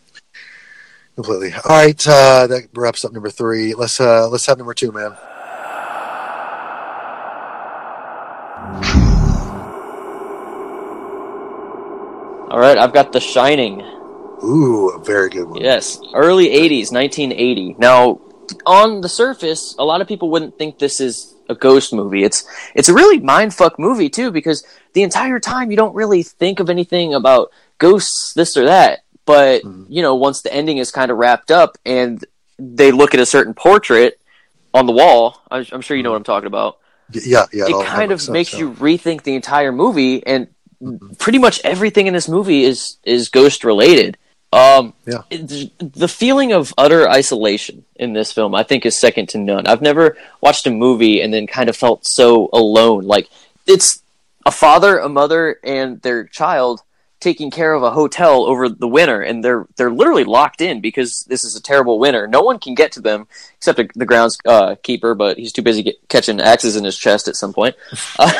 Completely. 1.21 1.53
All 1.53 1.75
right, 1.75 2.07
uh, 2.07 2.47
that 2.47 2.69
wraps 2.73 3.03
up 3.03 3.11
number 3.11 3.29
three. 3.29 3.73
Let's 3.73 3.99
uh, 3.99 4.29
let's 4.29 4.45
have 4.45 4.57
number 4.57 4.73
two, 4.73 4.91
man. 4.93 5.17
All 12.49 12.57
right, 12.57 12.77
I've 12.77 12.93
got 12.93 13.11
The 13.11 13.19
Shining. 13.19 13.81
Ooh, 14.43 14.89
a 14.89 15.03
very 15.03 15.29
good 15.29 15.49
one. 15.49 15.61
Yes, 15.61 15.99
early 16.13 16.47
80s, 16.47 16.91
1980. 16.91 17.75
Now, 17.77 18.21
on 18.65 19.01
the 19.01 19.09
surface, 19.09 19.75
a 19.77 19.83
lot 19.83 19.99
of 19.99 20.07
people 20.07 20.29
wouldn't 20.31 20.57
think 20.57 20.79
this 20.79 21.01
is 21.01 21.35
a 21.49 21.55
ghost 21.55 21.93
movie. 21.93 22.23
It's 22.23 22.45
it's 22.75 22.87
a 22.87 22.93
really 22.93 23.19
mindfuck 23.19 23.77
movie 23.77 24.09
too 24.09 24.31
because 24.31 24.65
the 24.93 25.03
entire 25.03 25.39
time 25.39 25.69
you 25.69 25.75
don't 25.75 25.93
really 25.93 26.23
think 26.23 26.61
of 26.61 26.69
anything 26.69 27.13
about 27.13 27.51
ghosts 27.77 28.33
this 28.33 28.55
or 28.55 28.65
that. 28.65 29.01
But, 29.29 29.61
Mhm. 29.61 29.85
you 29.89 30.01
know, 30.01 30.15
once 30.15 30.41
the 30.41 30.51
ending 30.51 30.79
is 30.79 30.89
kind 30.89 31.11
of 31.11 31.17
wrapped 31.19 31.51
up 31.51 31.77
and 31.85 32.25
they 32.57 32.91
look 32.91 33.13
at 33.13 33.19
a 33.19 33.27
certain 33.27 33.53
portrait 33.53 34.19
on 34.73 34.87
the 34.87 34.91
wall, 34.91 35.39
I'm, 35.51 35.63
I'm 35.71 35.81
sure 35.81 35.95
you 35.95 36.01
know 36.01 36.09
what 36.09 36.17
I'm 36.17 36.23
talking 36.23 36.47
about. 36.47 36.77
Yeah, 37.11 37.45
yeah. 37.53 37.65
it 37.67 37.85
kind 37.85 38.11
of 38.11 38.21
sense, 38.21 38.29
makes 38.31 38.53
yeah. 38.53 38.59
you 38.61 38.71
rethink 38.71 39.21
the 39.21 39.35
entire 39.35 39.71
movie 39.71 40.25
and 40.25 40.47
Mhm. 40.81 41.19
pretty 41.19 41.37
much 41.37 41.61
everything 41.63 42.07
in 42.07 42.13
this 42.15 42.27
movie 42.27 42.63
is 42.63 42.97
is 43.03 43.29
ghost 43.29 43.63
related 43.63 44.17
Um, 44.51 44.93
Yeah. 45.05 45.21
the 45.29 46.07
feeling 46.07 46.53
of 46.53 46.73
utter 46.75 47.07
isolation 47.07 47.85
in 47.97 48.13
this 48.13 48.31
film, 48.31 48.55
I 48.55 48.63
think, 48.63 48.83
is 48.83 48.97
second 48.99 49.29
to 49.29 49.37
none. 49.37 49.67
I've 49.67 49.83
never 49.83 50.17
watched 50.41 50.65
a 50.65 50.71
movie 50.71 51.21
and 51.21 51.31
then 51.31 51.45
kind 51.45 51.69
of 51.69 51.77
felt 51.77 52.07
so 52.07 52.49
alone. 52.51 53.03
Like 53.03 53.29
it's 53.67 54.01
a 54.47 54.51
father, 54.51 54.97
a 54.97 55.07
mother, 55.07 55.59
and 55.63 56.01
their 56.01 56.23
child 56.23 56.81
taking 57.19 57.51
care 57.51 57.73
of 57.73 57.83
a 57.83 57.91
hotel 57.91 58.45
over 58.45 58.69
the 58.69 58.87
winter, 58.87 59.21
and 59.21 59.43
they're 59.43 59.67
they're 59.75 59.91
literally 59.91 60.23
locked 60.23 60.61
in 60.61 60.81
because 60.81 61.25
this 61.27 61.43
is 61.43 61.55
a 61.55 61.61
terrible 61.61 61.99
winter. 61.99 62.27
No 62.27 62.41
one 62.41 62.59
can 62.59 62.75
get 62.75 62.91
to 62.93 63.01
them 63.01 63.27
except 63.57 63.93
the 63.95 64.05
grounds 64.05 64.37
uh, 64.45 64.75
keeper, 64.83 65.15
but 65.15 65.37
he's 65.37 65.51
too 65.51 65.61
busy 65.61 65.83
get, 65.83 65.95
catching 66.07 66.39
axes 66.39 66.75
in 66.75 66.83
his 66.83 66.97
chest 66.97 67.27
at 67.27 67.35
some 67.35 67.53
point. 67.53 67.75
Uh, 68.17 68.31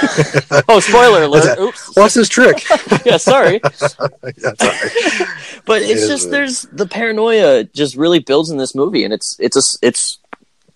oh, 0.70 0.80
spoiler 0.80 1.24
alert! 1.24 1.60
Oops. 1.60 1.96
What's 1.96 2.13
his 2.13 2.30
trick? 2.30 2.63
yeah, 3.06 3.18
sorry. 3.18 3.60
yeah, 3.63 3.70
sorry. 3.70 5.30
but 5.65 5.82
it's 5.82 6.04
is 6.04 6.08
just 6.08 6.32
there's 6.32 6.63
the 6.72 6.88
paranoia 6.88 7.65
just 7.65 7.96
really 7.96 8.20
builds 8.20 8.50
in 8.50 8.58
this 8.58 8.76
movie 8.76 9.04
and 9.04 9.13
it's 9.13 9.36
it's 9.39 9.58
a 9.58 9.86
it's 9.86 10.20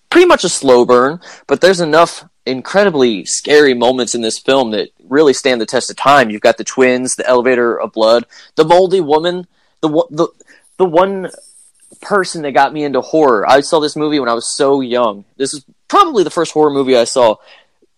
pretty 0.10 0.28
much 0.28 0.44
a 0.44 0.50
slow 0.50 0.86
burn 0.86 1.20
but 1.48 1.62
there's 1.62 1.80
enough 1.80 2.24
incredibly 2.46 3.26
scary 3.26 3.74
moments 3.74 4.13
in 4.13 4.22
this 4.22 4.38
film 4.38 4.72
that 4.72 4.89
really 5.13 5.34
stand 5.34 5.62
the 5.62 5.65
test 5.65 5.89
of 5.89 5.95
time 5.95 6.30
you've 6.30 6.41
got 6.41 6.58
the 6.58 6.63
twins 6.63 7.15
the 7.15 7.28
elevator 7.28 7.80
of 7.80 7.93
blood 7.93 8.26
the 8.56 8.65
moldy 8.65 9.02
woman 9.02 9.47
the 9.82 9.89
the 10.10 10.28
the 10.78 10.86
one 10.86 11.30
person 12.02 12.41
that 12.41 12.52
got 12.52 12.73
me 12.73 12.84
into 12.84 12.99
horror 12.99 13.47
i 13.47 13.62
saw 13.62 13.80
this 13.80 13.95
movie 13.95 14.19
when 14.19 14.30
i 14.30 14.34
was 14.34 14.56
so 14.56 14.82
young 14.82 15.23
this 15.38 15.54
is 15.54 15.63
probably 15.88 16.23
the 16.23 16.30
first 16.30 16.52
horror 16.52 16.71
movie 16.71 16.97
i 16.97 17.04
saw 17.04 17.36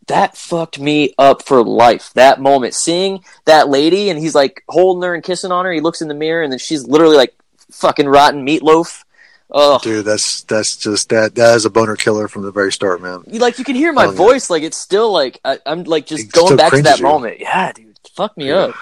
that 0.08 0.38
fucked 0.38 0.80
me 0.80 1.14
up 1.18 1.44
for 1.44 1.64
life. 1.64 2.12
That 2.14 2.40
moment, 2.40 2.74
seeing 2.74 3.24
that 3.46 3.70
lady, 3.70 4.10
and 4.10 4.20
he's 4.20 4.36
like 4.36 4.64
holding 4.70 5.04
her 5.04 5.16
and 5.16 5.24
kissing 5.24 5.52
on 5.52 5.66
her. 5.66 5.72
He 5.72 5.82
looks 5.82 6.02
in 6.02 6.08
the 6.08 6.14
mirror, 6.14 6.44
and 6.44 6.52
then 6.52 6.60
she's 6.60 6.88
literally 6.88 7.18
like 7.18 7.34
fucking 7.72 8.08
rotten 8.08 8.46
meatloaf. 8.46 9.04
Oh, 9.52 9.80
Dude, 9.80 10.06
that's 10.06 10.42
that's 10.44 10.76
just 10.76 11.10
that 11.10 11.36
that 11.36 11.56
is 11.56 11.66
a 11.66 11.70
boner 11.70 11.96
killer 11.96 12.28
from 12.28 12.42
the 12.42 12.52
very 12.52 12.72
start, 12.72 13.02
man. 13.02 13.24
like 13.28 13.60
you 13.60 13.66
can 13.66 13.76
hear 13.76 13.94
my 13.94 14.06
Oh, 14.08 14.12
voice. 14.12 14.50
Like 14.50 14.64
it's 14.64 14.78
still 14.78 15.12
like 15.12 15.40
I, 15.46 15.60
I'm 15.66 15.84
like 15.84 16.08
just 16.08 16.32
going 16.32 16.58
back 16.58 16.72
to 16.74 16.82
that 16.82 16.98
you. 17.00 17.04
moment. 17.06 17.40
Yeah, 17.40 17.72
dude, 17.72 17.98
fuck 18.14 18.36
me 18.38 18.48
Yeah. 18.50 18.56
up. 18.56 18.76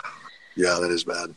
Yeah, 0.56 0.78
that 0.82 0.90
is 0.92 1.04
bad. 1.04 1.34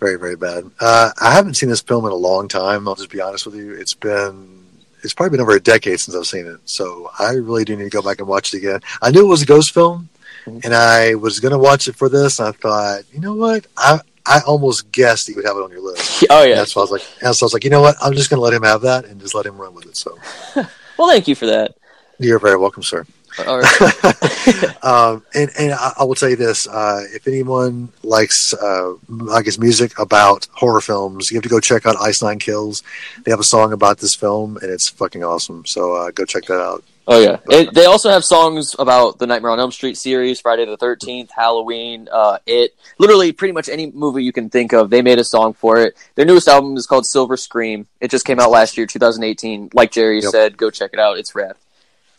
Very, 0.00 0.18
very 0.18 0.34
bad. 0.36 0.64
Uh, 0.80 1.10
I 1.20 1.32
haven't 1.32 1.54
seen 1.54 1.68
this 1.68 1.82
film 1.82 2.06
in 2.06 2.10
a 2.10 2.16
long 2.16 2.48
time. 2.48 2.88
I'll 2.88 2.94
just 2.94 3.10
be 3.10 3.20
honest 3.20 3.46
with 3.46 3.54
you. 3.54 3.72
It's 3.74 3.94
been 3.94 4.64
it's 5.02 5.14
probably 5.14 5.30
been 5.36 5.42
over 5.42 5.52
a 5.52 5.60
decade 5.60 6.00
since 6.00 6.16
I've 6.16 6.26
seen 6.26 6.46
it. 6.46 6.58
So 6.64 7.10
I 7.18 7.32
really 7.34 7.64
do 7.64 7.76
need 7.76 7.84
to 7.84 7.90
go 7.90 8.02
back 8.02 8.18
and 8.18 8.26
watch 8.28 8.52
it 8.52 8.58
again. 8.58 8.80
I 9.00 9.10
knew 9.10 9.24
it 9.24 9.28
was 9.28 9.42
a 9.42 9.46
ghost 9.46 9.72
film, 9.72 10.08
Mhm. 10.46 10.64
and 10.64 10.74
I 10.74 11.14
was 11.14 11.38
going 11.40 11.52
to 11.52 11.58
watch 11.58 11.86
it 11.86 11.94
for 11.96 12.08
this. 12.08 12.38
And 12.38 12.48
I 12.48 12.52
thought, 12.52 13.02
you 13.12 13.20
know 13.20 13.34
what? 13.34 13.66
I 13.76 14.00
I 14.26 14.40
almost 14.46 14.92
guessed 14.92 15.26
that 15.26 15.32
you 15.32 15.36
would 15.36 15.46
have 15.46 15.56
it 15.56 15.62
on 15.62 15.70
your 15.70 15.80
list. 15.82 16.24
Oh 16.30 16.42
And 16.42 16.50
yeah. 16.50 16.56
that's 16.56 16.76
why 16.76 16.80
I 16.80 16.84
was 16.84 16.90
like, 16.90 17.02
and 17.22 17.34
so 17.34 17.44
I 17.44 17.46
was 17.46 17.52
like, 17.54 17.64
you 17.64 17.70
know 17.70 17.80
what? 17.80 17.96
I'm 18.02 18.12
just 18.14 18.30
going 18.30 18.38
to 18.38 18.42
let 18.44 18.52
him 18.52 18.62
have 18.62 18.82
that 18.82 19.04
and 19.06 19.20
just 19.20 19.34
let 19.34 19.46
him 19.46 19.56
run 19.56 19.74
with 19.74 19.86
it. 19.86 19.96
So 19.96 20.18
Well, 20.98 21.08
thank 21.08 21.26
you 21.28 21.34
for 21.34 21.46
that. 21.46 21.74
you're 22.18 22.38
very 22.38 22.56
welcome, 22.58 22.82
sir. 22.82 23.04
All 23.46 23.58
right. 23.60 24.04
um, 24.84 25.24
and 25.34 25.50
and 25.58 25.72
I, 25.72 25.92
I 26.00 26.04
will 26.04 26.16
tell 26.16 26.28
you 26.28 26.36
this: 26.36 26.66
uh, 26.68 27.04
if 27.14 27.26
anyone 27.28 27.90
likes, 28.02 28.52
uh, 28.54 28.94
I 29.30 29.42
guess, 29.42 29.56
music 29.56 29.96
about 29.98 30.46
horror 30.52 30.80
films, 30.80 31.30
you 31.30 31.36
have 31.36 31.44
to 31.44 31.48
go 31.48 31.60
check 31.60 31.86
out 31.86 31.96
Ice 32.00 32.22
Nine 32.22 32.38
Kills. 32.40 32.82
They 33.24 33.30
have 33.30 33.38
a 33.40 33.44
song 33.44 33.72
about 33.72 33.98
this 33.98 34.14
film, 34.16 34.56
and 34.58 34.70
it's 34.70 34.88
fucking 34.88 35.22
awesome. 35.24 35.64
So 35.64 35.94
uh, 35.94 36.10
go 36.10 36.24
check 36.24 36.44
that 36.46 36.60
out. 36.60 36.82
Oh 37.12 37.18
yeah. 37.18 37.38
It, 37.48 37.74
they 37.74 37.86
also 37.86 38.08
have 38.08 38.24
songs 38.24 38.76
about 38.78 39.18
the 39.18 39.26
Nightmare 39.26 39.50
on 39.50 39.58
Elm 39.58 39.72
Street 39.72 39.96
series, 39.96 40.38
Friday 40.40 40.64
the 40.64 40.76
Thirteenth, 40.76 41.32
Halloween, 41.34 42.08
uh, 42.10 42.38
It. 42.46 42.76
Literally, 42.98 43.32
pretty 43.32 43.50
much 43.50 43.68
any 43.68 43.90
movie 43.90 44.22
you 44.22 44.32
can 44.32 44.48
think 44.48 44.72
of, 44.72 44.90
they 44.90 45.02
made 45.02 45.18
a 45.18 45.24
song 45.24 45.52
for 45.52 45.78
it. 45.78 45.96
Their 46.14 46.24
newest 46.24 46.46
album 46.46 46.76
is 46.76 46.86
called 46.86 47.04
Silver 47.04 47.36
Scream. 47.36 47.88
It 48.00 48.12
just 48.12 48.24
came 48.24 48.38
out 48.38 48.52
last 48.52 48.76
year, 48.76 48.86
2018. 48.86 49.70
Like 49.74 49.90
Jerry 49.90 50.20
Yep. 50.22 50.30
said, 50.30 50.56
go 50.56 50.70
check 50.70 50.90
it 50.92 51.00
out. 51.00 51.18
It's 51.18 51.34
rad. 51.34 51.56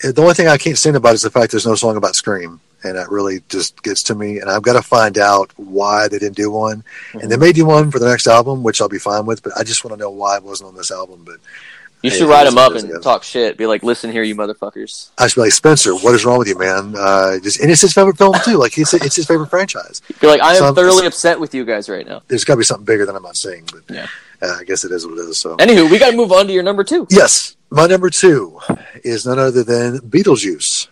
The 0.02 0.22
only 0.22 0.34
thing 0.34 0.50
I 0.50 0.58
can't 0.58 0.78
stand 0.78 0.98
about 0.98 1.12
it 1.12 1.16
is 1.16 1.22
the 1.22 1.30
fact 1.30 1.52
there's 1.52 1.66
no 1.66 1.76
song 1.76 1.96
about 1.96 2.16
Scream, 2.16 2.60
and 2.84 2.98
that 2.98 3.10
really 3.10 3.44
just 3.48 3.82
gets 3.84 4.04
to 4.04 4.16
me. 4.16 4.40
And 4.40 4.50
I've 4.50 4.64
got 4.64 4.74
to 4.74 4.82
find 4.82 5.18
out 5.18 5.52
why 5.58 6.10
they 6.10 6.20
didn't 6.20 6.36
do 6.36 6.52
one. 6.52 6.84
And 7.14 7.32
they 7.32 7.38
may 7.38 7.54
do 7.54 7.66
one 7.66 7.92
for 7.92 8.00
the 8.00 8.10
next 8.10 8.28
album, 8.28 8.62
which 8.62 8.82
I'll 8.82 8.90
be 8.90 9.00
fine 9.00 9.26
with. 9.26 9.42
But 9.42 9.54
I 9.58 9.64
just 9.64 9.86
want 9.86 9.96
to 9.96 10.00
know 10.04 10.10
why 10.10 10.36
it 10.36 10.44
wasn't 10.44 10.70
on 10.70 10.76
this 10.76 10.92
album. 10.92 11.24
But 11.24 11.36
You 12.02 12.10
Hey, 12.10 12.18
should 12.18 12.30
write 12.30 12.46
them 12.46 12.58
up 12.58 12.70
what 12.70 12.72
it 12.74 12.78
is, 12.78 12.84
and 12.84 12.94
guess. 12.94 13.04
talk 13.04 13.24
shit. 13.24 13.58
Be 13.58 13.68
like, 13.68 13.84
listen 13.84 14.12
here, 14.12 14.24
you 14.24 14.36
motherfuckers. 14.36 15.10
I 15.20 15.28
should 15.28 15.36
be 15.36 15.42
like 15.42 15.52
Spencer. 15.52 15.94
What 15.94 16.16
is 16.16 16.26
wrong 16.26 16.40
with 16.40 16.48
you, 16.48 16.58
man? 16.58 16.96
Uh, 16.98 17.38
just 17.40 17.60
and 17.60 17.70
it's 17.72 17.82
his 17.82 17.94
favorite 17.94 18.18
film 18.18 18.34
too. 18.44 18.58
Like 18.58 18.78
it's 18.78 18.94
it's 18.94 19.16
his 19.16 19.26
favorite 19.28 19.50
franchise. 19.50 20.02
Be 20.20 20.28
like, 20.28 20.42
I 20.42 20.54
am 20.54 20.58
So 20.58 20.74
thoroughly 20.74 21.06
upset 21.06 21.40
with 21.40 21.54
you 21.54 21.64
guys 21.66 21.90
right 21.90 22.08
now. 22.08 22.24
there's 22.28 22.44
got 22.44 22.56
to 22.56 22.58
be 22.58 22.64
something 22.64 22.86
bigger 22.86 23.06
than 23.06 23.16
I'm 23.16 23.24
not 23.24 23.36
saying, 23.38 23.70
but 23.72 23.94
Yeah. 23.96 24.08
Uh, 24.42 24.58
I 24.60 24.64
guess 24.64 24.84
it 24.84 24.92
is 24.92 25.06
what 25.06 25.18
it 25.18 25.22
is. 25.30 25.40
So 25.42 25.58
Anywho, 25.58 25.90
we 25.92 26.00
got 26.00 26.12
to 26.12 26.18
move 26.18 26.32
on 26.32 26.48
to 26.48 26.54
your 26.54 26.64
number 26.64 26.84
two. 26.84 27.08
yes, 27.10 27.56
my 27.70 27.88
number 27.88 28.10
two 28.10 28.60
is 29.04 29.26
none 29.26 29.40
other 29.40 29.64
than 29.64 30.00
Beetlejuice, 30.00 30.88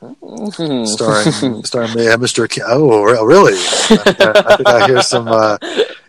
starring 0.88 1.64
starring 1.66 1.92
uh, 1.92 2.18
Mr. 2.18 2.48
Ke- 2.50 2.64
oh 2.66 3.04
really? 3.26 3.54
I, 3.56 4.44
I 4.46 4.56
think 4.56 4.68
I 4.70 4.88
hear 4.88 5.02
some 5.02 5.28
uh, 5.28 5.58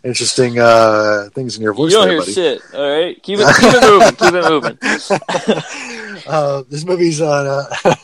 interesting 0.04 0.58
uh, 0.58 1.28
things 1.34 1.56
in 1.56 1.62
your 1.62 1.72
voice. 1.74 1.92
you 1.92 1.98
don't 1.98 2.06
there, 2.08 2.12
hear 2.12 2.20
buddy. 2.20 2.32
shit. 2.32 2.62
All 2.74 2.88
right, 2.88 3.22
keep 3.22 3.38
it, 3.40 3.56
keep 3.60 3.74
it 3.74 3.82
moving. 3.82 4.16
Keep 4.16 4.34
it 4.34 4.48
moving. 4.48 6.24
uh, 6.26 6.62
this 6.68 6.84
movie's 6.84 7.20
on. 7.20 7.46
Uh, 7.46 7.64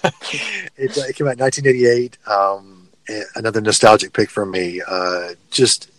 it, 0.77 0.97
it 0.97 1.17
came 1.17 1.27
out 1.29 1.35
in 1.35 1.41
1988. 1.41 2.19
Um, 2.27 2.89
another 3.37 3.61
nostalgic 3.61 4.13
pick 4.13 4.31
from 4.31 4.51
me. 4.51 4.83
Uh, 4.87 5.29
just 5.51 5.91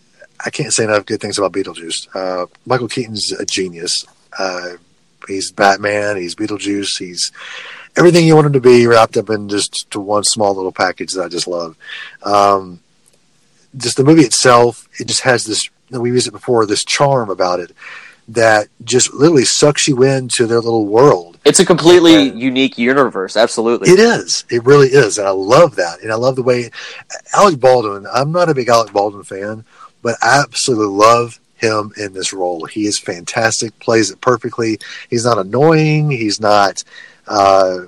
I 0.46 0.50
can't 0.50 0.74
say 0.74 0.84
enough 0.84 1.06
good 1.06 1.20
things 1.22 1.38
about 1.38 1.52
Beetlejuice. 1.54 2.08
Uh, 2.16 2.46
Michael 2.66 2.88
Keaton's 2.88 3.32
a 3.32 3.46
genius. 3.46 4.06
Uh, 4.38 4.74
he's 5.28 5.52
Batman. 5.52 6.18
He's 6.18 6.36
Beetlejuice. 6.36 6.98
He's 7.00 7.32
everything 7.98 8.28
you 8.28 8.36
want 8.36 8.48
him 8.48 8.54
to 8.54 8.60
be 8.62 8.86
wrapped 8.86 9.18
up 9.18 9.30
in 9.30 9.50
just 9.50 9.90
to 9.92 10.00
one 10.00 10.24
small 10.24 10.54
little 10.56 10.72
package 10.72 11.14
that 11.14 11.24
I 11.24 11.28
just 11.28 11.48
love. 11.48 11.76
Um, 12.24 12.80
just 13.76 13.98
the 13.98 14.04
movie 14.04 14.22
itself, 14.24 14.88
it 15.00 15.08
just 15.08 15.22
has 15.22 15.44
this. 15.46 15.70
We 15.90 16.12
used 16.12 16.28
it 16.28 16.32
before. 16.32 16.66
This 16.66 16.84
charm 16.84 17.30
about 17.30 17.60
it 17.60 17.72
that 18.30 18.68
just 18.84 19.14
literally 19.14 19.46
sucks 19.46 19.88
you 19.88 20.04
into 20.04 20.46
their 20.46 20.60
little 20.60 20.86
world. 20.86 21.38
It's 21.46 21.62
a 21.62 21.66
completely 21.66 22.16
Okay. 22.30 22.38
unique 22.38 22.78
universe. 22.78 23.38
Absolutely. 23.38 23.90
It 23.90 24.00
is. 24.00 24.44
It 24.50 24.66
really 24.66 24.90
is, 24.90 25.18
and 25.18 25.26
I 25.26 25.32
love 25.32 25.78
that. 25.78 26.02
And 26.02 26.12
I 26.12 26.16
love 26.16 26.36
the 26.36 26.44
way 26.44 26.70
Alec 27.34 27.58
Baldwin. 27.60 28.06
I'm 28.14 28.34
not 28.34 28.50
a 28.50 28.54
big 28.54 28.68
Alec 28.68 28.92
Baldwin 28.92 29.24
fan, 29.24 29.64
but 30.02 30.16
I 30.22 30.42
absolutely 30.42 30.88
love 30.88 31.40
him 31.58 31.92
in 31.98 32.14
this 32.14 32.34
role. 32.34 32.66
He 32.66 32.86
is 32.86 33.00
fantastic. 33.00 33.78
Plays 33.80 34.12
it 34.12 34.22
perfectly. 34.22 34.80
He's 35.10 35.26
not 35.26 35.40
annoying. 35.40 36.10
He's 36.12 36.40
not 36.40 36.84
uh, 37.28 37.80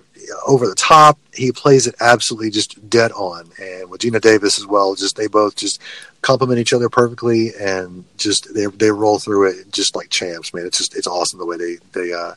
over 0.47 0.67
the 0.67 0.75
top. 0.75 1.17
He 1.33 1.51
plays 1.51 1.87
it 1.87 1.95
absolutely 1.99 2.49
just 2.49 2.89
dead 2.89 3.11
on. 3.11 3.49
And 3.59 3.89
with 3.89 4.01
Geena 4.01 4.19
Davis 4.19 4.57
as 4.57 4.65
well, 4.65 4.95
just 4.95 5.15
they 5.15 5.27
both 5.27 5.55
just 5.55 5.79
complement 6.21 6.59
each 6.59 6.73
other 6.73 6.89
perfectly, 6.89 7.51
and 7.59 8.03
just 8.17 8.53
they 8.53 8.65
they 8.65 8.91
roll 8.91 9.19
through 9.19 9.49
it 9.49 9.71
just 9.71 9.95
like 9.95 10.09
champs. 10.09 10.53
Man, 10.53 10.65
it's 10.65 10.77
just 10.77 10.97
it's 10.97 11.07
awesome 11.07 11.39
the 11.39 11.45
way 11.45 11.57
they 11.57 11.77
they. 11.93 12.13
Uh, 12.13 12.33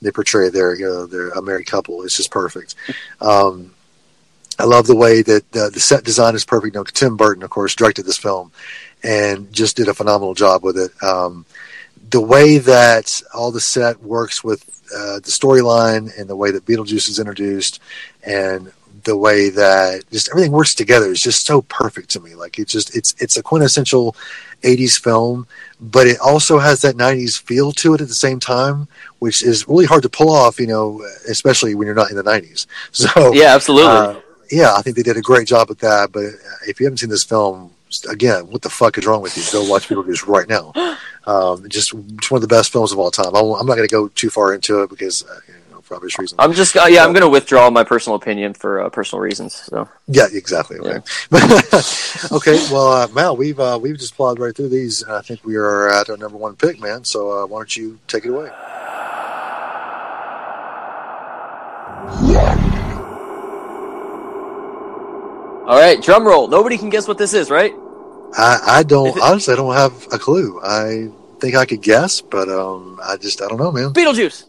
they 0.00 0.10
portray 0.10 0.48
their 0.48 0.74
you 0.74 0.84
know 0.84 1.06
their 1.06 1.28
a 1.28 1.40
married 1.40 1.66
couple. 1.66 2.02
It's 2.02 2.16
just 2.16 2.32
perfect. 2.32 2.74
Um, 3.20 3.72
I 4.58 4.64
love 4.64 4.86
the 4.86 4.96
way 4.96 5.22
that 5.22 5.50
the, 5.52 5.70
the 5.70 5.80
set 5.80 6.04
design 6.04 6.34
is 6.34 6.44
perfect. 6.44 6.74
You 6.74 6.80
know, 6.80 6.84
Tim 6.84 7.16
Burton, 7.16 7.42
of 7.42 7.50
course, 7.50 7.74
directed 7.74 8.04
this 8.04 8.18
film 8.18 8.52
and 9.02 9.52
just 9.52 9.76
did 9.76 9.88
a 9.88 9.94
phenomenal 9.94 10.34
job 10.34 10.62
with 10.62 10.76
it. 10.78 10.90
Um, 11.02 11.44
the 12.10 12.20
way 12.20 12.58
that 12.58 13.22
all 13.34 13.50
the 13.50 13.60
set 13.60 14.02
works 14.02 14.44
with 14.44 14.62
uh, 14.94 15.16
the 15.16 15.30
storyline 15.30 16.10
and 16.18 16.28
the 16.28 16.36
way 16.36 16.50
that 16.50 16.66
Beetlejuice 16.66 17.08
is 17.08 17.18
introduced 17.18 17.80
and 18.22 18.70
the 19.04 19.16
way 19.16 19.48
that 19.50 20.04
just 20.12 20.28
everything 20.30 20.52
works 20.52 20.74
together 20.74 21.06
is 21.06 21.20
just 21.20 21.44
so 21.44 21.62
perfect 21.62 22.10
to 22.10 22.20
me. 22.20 22.34
Like 22.34 22.58
it's 22.58 22.72
just 22.72 22.94
it's 22.94 23.14
it's 23.18 23.36
a 23.36 23.42
quintessential 23.42 24.14
80s 24.62 25.00
film, 25.02 25.46
but 25.80 26.06
it 26.06 26.18
also 26.20 26.58
has 26.58 26.82
that 26.82 26.96
90s 26.96 27.40
feel 27.40 27.72
to 27.72 27.94
it 27.94 28.00
at 28.00 28.08
the 28.08 28.14
same 28.14 28.38
time, 28.38 28.86
which 29.18 29.42
is 29.42 29.66
really 29.66 29.86
hard 29.86 30.02
to 30.04 30.08
pull 30.08 30.30
off, 30.30 30.60
you 30.60 30.68
know, 30.68 31.02
especially 31.28 31.74
when 31.74 31.86
you're 31.86 31.96
not 31.96 32.10
in 32.10 32.16
the 32.16 32.22
90s. 32.22 32.66
So 32.92 33.32
Yeah, 33.32 33.54
absolutely. 33.54 33.90
uh, 33.90 34.20
yeah, 34.50 34.74
I 34.74 34.82
think 34.82 34.96
they 34.96 35.02
did 35.02 35.16
a 35.16 35.22
great 35.22 35.48
job 35.48 35.68
with 35.68 35.78
that. 35.80 36.12
But 36.12 36.26
if 36.68 36.78
you 36.78 36.86
haven't 36.86 36.98
seen 36.98 37.10
this 37.10 37.24
film, 37.24 37.72
again, 38.08 38.48
what 38.48 38.62
the 38.62 38.70
fuck 38.70 38.98
is 38.98 39.06
wrong 39.06 39.22
with 39.22 39.36
you? 39.36 39.42
Go 39.52 39.68
watch 39.68 39.88
Beetlejuice 39.88 40.26
right 40.26 40.48
now. 40.48 40.72
Um, 41.24 41.68
just, 41.68 41.94
just 42.16 42.32
one 42.32 42.38
of 42.38 42.48
the 42.48 42.48
best 42.48 42.72
films 42.72 42.90
of 42.90 42.98
all 42.98 43.12
time. 43.12 43.36
I 43.36 43.40
won't- 43.40 43.60
I'm 43.60 43.66
not 43.68 43.76
going 43.76 43.86
to 43.86 43.92
go 43.92 44.08
too 44.08 44.28
far 44.28 44.52
into 44.52 44.82
it 44.82 44.90
because, 44.90 45.22
uh, 45.24 45.38
you 45.46 45.54
know, 45.72 45.80
for 45.82 45.94
obvious 45.94 46.18
reasons. 46.18 46.34
I'm 46.40 46.52
just 46.52 46.76
uh, 46.76 46.86
yeah. 46.88 47.04
I'm 47.04 47.12
going 47.12 47.22
to 47.22 47.28
withdraw 47.28 47.70
my 47.70 47.84
personal 47.84 48.16
opinion 48.16 48.54
for 48.54 48.80
uh, 48.80 48.88
personal 48.88 49.20
reasons. 49.22 49.54
So 49.54 49.88
yeah, 50.08 50.26
exactly. 50.32 50.78
Okay. 50.78 50.98
okay. 52.32 52.58
Well, 52.72 52.88
uh, 52.88 53.06
Mal, 53.14 53.36
we've 53.36 53.60
uh, 53.60 53.78
we've 53.80 53.96
just 53.96 54.16
plowed 54.16 54.40
right 54.40 54.52
through 54.52 54.70
these, 54.70 55.02
and 55.02 55.12
I 55.12 55.20
think 55.20 55.44
we 55.44 55.54
are 55.54 55.90
at 55.90 56.10
our 56.10 56.16
number 56.16 56.38
one 56.38 56.56
pick, 56.56 56.80
man. 56.80 57.04
So 57.04 57.30
uh, 57.30 57.46
why 57.46 57.60
don't 57.60 57.76
you 57.76 58.00
take 58.08 58.24
it 58.24 58.30
away? 58.30 58.50
all 65.66 65.78
right, 65.78 66.02
drum 66.02 66.26
roll. 66.26 66.48
Nobody 66.48 66.76
can 66.76 66.90
guess 66.90 67.06
what 67.06 67.18
this 67.18 67.32
is, 67.32 67.48
right? 67.50 67.72
I, 68.36 68.60
I 68.66 68.82
don't 68.82 69.16
it- 69.16 69.22
honestly. 69.22 69.52
I 69.52 69.56
don't 69.56 69.74
have 69.74 70.06
a 70.12 70.18
clue. 70.18 70.60
I 70.62 71.08
think 71.40 71.54
I 71.56 71.64
could 71.64 71.82
guess, 71.82 72.20
but 72.20 72.48
um, 72.48 73.00
I 73.04 73.16
just 73.16 73.42
I 73.42 73.48
don't 73.48 73.58
know, 73.58 73.72
man. 73.72 73.92
Beetlejuice. 73.92 74.44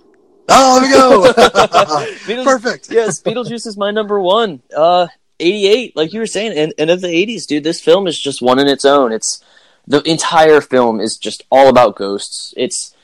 Oh, 0.49 0.79
there 0.81 0.89
we 0.89 0.95
go. 0.95 1.34
Beetlejuice- 2.43 2.43
Perfect. 2.43 2.91
yes, 2.91 3.21
Beetlejuice 3.21 3.65
is 3.67 3.77
my 3.77 3.91
number 3.91 4.19
one. 4.19 4.61
Uh, 4.75 5.07
88, 5.39 5.95
like 5.95 6.13
you 6.13 6.19
were 6.19 6.25
saying, 6.27 6.57
and, 6.57 6.73
and 6.77 6.89
of 6.89 7.01
the 7.01 7.07
80s, 7.07 7.45
dude, 7.47 7.63
this 7.63 7.81
film 7.81 8.07
is 8.07 8.19
just 8.19 8.41
one 8.41 8.59
in 8.59 8.67
its 8.67 8.86
own. 8.86 9.11
It's 9.11 9.43
the 9.88 10.01
entire 10.03 10.61
film 10.61 11.01
is 11.01 11.17
just 11.17 11.43
all 11.49 11.67
about 11.67 11.95
ghosts. 11.95 12.53
It's 12.55 12.95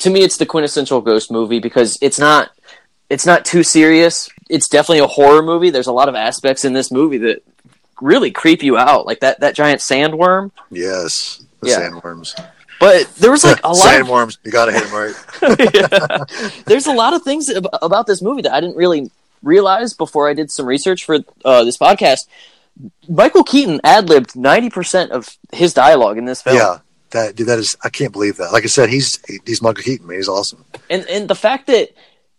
to 0.00 0.10
me, 0.10 0.22
it's 0.22 0.36
the 0.36 0.44
quintessential 0.46 1.00
ghost 1.00 1.30
movie 1.30 1.60
because 1.60 1.96
it's 2.02 2.18
not 2.18 2.50
it's 3.08 3.24
not 3.24 3.44
too 3.44 3.62
serious. 3.62 4.28
It's 4.50 4.68
definitely 4.68 4.98
a 4.98 5.06
horror 5.06 5.42
movie. 5.42 5.70
There's 5.70 5.86
a 5.86 5.92
lot 5.92 6.08
of 6.08 6.14
aspects 6.14 6.64
in 6.64 6.72
this 6.74 6.90
movie 6.90 7.18
that 7.18 7.42
really 8.00 8.30
creep 8.30 8.62
you 8.62 8.76
out, 8.76 9.06
like 9.06 9.20
that 9.20 9.40
that 9.40 9.54
giant 9.54 9.80
sandworm. 9.80 10.50
Yes, 10.70 11.44
the 11.60 11.70
Yeah. 11.70 11.80
sandworms. 11.80 12.38
But 12.78 13.12
there 13.16 13.30
was 13.30 13.42
like 13.44 13.60
a 13.64 13.68
lot 13.68 13.76
of 14.00 14.06
sandworms. 14.06 14.38
You 14.44 14.50
gotta 14.52 14.72
hit 14.72 14.84
them 14.84 14.92
right. 14.94 15.14
Yeah. 15.74 16.50
There's 16.66 16.86
a 16.86 16.92
lot 16.92 17.14
of 17.14 17.22
things 17.22 17.48
about 17.48 18.06
this 18.06 18.20
movie 18.20 18.42
that 18.42 18.52
I 18.52 18.60
didn't 18.60 18.76
really 18.76 19.10
realize 19.42 19.94
before 19.94 20.28
I 20.28 20.34
did 20.34 20.50
some 20.50 20.66
research 20.66 21.04
for 21.04 21.18
uh, 21.44 21.64
this 21.64 21.78
podcast. 21.78 22.26
Michael 23.08 23.44
Keaton 23.44 23.80
ad 23.84 24.08
libbed 24.10 24.36
ninety 24.36 24.68
percent 24.68 25.10
of 25.10 25.36
his 25.52 25.72
dialogue 25.72 26.18
in 26.18 26.26
this 26.26 26.42
film, 26.42 26.56
Yeah, 26.56 26.78
that 27.10 27.34
dude. 27.34 27.46
That 27.48 27.58
is. 27.58 27.74
I 27.82 27.88
can't 27.88 28.12
believe 28.12 28.36
that. 28.36 28.52
Like 28.52 28.64
I 28.64 28.66
said, 28.66 28.90
he's 28.90 29.18
he's 29.46 29.62
Michael 29.62 29.82
Keaton. 29.82 30.06
Man, 30.06 30.18
he's 30.18 30.28
awesome. 30.28 30.62
and 30.90 31.06
and 31.08 31.26
the 31.28 31.34
fact 31.34 31.68
that 31.68 31.90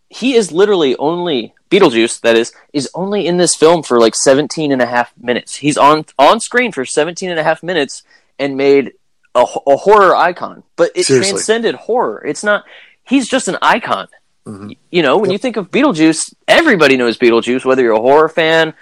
he 0.10 0.36
is 0.36 0.52
literally 0.52 0.96
only 0.98 1.56
Beetlejuice, 1.70 2.22
that 2.22 2.36
is, 2.36 2.54
is 2.74 2.90
only 2.94 3.26
in 3.28 3.38
this 3.38 3.56
film 3.56 3.84
for 3.84 4.00
like 4.00 4.16
17 4.16 4.72
and 4.72 4.82
a 4.82 4.86
half 4.86 5.12
minutes. 5.18 5.56
He's 5.56 5.78
on 5.78 6.06
on 6.18 6.40
screen 6.40 6.72
for 6.72 6.86
17 6.86 7.30
and 7.30 7.40
a 7.40 7.44
half 7.44 7.62
minutes 7.64 8.04
and 8.40 8.56
made 8.58 8.94
a, 9.36 9.46
a 9.68 9.76
horror 9.78 10.16
icon, 10.16 10.64
but 10.76 10.92
it 10.96 11.06
Seriously. 11.06 11.32
transcended 11.32 11.76
horror. 11.76 12.24
It's 12.26 12.44
not. 12.44 12.64
He's 13.04 13.28
just 13.28 13.48
an 13.48 13.58
icon. 13.62 14.08
Mhm. 14.46 14.78
You 14.92 15.02
know, 15.02 15.18
when 15.18 15.30
Yep. 15.30 15.34
you 15.34 15.38
think 15.40 15.58
of 15.58 15.72
Beetlejuice, 15.72 16.34
everybody 16.48 16.96
knows 16.98 17.18
Beetlejuice, 17.18 17.66
whether 17.66 17.82
you're 17.84 17.94
a 17.94 18.00
horror 18.02 18.30
fan 18.30 18.74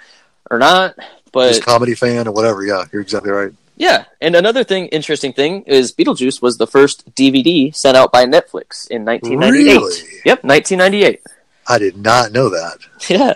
or 0.52 0.60
not. 0.60 0.96
But 1.32 1.50
Just 1.50 1.64
comedy 1.66 1.96
fan 1.96 2.28
or 2.28 2.32
whatever. 2.32 2.64
Yeah, 2.64 2.84
you're 2.94 3.02
exactly 3.02 3.32
right. 3.32 3.52
yeah, 3.76 4.06
and 4.22 4.36
another 4.36 4.64
thing, 4.64 4.86
interesting 4.88 5.34
thing, 5.34 5.64
is 5.64 5.92
Beetlejuice 5.92 6.42
was 6.42 6.58
the 6.58 6.68
first 6.68 7.14
DVD 7.16 7.76
sent 7.76 7.98
out 7.98 8.12
by 8.12 8.26
Netflix 8.26 8.88
in 8.90 9.04
1998. 9.04 9.74
Really? 9.74 9.96
Yep, 10.24 10.44
1998. 10.46 11.22
I 11.68 11.78
did 11.80 11.98
not 11.98 12.32
know 12.32 12.50
that. 12.50 12.78
Yeah, 13.10 13.34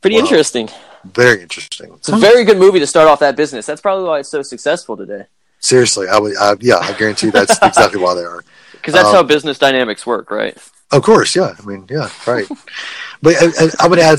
pretty 0.00 0.16
Wow. 0.16 0.22
interesting. 0.22 0.68
Very 1.04 1.40
interesting. 1.42 1.92
It's 1.94 2.08
a 2.10 2.16
very 2.16 2.44
good 2.44 2.58
movie 2.58 2.78
to 2.80 2.86
start 2.86 3.08
off 3.08 3.20
that 3.20 3.34
business. 3.36 3.64
That's 3.66 3.80
probably 3.80 4.04
why 4.06 4.18
it's 4.20 4.28
so 4.28 4.42
successful 4.42 4.96
today. 4.96 5.24
Seriously, 5.58 6.08
I 6.08 6.18
would. 6.18 6.36
I, 6.36 6.54
yeah, 6.60 6.76
I 6.76 6.92
guarantee 6.92 7.26
you 7.26 7.32
that's 7.32 7.56
exactly 7.62 8.00
why 8.00 8.14
they 8.14 8.22
are. 8.22 8.44
Because 8.72 8.94
that's 8.94 9.08
Um, 9.08 9.14
how 9.14 9.22
business 9.22 9.58
dynamics 9.58 10.06
work, 10.06 10.30
right? 10.30 10.56
Of 10.92 11.02
course, 11.02 11.36
yeah. 11.36 11.54
I 11.58 11.62
mean, 11.66 11.86
yeah, 11.88 12.08
right. 12.26 12.46
but 13.22 13.34
I, 13.40 13.46
I, 13.64 13.70
I 13.80 13.86
would 13.88 13.98
add. 13.98 14.18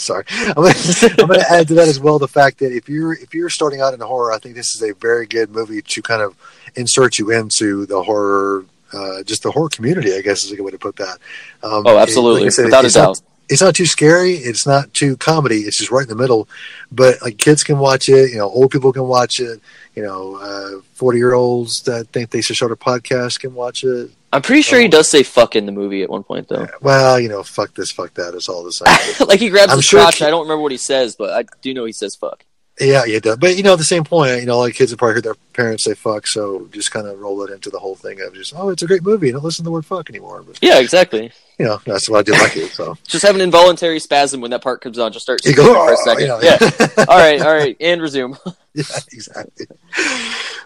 sorry, 0.00 0.24
I'm 0.30 0.54
going 0.54 0.72
to 0.74 1.46
add 1.50 1.68
to 1.68 1.74
that 1.74 1.88
as 1.88 1.98
well 2.00 2.18
the 2.18 2.28
fact 2.28 2.58
that 2.60 2.72
if 2.72 2.88
you're 2.88 3.14
if 3.14 3.34
you're 3.34 3.50
starting 3.50 3.80
out 3.80 3.92
in 3.92 4.00
horror, 4.00 4.32
I 4.32 4.38
think 4.38 4.54
this 4.54 4.74
is 4.74 4.82
a 4.82 4.94
very 4.94 5.26
good 5.26 5.50
movie 5.50 5.82
to 5.82 6.02
kind 6.02 6.22
of 6.22 6.36
insert 6.76 7.18
you 7.18 7.30
into 7.32 7.84
the 7.86 8.02
horror, 8.02 8.64
uh, 8.92 9.22
just 9.24 9.42
the 9.42 9.50
horror 9.50 9.68
community. 9.68 10.14
I 10.14 10.20
guess 10.20 10.44
is 10.44 10.52
a 10.52 10.56
good 10.56 10.62
way 10.64 10.70
to 10.72 10.78
put 10.78 10.96
that. 10.96 11.18
Um, 11.62 11.82
Oh, 11.86 11.96
it- 11.98 12.02
absolutely, 12.02 12.42
like 12.44 12.52
said, 12.52 12.66
without 12.66 12.84
a 12.84 12.86
it's 12.86 12.96
not- 12.96 13.16
doubt. 13.16 13.22
it's 13.48 13.60
not 13.62 13.74
too 13.74 13.86
scary. 13.86 14.34
It's 14.34 14.66
not 14.66 14.92
too 14.94 15.16
comedy. 15.16 15.60
It's 15.60 15.78
just 15.78 15.90
right 15.90 16.02
in 16.02 16.08
the 16.08 16.14
middle. 16.22 16.48
But 16.90 17.20
like 17.22 17.38
kids 17.38 17.62
can 17.64 17.78
watch 17.78 18.08
it. 18.08 18.30
You 18.30 18.38
know, 18.38 18.48
old 18.48 18.70
people 18.70 18.92
can 18.92 19.04
watch 19.08 19.40
it. 19.40 19.60
You 19.94 20.02
know, 20.02 20.82
forty 20.94 21.18
year 21.18 21.34
olds 21.34 21.82
that 21.82 22.08
think 22.08 22.30
they 22.30 22.40
should 22.40 22.56
start 22.56 22.72
a 22.72 22.76
podcast 22.76 23.40
can 23.40 23.54
watch 23.54 23.84
it. 23.84 24.10
I'm 24.34 24.40
pretty 24.40 24.62
sure 24.62 24.80
he 24.80 24.86
Oh. 24.86 24.90
does 24.90 25.10
say 25.10 25.22
"fuck" 25.22 25.54
in 25.56 25.66
the 25.66 25.72
movie 25.72 26.02
at 26.02 26.08
one 26.08 26.22
point, 26.22 26.48
though. 26.48 26.66
Well, 26.80 27.20
you 27.20 27.28
know, 27.28 27.42
fuck 27.42 27.74
this, 27.74 27.90
fuck 27.90 28.14
that. 28.14 28.32
It's 28.34 28.48
all 28.48 28.64
the 28.64 28.72
same. 28.72 28.88
like 29.28 29.38
he 29.38 29.50
grabs 29.50 29.70
I'm 29.72 29.78
his 29.78 29.84
sure 29.84 30.00
crotch. 30.00 30.22
I 30.22 30.30
don't 30.30 30.42
remember 30.44 30.62
what 30.62 30.72
he 30.72 30.78
says, 30.78 31.16
but 31.16 31.28
I 31.30 31.44
do 31.60 31.74
know 31.74 31.84
he 31.84 31.92
says 31.92 32.14
"fuck." 32.14 32.42
Yeah, 32.80 33.04
yeah, 33.04 33.16
it 33.18 33.22
does. 33.22 33.36
But 33.36 33.56
you 33.56 33.62
know, 33.62 33.72
at 33.74 33.78
the 33.78 33.84
same 33.84 34.04
point, 34.04 34.40
you 34.40 34.46
know, 34.46 34.58
like 34.58 34.74
kids 34.74 34.90
have 34.90 34.98
probably 34.98 35.14
heard 35.14 35.24
their 35.24 35.34
parents 35.52 35.84
say 35.84 35.94
fuck, 35.94 36.26
so 36.26 36.68
just 36.72 36.90
kind 36.90 37.06
of 37.06 37.18
roll 37.20 37.42
it 37.42 37.50
into 37.52 37.70
the 37.70 37.78
whole 37.78 37.94
thing 37.94 38.20
of 38.22 38.34
just, 38.34 38.54
oh, 38.56 38.70
it's 38.70 38.82
a 38.82 38.86
great 38.86 39.02
movie. 39.02 39.30
Don't 39.30 39.44
listen 39.44 39.62
to 39.64 39.68
the 39.68 39.72
word 39.72 39.86
fuck 39.86 40.08
anymore. 40.10 40.42
But 40.42 40.58
Yeah, 40.62 40.78
exactly. 40.78 41.30
you 41.58 41.66
know, 41.66 41.80
that's 41.84 42.08
what 42.08 42.20
I 42.20 42.22
did 42.22 42.40
like 42.40 42.56
it. 42.56 42.70
So 42.70 42.96
Just 43.06 43.24
have 43.24 43.34
an 43.34 43.40
involuntary 43.40 43.98
spasm 44.00 44.40
when 44.40 44.50
that 44.52 44.62
part 44.62 44.80
comes 44.80 44.98
on. 44.98 45.12
Just 45.12 45.24
start 45.24 45.44
you 45.44 45.54
go 45.54 45.72
for 45.74 45.92
a 45.92 45.96
"Oh," 45.96 46.04
second. 46.04 46.22
you 46.22 46.28
know, 46.28 46.40
Yeah. 46.40 46.58
all 47.08 47.18
right, 47.18 47.40
all 47.42 47.54
right, 47.54 47.76
and 47.80 48.00
resume. 48.00 48.36
yeah, 48.74 48.84
exactly. 49.12 49.66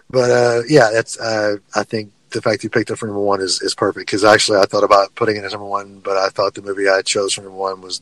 But 0.09 0.31
uh, 0.31 0.61
yeah, 0.69 0.89
that's. 0.93 1.19
Uh, 1.19 1.57
I 1.75 1.83
think 1.83 2.11
the 2.31 2.41
fact 2.41 2.63
you 2.63 2.69
picked 2.69 2.91
up 2.91 2.97
for 2.97 3.05
number 3.07 3.21
one 3.21 3.41
is, 3.41 3.61
is 3.61 3.75
perfect 3.75 4.05
because 4.07 4.23
actually 4.23 4.59
I 4.59 4.63
thought 4.65 4.83
about 4.83 5.13
putting 5.15 5.35
it 5.37 5.43
as 5.43 5.51
number 5.51 5.65
one, 5.67 5.99
but 5.99 6.17
I 6.17 6.29
thought 6.29 6.53
the 6.53 6.61
movie 6.61 6.87
I 6.89 7.01
chose 7.01 7.33
for 7.33 7.41
number 7.41 7.57
one 7.57 7.81
was 7.81 8.01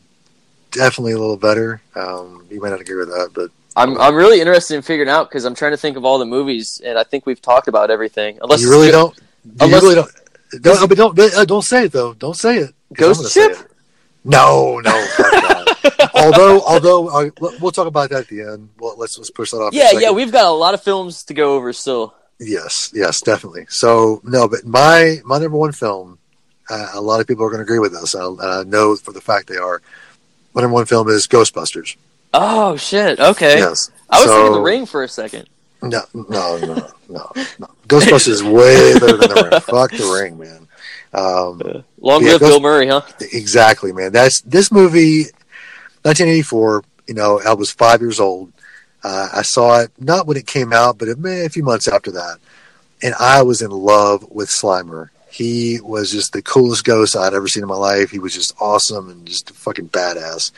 definitely 0.72 1.14
a 1.14 1.18
little 1.20 1.38
better. 1.38 1.82
Um, 1.96 2.46
you 2.50 2.62
may 2.62 2.70
not 2.70 2.82
agree 2.82 2.96
with 2.98 3.10
that, 3.10 3.32
but 3.34 3.50
I'm 3.76 4.00
I'm 4.00 4.16
really 4.16 4.40
interested 4.40 4.76
in 4.76 4.82
figuring 4.82 5.10
out 5.10 5.30
because 5.30 5.46
I'm 5.46 5.56
trying 5.56 5.72
to 5.72 5.78
think 5.78 5.98
of 5.98 6.06
all 6.06 6.18
the 6.18 6.26
movies, 6.26 6.82
and 6.84 6.98
I 6.98 7.04
think 7.04 7.26
we've 7.26 7.42
talked 7.42 7.68
about 7.68 7.92
everything. 7.92 8.40
Unless 8.42 8.62
you 8.62 8.70
really 8.70 8.92
don't. 8.92 9.16
You 9.44 9.52
unless- 9.62 9.84
really 9.84 9.96
don't. 9.96 10.12
Don't, 10.62 10.88
but 10.88 10.98
don't, 10.98 11.20
uh, 11.20 11.44
don't 11.44 11.64
say 11.64 11.86
it 11.86 11.92
though. 11.92 12.14
Don't 12.14 12.36
say 12.36 12.58
it. 12.58 12.74
Ghost 12.94 13.20
I'm 13.20 13.24
gonna 13.24 13.30
say 13.30 13.48
ship? 13.50 13.66
it. 13.66 13.72
No, 14.24 14.80
no. 14.80 15.08
although, 16.14 16.62
although 16.62 17.08
uh, 17.10 17.30
we'll 17.60 17.72
talk 17.72 17.88
about 17.88 18.10
that 18.10 18.22
at 18.22 18.28
the 18.28 18.42
end. 18.42 18.70
Well, 18.80 18.96
let's 18.98 19.18
let's 19.18 19.30
push 19.30 19.52
that 19.52 19.58
off. 19.58 19.74
Yeah, 19.74 19.92
yeah, 19.94 20.12
we've 20.12 20.32
got 20.32 20.46
a 20.46 20.52
lot 20.52 20.74
of 20.74 20.82
films 20.82 21.24
to 21.26 21.34
go 21.34 21.56
over 21.56 21.74
still. 21.74 22.16
Yes, 22.40 22.92
yes, 22.94 23.22
definitely. 23.22 23.66
So 23.70 24.22
no, 24.24 24.48
but 24.48 24.66
my 24.66 25.18
my 25.26 25.38
number 25.40 25.58
one 25.58 25.72
film, 25.72 26.20
uh, 26.70 26.90
a 26.94 27.02
lot 27.02 27.20
of 27.20 27.28
people 27.28 27.46
are 27.46 27.50
going 27.50 27.60
to 27.60 27.64
agree 27.64 27.80
with 27.80 27.96
I, 27.96 28.26
and 28.26 28.42
I 28.42 28.64
know 28.64 28.96
for 28.96 29.12
the 29.12 29.22
fact 29.22 29.48
they 29.48 29.58
are. 29.58 29.82
My 30.54 30.62
number 30.62 30.74
one 30.74 30.86
film 30.86 31.10
is 31.10 31.28
Ghostbusters. 31.28 31.98
Oh 32.38 32.76
shit! 32.78 33.20
Okay, 33.20 33.60
Yes, 33.60 33.92
I 34.10 34.18
was 34.20 34.28
So- 34.28 34.36
thinking 34.36 34.54
The 34.54 34.62
Ring 34.62 34.86
for 34.86 35.04
a 35.04 35.08
second. 35.08 35.48
No, 35.82 36.02
no, 36.14 36.58
no, 36.58 36.88
no, 37.10 37.32
no. 37.60 37.68
Ghostbusters 37.88 38.28
is 38.30 38.44
way 38.44 38.94
better 39.00 39.18
than 39.18 39.30
the 39.30 39.50
Ring. 39.52 39.62
Fuck 39.62 39.92
the 39.92 40.18
Ring, 40.20 40.38
man. 40.40 40.68
Um, 41.14 41.84
Long 42.00 42.24
Yeah, 42.24 42.32
live 42.34 42.40
Ghost- 42.42 42.52
Bill 42.54 42.60
Murray, 42.60 42.88
huh? 42.88 43.02
exactly, 43.32 43.94
man. 43.94 44.12
That's 44.12 44.42
this 44.42 44.72
movie, 44.72 45.26
1984. 46.04 46.84
You 47.08 47.14
know, 47.14 47.40
I 47.46 47.54
was 47.54 47.72
five 47.72 48.02
years 48.02 48.20
old. 48.20 48.52
Uh, 49.04 49.30
I 49.34 49.44
saw 49.44 49.82
it 49.82 49.92
not 50.00 50.26
when 50.26 50.38
it 50.38 50.48
came 50.48 50.74
out, 50.74 50.98
but 50.98 51.08
it, 51.08 51.18
a 51.24 51.50
few 51.50 51.64
months 51.64 51.88
after 51.88 52.12
that, 52.12 52.38
and 53.04 53.14
I 53.20 53.44
was 53.44 53.62
in 53.62 53.70
love 53.70 54.26
with 54.32 54.50
Slimer. 54.50 55.10
He 55.30 55.80
was 55.82 56.12
just 56.12 56.32
the 56.34 56.42
coolest 56.42 56.86
ghost 56.86 57.16
I'd 57.16 57.34
ever 57.34 57.48
seen 57.48 57.62
in 57.62 57.70
my 57.70 57.76
life. 57.76 58.10
He 58.10 58.20
was 58.20 58.34
just 58.34 58.56
awesome 58.60 59.10
and 59.10 59.26
just 59.28 59.52
fucking 59.52 59.90
badass. 59.90 60.52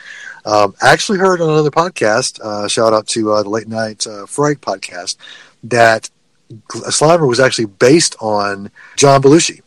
Um, 0.47 0.75
I 0.81 0.93
actually 0.93 1.17
heard 1.17 1.41
on 1.41 1.49
another 1.49 1.71
podcast, 1.71 2.39
uh, 2.39 2.69
shout 2.69 2.93
out 2.93 3.05
to 3.07 3.33
uh, 3.33 3.43
the 3.43 3.49
Late 3.49 3.67
Night 3.67 4.07
uh, 4.07 4.25
podcast, 4.25 5.17
that 5.65 6.09
Slimer 6.69 7.27
was 7.27 7.41
actually 7.41 7.65
based 7.65 8.15
on 8.21 8.71
John 8.95 9.21
Belushi. 9.21 9.59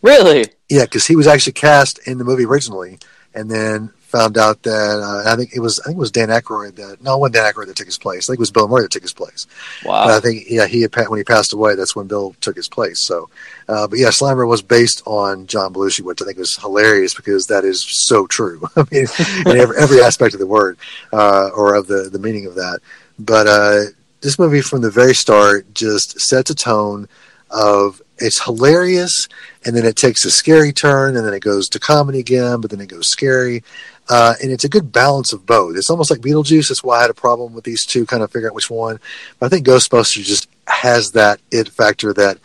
Really? 0.00 0.46
Yeah, 0.70 0.84
because 0.84 1.06
he 1.06 1.14
was 1.14 1.26
actually 1.26 1.52
cast 1.52 1.98
in 2.08 2.16
the 2.16 2.24
movie 2.24 2.46
originally, 2.46 3.00
and 3.34 3.50
then 3.50 3.92
found 4.12 4.36
out 4.36 4.62
that 4.62 5.00
uh, 5.00 5.28
I 5.28 5.34
think 5.36 5.54
it 5.54 5.60
was 5.60 5.80
I 5.80 5.84
think 5.84 5.96
it 5.96 6.00
was 6.00 6.10
Dan 6.10 6.28
Aykroyd 6.28 6.76
that 6.76 7.02
no, 7.02 7.16
wasn't 7.16 7.36
Dan 7.36 7.50
Aykroyd 7.50 7.66
that 7.66 7.76
took 7.76 7.86
his 7.86 7.98
place. 7.98 8.28
I 8.28 8.32
think 8.32 8.38
it 8.38 8.40
was 8.40 8.50
Bill 8.50 8.68
Murray 8.68 8.82
that 8.82 8.90
took 8.90 9.02
his 9.02 9.14
place. 9.14 9.46
Wow. 9.84 10.04
But 10.04 10.14
I 10.14 10.20
think 10.20 10.44
yeah, 10.48 10.66
he 10.66 10.82
had 10.82 10.94
when 11.08 11.18
he 11.18 11.24
passed 11.24 11.54
away, 11.54 11.74
that's 11.74 11.96
when 11.96 12.06
Bill 12.06 12.36
took 12.42 12.54
his 12.54 12.68
place. 12.68 13.04
So, 13.06 13.30
uh, 13.68 13.88
but 13.88 13.98
yeah, 13.98 14.08
Slimer 14.08 14.46
was 14.46 14.60
based 14.60 15.02
on 15.06 15.46
John 15.46 15.72
Belushi, 15.72 16.02
which 16.02 16.20
I 16.20 16.26
think 16.26 16.38
was 16.38 16.56
hilarious 16.56 17.14
because 17.14 17.46
that 17.46 17.64
is 17.64 17.84
so 18.06 18.26
true. 18.26 18.60
I 18.76 18.84
mean, 18.92 19.06
in 19.46 19.56
every, 19.56 19.76
every 19.78 20.02
aspect 20.02 20.34
of 20.34 20.40
the 20.40 20.46
word 20.46 20.76
uh, 21.12 21.48
or 21.56 21.74
of 21.74 21.86
the 21.86 22.10
the 22.12 22.18
meaning 22.18 22.44
of 22.46 22.54
that. 22.56 22.80
But 23.18 23.46
uh, 23.46 23.80
this 24.20 24.38
movie 24.38 24.60
from 24.60 24.82
the 24.82 24.90
very 24.90 25.14
start 25.14 25.72
just 25.74 26.20
sets 26.20 26.50
a 26.50 26.54
tone 26.54 27.08
of 27.50 28.00
it's 28.18 28.42
hilarious 28.42 29.28
and 29.64 29.76
then 29.76 29.84
it 29.84 29.96
takes 29.96 30.24
a 30.24 30.30
scary 30.30 30.72
turn 30.72 31.16
and 31.16 31.26
then 31.26 31.34
it 31.34 31.42
goes 31.42 31.68
to 31.68 31.78
comedy 31.78 32.20
again 32.20 32.60
but 32.60 32.70
then 32.70 32.80
it 32.80 32.88
goes 32.88 33.08
scary 33.08 33.62
uh, 34.08 34.34
and 34.42 34.50
it's 34.50 34.64
a 34.64 34.68
good 34.68 34.92
balance 34.92 35.32
of 35.32 35.46
both. 35.46 35.76
It's 35.76 35.90
almost 35.90 36.10
like 36.10 36.20
beetlejuice. 36.20 36.68
That's 36.68 36.82
why 36.82 36.98
i 36.98 37.02
had 37.02 37.10
a 37.10 37.14
problem 37.14 37.54
with 37.54 37.64
these 37.64 37.84
two 37.84 38.04
kind 38.06 38.22
of 38.22 38.30
figure 38.30 38.48
out 38.48 38.54
which 38.54 38.70
one. 38.70 38.98
But 39.38 39.46
i 39.46 39.48
think 39.48 39.66
ghostbusters 39.66 40.24
just 40.24 40.48
has 40.66 41.12
that 41.12 41.40
it 41.50 41.68
factor 41.68 42.12
that 42.14 42.38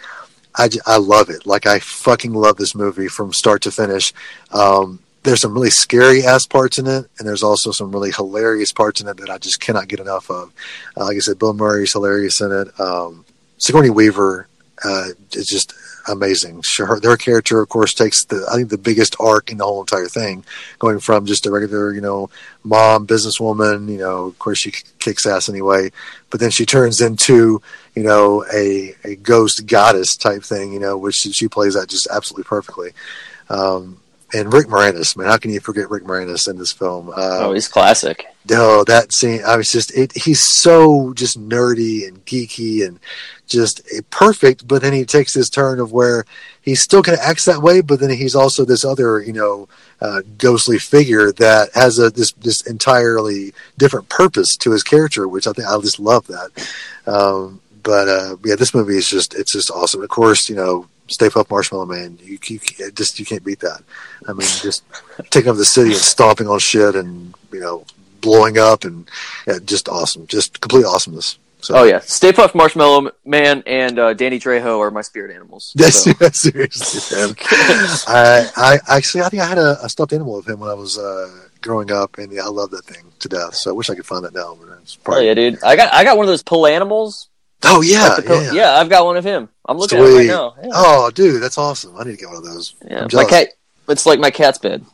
I, 0.55 0.69
I 0.85 0.97
love 0.97 1.29
it. 1.29 1.45
Like 1.45 1.65
i 1.65 1.79
fucking 1.79 2.33
love 2.33 2.57
this 2.57 2.75
movie 2.75 3.07
from 3.07 3.33
start 3.33 3.61
to 3.63 3.71
finish. 3.71 4.13
Um, 4.51 4.99
there's 5.23 5.41
some 5.41 5.53
really 5.53 5.69
scary 5.71 6.23
ass 6.23 6.45
parts 6.45 6.79
in 6.79 6.87
it 6.87 7.05
and 7.19 7.27
there's 7.27 7.43
also 7.43 7.71
some 7.71 7.91
really 7.91 8.11
hilarious 8.11 8.71
parts 8.71 9.01
in 9.01 9.09
it 9.09 9.17
that 9.17 9.29
i 9.29 9.37
just 9.37 9.59
cannot 9.59 9.87
get 9.87 9.99
enough 9.99 10.29
of. 10.29 10.53
Uh, 10.95 11.05
like 11.05 11.17
i 11.17 11.19
said 11.19 11.39
bill 11.39 11.53
murray's 11.53 11.93
hilarious 11.93 12.39
in 12.41 12.51
it. 12.51 12.79
Um, 12.79 13.25
sigourney 13.57 13.89
weaver 13.89 14.47
uh, 14.83 15.09
is 15.33 15.47
just 15.47 15.73
amazing. 16.07 16.61
Sure, 16.63 16.99
their 16.99 17.17
character, 17.17 17.61
of 17.61 17.69
course, 17.69 17.93
takes 17.93 18.25
the 18.25 18.45
I 18.51 18.55
think 18.55 18.69
the 18.69 18.77
biggest 18.77 19.15
arc 19.19 19.51
in 19.51 19.57
the 19.57 19.65
whole 19.65 19.81
entire 19.81 20.07
thing, 20.07 20.45
going 20.79 20.99
from 20.99 21.25
just 21.25 21.45
a 21.45 21.51
regular, 21.51 21.93
you 21.93 22.01
know, 22.01 22.29
mom 22.63 23.07
businesswoman. 23.07 23.89
You 23.89 23.97
know, 23.97 24.25
of 24.25 24.39
course, 24.39 24.59
she 24.59 24.71
kicks 24.99 25.25
ass 25.25 25.49
anyway, 25.49 25.91
but 26.29 26.39
then 26.39 26.51
she 26.51 26.65
turns 26.65 27.01
into 27.01 27.61
you 27.95 28.03
know 28.03 28.45
a 28.53 28.95
a 29.03 29.15
ghost 29.15 29.65
goddess 29.67 30.15
type 30.15 30.43
thing. 30.43 30.73
You 30.73 30.79
know, 30.79 30.97
which 30.97 31.15
she, 31.15 31.31
she 31.31 31.47
plays 31.47 31.73
that 31.73 31.89
just 31.89 32.07
absolutely 32.11 32.45
perfectly. 32.45 32.91
Um, 33.49 33.99
and 34.33 34.51
Rick 34.51 34.67
Moranis, 34.67 35.15
man, 35.15 35.27
how 35.27 35.37
can 35.37 35.51
you 35.51 35.59
forget 35.61 35.89
Rick 35.89 36.03
Moranis 36.03 36.49
in 36.49 36.57
this 36.57 36.73
film? 36.73 37.09
Uh, 37.09 37.39
oh, 37.43 37.53
he's 37.53 37.67
classic. 37.67 38.25
No, 38.49 38.83
that 38.83 39.13
scene, 39.13 39.41
I 39.45 39.55
was 39.55 39.71
just, 39.71 39.95
it, 39.97 40.11
he's 40.13 40.41
so 40.41 41.13
just 41.13 41.39
nerdy 41.39 42.07
and 42.07 42.25
geeky 42.25 42.85
and 42.85 42.99
just 43.47 43.81
perfect, 44.09 44.67
but 44.67 44.81
then 44.81 44.93
he 44.93 45.05
takes 45.05 45.33
this 45.33 45.49
turn 45.49 45.79
of 45.79 45.91
where 45.91 46.25
he's 46.61 46.81
still 46.81 47.01
kind 47.01 47.17
of 47.17 47.23
acts 47.23 47.45
that 47.45 47.61
way, 47.61 47.81
but 47.81 47.99
then 47.99 48.09
he's 48.09 48.35
also 48.35 48.65
this 48.65 48.85
other, 48.85 49.21
you 49.21 49.33
know, 49.33 49.67
uh, 50.01 50.21
ghostly 50.37 50.77
figure 50.77 51.31
that 51.33 51.69
has 51.73 51.97
a 51.99 52.09
this 52.09 52.31
this 52.33 52.61
entirely 52.67 53.53
different 53.77 54.09
purpose 54.09 54.55
to 54.57 54.71
his 54.71 54.83
character, 54.83 55.27
which 55.27 55.47
I 55.47 55.53
think 55.53 55.67
I 55.67 55.79
just 55.79 55.99
love 55.99 56.27
that. 56.27 56.49
Um, 57.07 57.61
but 57.83 58.09
uh, 58.09 58.35
yeah, 58.43 58.55
this 58.55 58.73
movie 58.73 58.97
is 58.97 59.07
just 59.07 59.33
it's 59.33 59.53
just 59.53 59.71
awesome. 59.71 60.03
Of 60.03 60.09
course, 60.09 60.49
you 60.49 60.55
know, 60.55 60.87
Stay 61.07 61.29
Puft 61.29 61.49
Marshmallow 61.49 61.85
Man, 61.85 62.19
you, 62.21 62.37
you 62.45 62.59
just 62.91 63.19
you 63.19 63.25
can't 63.25 63.45
beat 63.45 63.61
that. 63.61 63.81
I 64.27 64.33
mean, 64.33 64.47
just 64.61 64.83
taking 65.29 65.49
over 65.49 65.57
the 65.57 65.65
city 65.65 65.91
and 65.91 65.99
stomping 65.99 66.47
on 66.47 66.59
shit 66.59 66.95
and 66.95 67.33
you 67.51 67.59
know 67.59 67.85
blowing 68.21 68.57
up 68.57 68.83
and 68.83 69.09
yeah, 69.47 69.59
just 69.63 69.87
awesome, 69.87 70.27
just 70.27 70.59
complete 70.59 70.85
awesomeness. 70.85 71.37
So. 71.59 71.75
Oh 71.75 71.83
yeah, 71.83 71.99
Stay 71.99 72.31
Puft 72.31 72.53
Marshmallow 72.53 73.11
Man 73.25 73.63
and 73.65 73.97
uh, 73.97 74.13
Danny 74.13 74.39
Trejo 74.39 74.79
are 74.79 74.91
my 74.91 75.01
spirit 75.01 75.35
animals. 75.35 75.73
Yes, 75.79 76.03
so. 76.03 76.13
yeah, 76.21 76.29
seriously. 76.29 77.35
I, 78.07 78.47
I 78.55 78.79
actually, 78.87 79.23
I 79.23 79.29
think 79.29 79.41
I 79.41 79.47
had 79.47 79.57
a, 79.57 79.77
a, 79.83 79.89
stuffed 79.89 80.13
animal 80.13 80.37
of 80.37 80.47
him 80.47 80.59
when 80.59 80.69
I 80.69 80.75
was 80.75 80.97
uh, 80.97 81.47
growing 81.61 81.91
up, 81.91 82.19
and 82.19 82.31
yeah, 82.31 82.43
I 82.43 82.49
love 82.49 82.69
that 82.71 82.85
thing 82.85 83.05
to 83.19 83.27
death. 83.27 83.55
So 83.55 83.71
I 83.71 83.73
wish 83.73 83.89
I 83.89 83.95
could 83.95 84.05
find 84.05 84.23
that 84.23 84.33
now. 84.33 84.55
But 84.59 84.77
it's 84.81 84.95
probably... 84.95 85.23
Oh 85.23 85.27
yeah, 85.27 85.33
dude, 85.33 85.63
I 85.63 85.75
got 85.75 85.93
I 85.93 86.03
got 86.03 86.15
one 86.15 86.25
of 86.25 86.29
those 86.29 86.43
pull 86.43 86.67
animals. 86.67 87.29
Oh 87.63 87.81
yeah, 87.81 88.09
like 88.09 88.25
yeah, 88.27 88.51
yeah. 88.51 88.71
I've 88.75 88.89
got 88.89 89.05
one 89.05 89.17
of 89.17 89.23
him. 89.23 89.49
I'm 89.65 89.77
looking 89.77 89.97
Sweet. 89.97 90.07
at 90.07 90.13
it 90.13 90.17
right 90.17 90.27
now. 90.27 90.55
Yeah. 90.61 90.69
Oh, 90.73 91.11
dude, 91.11 91.41
that's 91.41 91.57
awesome. 91.57 91.97
I 91.97 92.03
need 92.03 92.11
to 92.11 92.17
get 92.17 92.29
one 92.29 92.37
of 92.37 92.43
those. 92.43 92.75
Yeah, 92.87 93.07
my 93.11 93.25
cat. 93.25 93.49
It's 93.89 94.05
like 94.05 94.19
my 94.19 94.31
cat's 94.31 94.59
bed. 94.59 94.85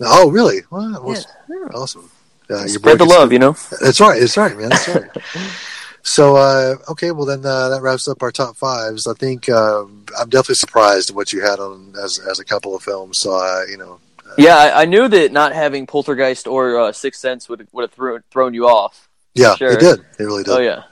Oh, 0.00 0.30
really? 0.30 0.62
Well, 0.70 1.14
yeah. 1.14 1.56
Awesome. 1.74 2.10
Uh, 2.48 2.66
Spread 2.66 2.98
the 2.98 3.04
love, 3.04 3.32
you 3.32 3.38
know. 3.38 3.52
That's 3.80 4.00
right. 4.00 4.18
That's 4.18 4.36
right, 4.36 4.56
man. 4.56 4.70
That's 4.70 4.88
right. 4.88 5.10
so, 6.02 6.36
uh, 6.36 6.76
okay, 6.88 7.10
well 7.10 7.26
then 7.26 7.44
uh, 7.44 7.68
that 7.68 7.82
wraps 7.82 8.08
up 8.08 8.22
our 8.22 8.30
top 8.30 8.56
fives. 8.56 9.06
I 9.06 9.14
think 9.14 9.48
uh, 9.48 9.84
I'm 10.18 10.28
definitely 10.28 10.56
surprised 10.56 11.10
at 11.10 11.16
what 11.16 11.32
you 11.32 11.40
had 11.42 11.58
on 11.58 11.94
as 12.02 12.18
as 12.18 12.38
a 12.38 12.44
couple 12.44 12.74
of 12.74 12.82
films. 12.82 13.20
So, 13.20 13.32
uh, 13.32 13.62
you 13.68 13.76
know. 13.76 14.00
Uh, 14.24 14.34
yeah, 14.38 14.56
I, 14.56 14.82
I, 14.82 14.84
knew 14.84 15.08
that 15.08 15.32
not 15.32 15.52
having 15.52 15.86
Poltergeist 15.86 16.46
or 16.46 16.78
uh, 16.78 16.92
Sixth 16.92 17.20
Sense 17.20 17.48
would 17.48 17.66
would 17.72 17.82
have 17.82 17.92
thrown 17.92 18.22
thrown 18.30 18.54
you 18.54 18.68
off. 18.68 19.08
Yeah, 19.34 19.56
sure. 19.56 19.72
it 19.72 19.80
did. 19.80 20.00
It 20.18 20.24
really 20.24 20.44
did. 20.44 20.52
Oh 20.52 20.60
yeah. 20.60 20.84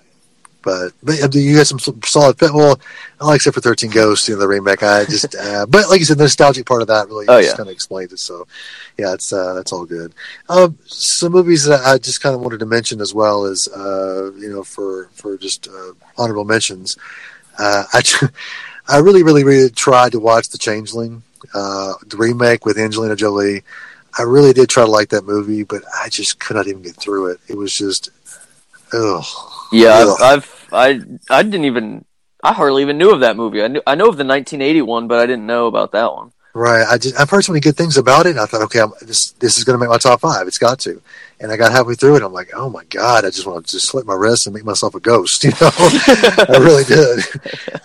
But, 0.68 0.92
but 1.02 1.34
you 1.34 1.56
got 1.56 1.66
some 1.66 1.78
solid. 2.04 2.40
Well, 2.40 2.78
I 3.20 3.24
like 3.24 3.36
except 3.36 3.54
for 3.54 3.60
Thirteen 3.60 3.90
Ghosts, 3.90 4.28
you 4.28 4.34
know, 4.34 4.40
the 4.40 4.48
remake. 4.48 4.82
I 4.82 5.04
just, 5.04 5.34
uh, 5.40 5.66
but 5.66 5.88
like 5.88 6.00
you 6.00 6.04
said, 6.04 6.18
the 6.18 6.24
nostalgic 6.24 6.66
part 6.66 6.82
of 6.82 6.88
that 6.88 7.08
really 7.08 7.26
oh, 7.28 7.40
just 7.40 7.52
yeah. 7.52 7.56
kind 7.56 7.68
of 7.68 7.72
explains 7.72 8.12
it. 8.12 8.18
So, 8.18 8.46
yeah, 8.98 9.14
it's 9.14 9.32
uh, 9.32 9.54
that's 9.54 9.72
all 9.72 9.86
good. 9.86 10.14
Um, 10.48 10.78
some 10.86 11.32
movies 11.32 11.64
that 11.64 11.80
I 11.84 11.98
just 11.98 12.20
kind 12.20 12.34
of 12.34 12.40
wanted 12.40 12.60
to 12.60 12.66
mention 12.66 13.00
as 13.00 13.14
well 13.14 13.44
as 13.44 13.66
uh, 13.74 14.32
you 14.36 14.50
know 14.50 14.62
for 14.62 15.08
for 15.12 15.38
just 15.38 15.68
uh, 15.68 15.92
honorable 16.16 16.44
mentions. 16.44 16.96
Uh, 17.58 17.84
I 17.92 18.02
I 18.88 18.98
really 18.98 19.22
really 19.22 19.44
really 19.44 19.70
tried 19.70 20.12
to 20.12 20.20
watch 20.20 20.48
The 20.48 20.58
Changeling, 20.58 21.22
uh, 21.54 21.94
the 22.06 22.16
remake 22.16 22.66
with 22.66 22.78
Angelina 22.78 23.16
Jolie. 23.16 23.62
I 24.18 24.22
really 24.22 24.52
did 24.52 24.68
try 24.68 24.84
to 24.84 24.90
like 24.90 25.10
that 25.10 25.24
movie, 25.24 25.62
but 25.62 25.82
I 25.94 26.08
just 26.08 26.40
could 26.40 26.56
not 26.56 26.66
even 26.66 26.82
get 26.82 26.96
through 26.96 27.28
it. 27.28 27.40
It 27.46 27.56
was 27.56 27.72
just, 27.72 28.10
ugh. 28.92 29.24
Yeah, 29.70 30.04
ugh. 30.06 30.18
I've, 30.20 30.38
I've 30.38 30.57
I 30.72 31.00
I 31.30 31.42
didn't 31.42 31.64
even 31.64 32.04
I 32.42 32.52
hardly 32.52 32.82
even 32.82 32.98
knew 32.98 33.12
of 33.12 33.20
that 33.20 33.36
movie. 33.36 33.62
I 33.62 33.68
knew 33.68 33.82
I 33.86 33.94
know 33.94 34.08
of 34.08 34.16
the 34.16 34.24
1981, 34.24 35.08
but 35.08 35.18
I 35.18 35.26
didn't 35.26 35.46
know 35.46 35.66
about 35.66 35.92
that 35.92 36.12
one. 36.12 36.32
Right. 36.54 36.84
I 36.88 36.98
just 36.98 37.18
I've 37.18 37.30
heard 37.30 37.42
so 37.42 37.52
many 37.52 37.60
good 37.60 37.76
things 37.76 37.96
about 37.96 38.26
it. 38.26 38.36
I 38.36 38.46
thought, 38.46 38.62
okay, 38.62 38.80
I'm, 38.80 38.92
this 39.02 39.32
this 39.32 39.58
is 39.58 39.64
going 39.64 39.78
to 39.78 39.80
make 39.80 39.90
my 39.90 39.98
top 39.98 40.20
five. 40.20 40.46
It's 40.46 40.58
got 40.58 40.80
to. 40.80 41.00
And 41.40 41.52
I 41.52 41.56
got 41.56 41.70
halfway 41.70 41.94
through 41.94 42.16
it. 42.16 42.22
I'm 42.22 42.32
like, 42.32 42.50
oh 42.52 42.68
my 42.68 42.84
god, 42.84 43.24
I 43.24 43.30
just 43.30 43.46
want 43.46 43.64
to 43.64 43.72
just 43.72 43.88
slit 43.88 44.06
my 44.06 44.14
wrist 44.14 44.46
and 44.46 44.54
make 44.54 44.64
myself 44.64 44.94
a 44.94 45.00
ghost. 45.00 45.44
You 45.48 45.50
know, 45.50 45.70
I 45.70 46.58
really 46.58 46.84
did. 46.84 47.24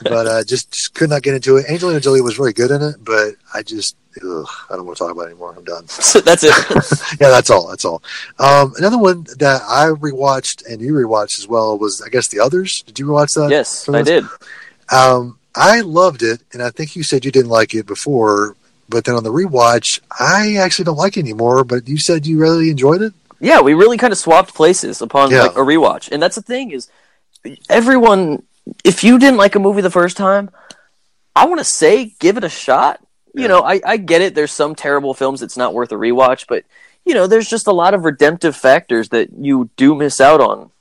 But 0.04 0.28
I 0.28 0.40
uh, 0.40 0.44
just 0.44 0.72
just 0.72 0.94
could 0.94 1.10
not 1.10 1.22
get 1.22 1.34
into 1.34 1.58
it. 1.58 1.66
Angelina 1.70 2.00
Jolie 2.00 2.22
was 2.22 2.38
really 2.38 2.52
good 2.52 2.72
in 2.72 2.82
it, 2.82 2.96
but 3.04 3.36
I 3.54 3.64
just 3.64 3.96
ugh, 4.18 4.48
I 4.70 4.76
don't 4.76 4.86
want 4.86 4.98
to 4.98 5.04
talk 5.04 5.12
about 5.12 5.24
it 5.24 5.32
anymore. 5.32 5.54
I'm 5.58 5.64
done. 5.64 5.86
that's 5.88 6.44
it. 6.44 6.54
yeah, 7.22 7.30
that's 7.30 7.50
all. 7.50 7.68
That's 7.68 7.86
all. 7.86 8.02
Um, 8.40 8.74
another 8.78 8.98
one 8.98 9.24
that 9.38 9.62
I 9.68 9.88
rewatched 9.88 10.66
and 10.70 10.82
you 10.82 10.94
rewatched 10.94 11.40
as 11.40 11.48
well 11.48 11.78
was 11.78 12.02
I 12.06 12.10
guess 12.10 12.28
the 12.28 12.40
others. 12.40 12.84
Did 12.86 13.00
you 13.00 13.08
rewatch 13.08 13.34
that? 13.36 13.50
Yes, 13.50 13.88
I 13.90 14.02
did. 14.02 14.26
Um, 14.92 15.40
I 15.56 15.82
loved 15.82 16.24
it, 16.24 16.42
and 16.52 16.62
I 16.62 16.70
think 16.70 16.96
you 16.96 17.04
said 17.04 17.26
you 17.26 17.32
didn't 17.32 17.52
like 17.52 17.74
it 17.74 17.86
before, 17.86 18.56
but 18.90 19.06
then 19.06 19.16
on 19.16 19.24
the 19.24 19.32
rewatch, 19.32 20.00
I 20.20 20.56
actually 20.56 20.86
don't 20.86 20.98
like 20.98 21.18
it 21.18 21.22
anymore. 21.22 21.64
But 21.64 21.88
you 21.88 21.98
said 21.98 22.26
you 22.26 22.40
really 22.40 22.70
enjoyed 22.70 23.02
it. 23.02 23.14
Yeah, 23.40 23.62
we 23.62 23.74
really 23.74 23.98
kind 23.98 24.14
of 24.14 24.18
swapped 24.18 24.54
places 24.54 25.02
upon 25.02 25.32
yeah. 25.32 25.44
like 25.44 25.56
a 25.56 25.60
rewatch, 25.60 26.12
and 26.12 26.22
that's 26.22 26.36
the 26.36 26.42
thing 26.42 26.72
is, 26.72 26.90
everyone. 27.70 28.44
If 28.86 29.04
you 29.04 29.20
didn't 29.20 29.38
like 29.38 29.56
a 29.56 29.60
movie 29.60 29.82
the 29.82 29.92
first 29.92 30.16
time, 30.16 30.50
I 31.36 31.46
want 31.46 31.60
to 31.60 31.66
say 31.66 32.14
give 32.20 32.38
it 32.38 32.44
a 32.44 32.50
shot. 32.50 33.02
You 33.34 33.44
yeah. 33.44 33.48
know, 33.48 33.62
I, 33.62 33.82
I 33.86 33.98
get 33.98 34.22
it. 34.22 34.36
There's 34.36 34.52
some 34.52 34.76
terrible 34.76 35.14
films 35.14 35.40
that's 35.40 35.58
not 35.58 35.74
worth 35.74 35.92
a 35.92 35.96
rewatch, 35.96 36.46
but 36.48 36.66
you 37.06 37.14
know, 37.14 37.28
there's 37.28 37.50
just 37.50 37.68
a 37.68 37.72
lot 37.72 37.94
of 37.94 38.06
redemptive 38.06 38.56
factors 38.56 39.10
that 39.10 39.30
you 39.34 39.70
do 39.76 39.96
miss 39.96 40.22
out 40.22 40.40
on. 40.40 40.72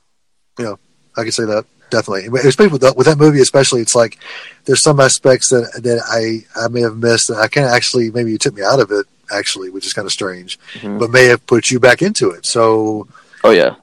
Yeah, 0.57 0.75
I 1.17 1.23
can 1.23 1.31
say 1.31 1.45
that 1.45 1.65
definitely. 1.93 2.27
Especially 2.39 2.71
with 2.71 2.81
that, 2.81 2.97
with 2.97 3.07
that 3.07 3.17
movie, 3.17 3.39
especially, 3.39 3.81
it's 3.81 3.95
like 3.95 4.17
there's 4.65 4.83
some 4.83 4.99
aspects 4.99 5.49
that 5.49 5.81
that 5.83 6.01
I 6.09 6.45
I 6.59 6.67
may 6.67 6.81
have 6.81 6.97
missed. 6.97 7.29
That 7.29 7.37
I 7.37 7.47
can 7.47 7.63
actually 7.63 8.11
maybe 8.11 8.31
you 8.31 8.37
took 8.37 8.55
me 8.55 8.63
out 8.63 8.79
of 8.79 8.91
it 8.91 9.05
actually, 9.31 9.69
which 9.69 9.85
is 9.85 9.93
kind 9.93 10.05
of 10.05 10.11
strange, 10.11 10.59
mm-hmm. 10.73 10.99
but 10.99 11.11
may 11.11 11.25
have 11.25 11.45
put 11.47 11.69
you 11.69 11.79
back 11.79 12.01
into 12.01 12.31
it. 12.31 12.45
So, 12.45 13.07
oh 13.43 13.51
yeah, 13.51 13.75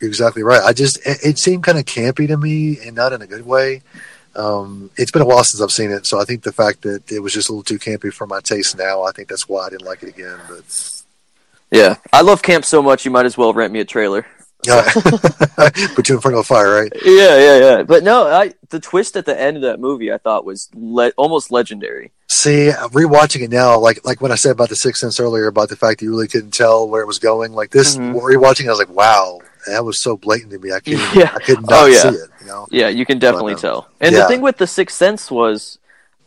you're 0.00 0.08
exactly 0.08 0.42
right. 0.42 0.62
I 0.62 0.72
just 0.72 0.98
it, 1.06 1.18
it 1.22 1.38
seemed 1.38 1.62
kind 1.62 1.78
of 1.78 1.84
campy 1.84 2.26
to 2.28 2.36
me, 2.36 2.78
and 2.84 2.96
not 2.96 3.12
in 3.12 3.22
a 3.22 3.26
good 3.26 3.46
way. 3.46 3.82
Um, 4.36 4.90
it's 4.96 5.10
been 5.10 5.22
a 5.22 5.26
while 5.26 5.42
since 5.44 5.60
I've 5.60 5.72
seen 5.72 5.90
it, 5.90 6.06
so 6.06 6.20
I 6.20 6.24
think 6.24 6.42
the 6.42 6.52
fact 6.52 6.82
that 6.82 7.10
it 7.10 7.20
was 7.20 7.32
just 7.32 7.48
a 7.48 7.52
little 7.52 7.64
too 7.64 7.78
campy 7.78 8.12
for 8.12 8.26
my 8.26 8.40
taste 8.40 8.78
now, 8.78 9.02
I 9.02 9.12
think 9.12 9.28
that's 9.28 9.48
why 9.48 9.66
I 9.66 9.70
didn't 9.70 9.86
like 9.86 10.02
it 10.02 10.10
again. 10.10 10.38
But 10.48 11.02
yeah, 11.70 11.96
I 12.12 12.22
love 12.22 12.42
camp 12.42 12.64
so 12.64 12.82
much, 12.82 13.04
you 13.04 13.10
might 13.10 13.26
as 13.26 13.36
well 13.36 13.52
rent 13.52 13.72
me 13.72 13.80
a 13.80 13.84
trailer. 13.84 14.26
Yeah, 14.66 14.90
put 15.94 16.08
you 16.08 16.16
in 16.16 16.20
front 16.20 16.34
of 16.36 16.40
a 16.40 16.44
fire, 16.44 16.82
right? 16.82 16.92
Yeah, 17.02 17.38
yeah, 17.38 17.58
yeah. 17.58 17.82
But 17.82 18.02
no, 18.02 18.26
I 18.26 18.52
the 18.68 18.78
twist 18.78 19.16
at 19.16 19.24
the 19.24 19.38
end 19.38 19.56
of 19.56 19.62
that 19.62 19.80
movie, 19.80 20.12
I 20.12 20.18
thought 20.18 20.44
was 20.44 20.68
le- 20.74 21.12
almost 21.16 21.50
legendary. 21.50 22.12
See, 22.28 22.70
rewatching 22.70 23.42
it 23.42 23.50
now, 23.50 23.78
like 23.78 24.04
like 24.04 24.20
when 24.20 24.32
I 24.32 24.34
said 24.34 24.52
about 24.52 24.68
the 24.68 24.76
Sixth 24.76 25.00
Sense 25.00 25.18
earlier, 25.18 25.46
about 25.46 25.70
the 25.70 25.76
fact 25.76 26.00
that 26.00 26.04
you 26.04 26.10
really 26.10 26.28
couldn't 26.28 26.52
tell 26.52 26.88
where 26.88 27.00
it 27.00 27.06
was 27.06 27.18
going. 27.18 27.52
Like 27.52 27.70
this, 27.70 27.96
mm-hmm. 27.96 28.18
rewatching, 28.18 28.66
I 28.66 28.70
was 28.70 28.78
like, 28.78 28.90
wow, 28.90 29.40
that 29.66 29.84
was 29.84 30.02
so 30.02 30.16
blatant 30.16 30.52
to 30.52 30.58
me. 30.58 30.72
I 30.72 30.80
couldn't, 30.80 31.00
yeah. 31.14 31.32
I 31.34 31.38
could 31.38 31.62
not 31.62 31.72
oh, 31.72 31.86
yeah. 31.86 32.02
see 32.02 32.08
it. 32.08 32.29
Know? 32.50 32.66
Yeah, 32.70 32.88
you 32.88 33.06
can 33.06 33.18
definitely 33.18 33.54
but, 33.54 33.64
um, 33.64 33.70
tell. 33.70 33.88
And 34.00 34.14
yeah. 34.14 34.22
the 34.22 34.28
thing 34.28 34.40
with 34.40 34.58
the 34.58 34.66
Sixth 34.66 34.96
Sense 34.96 35.30
was, 35.30 35.78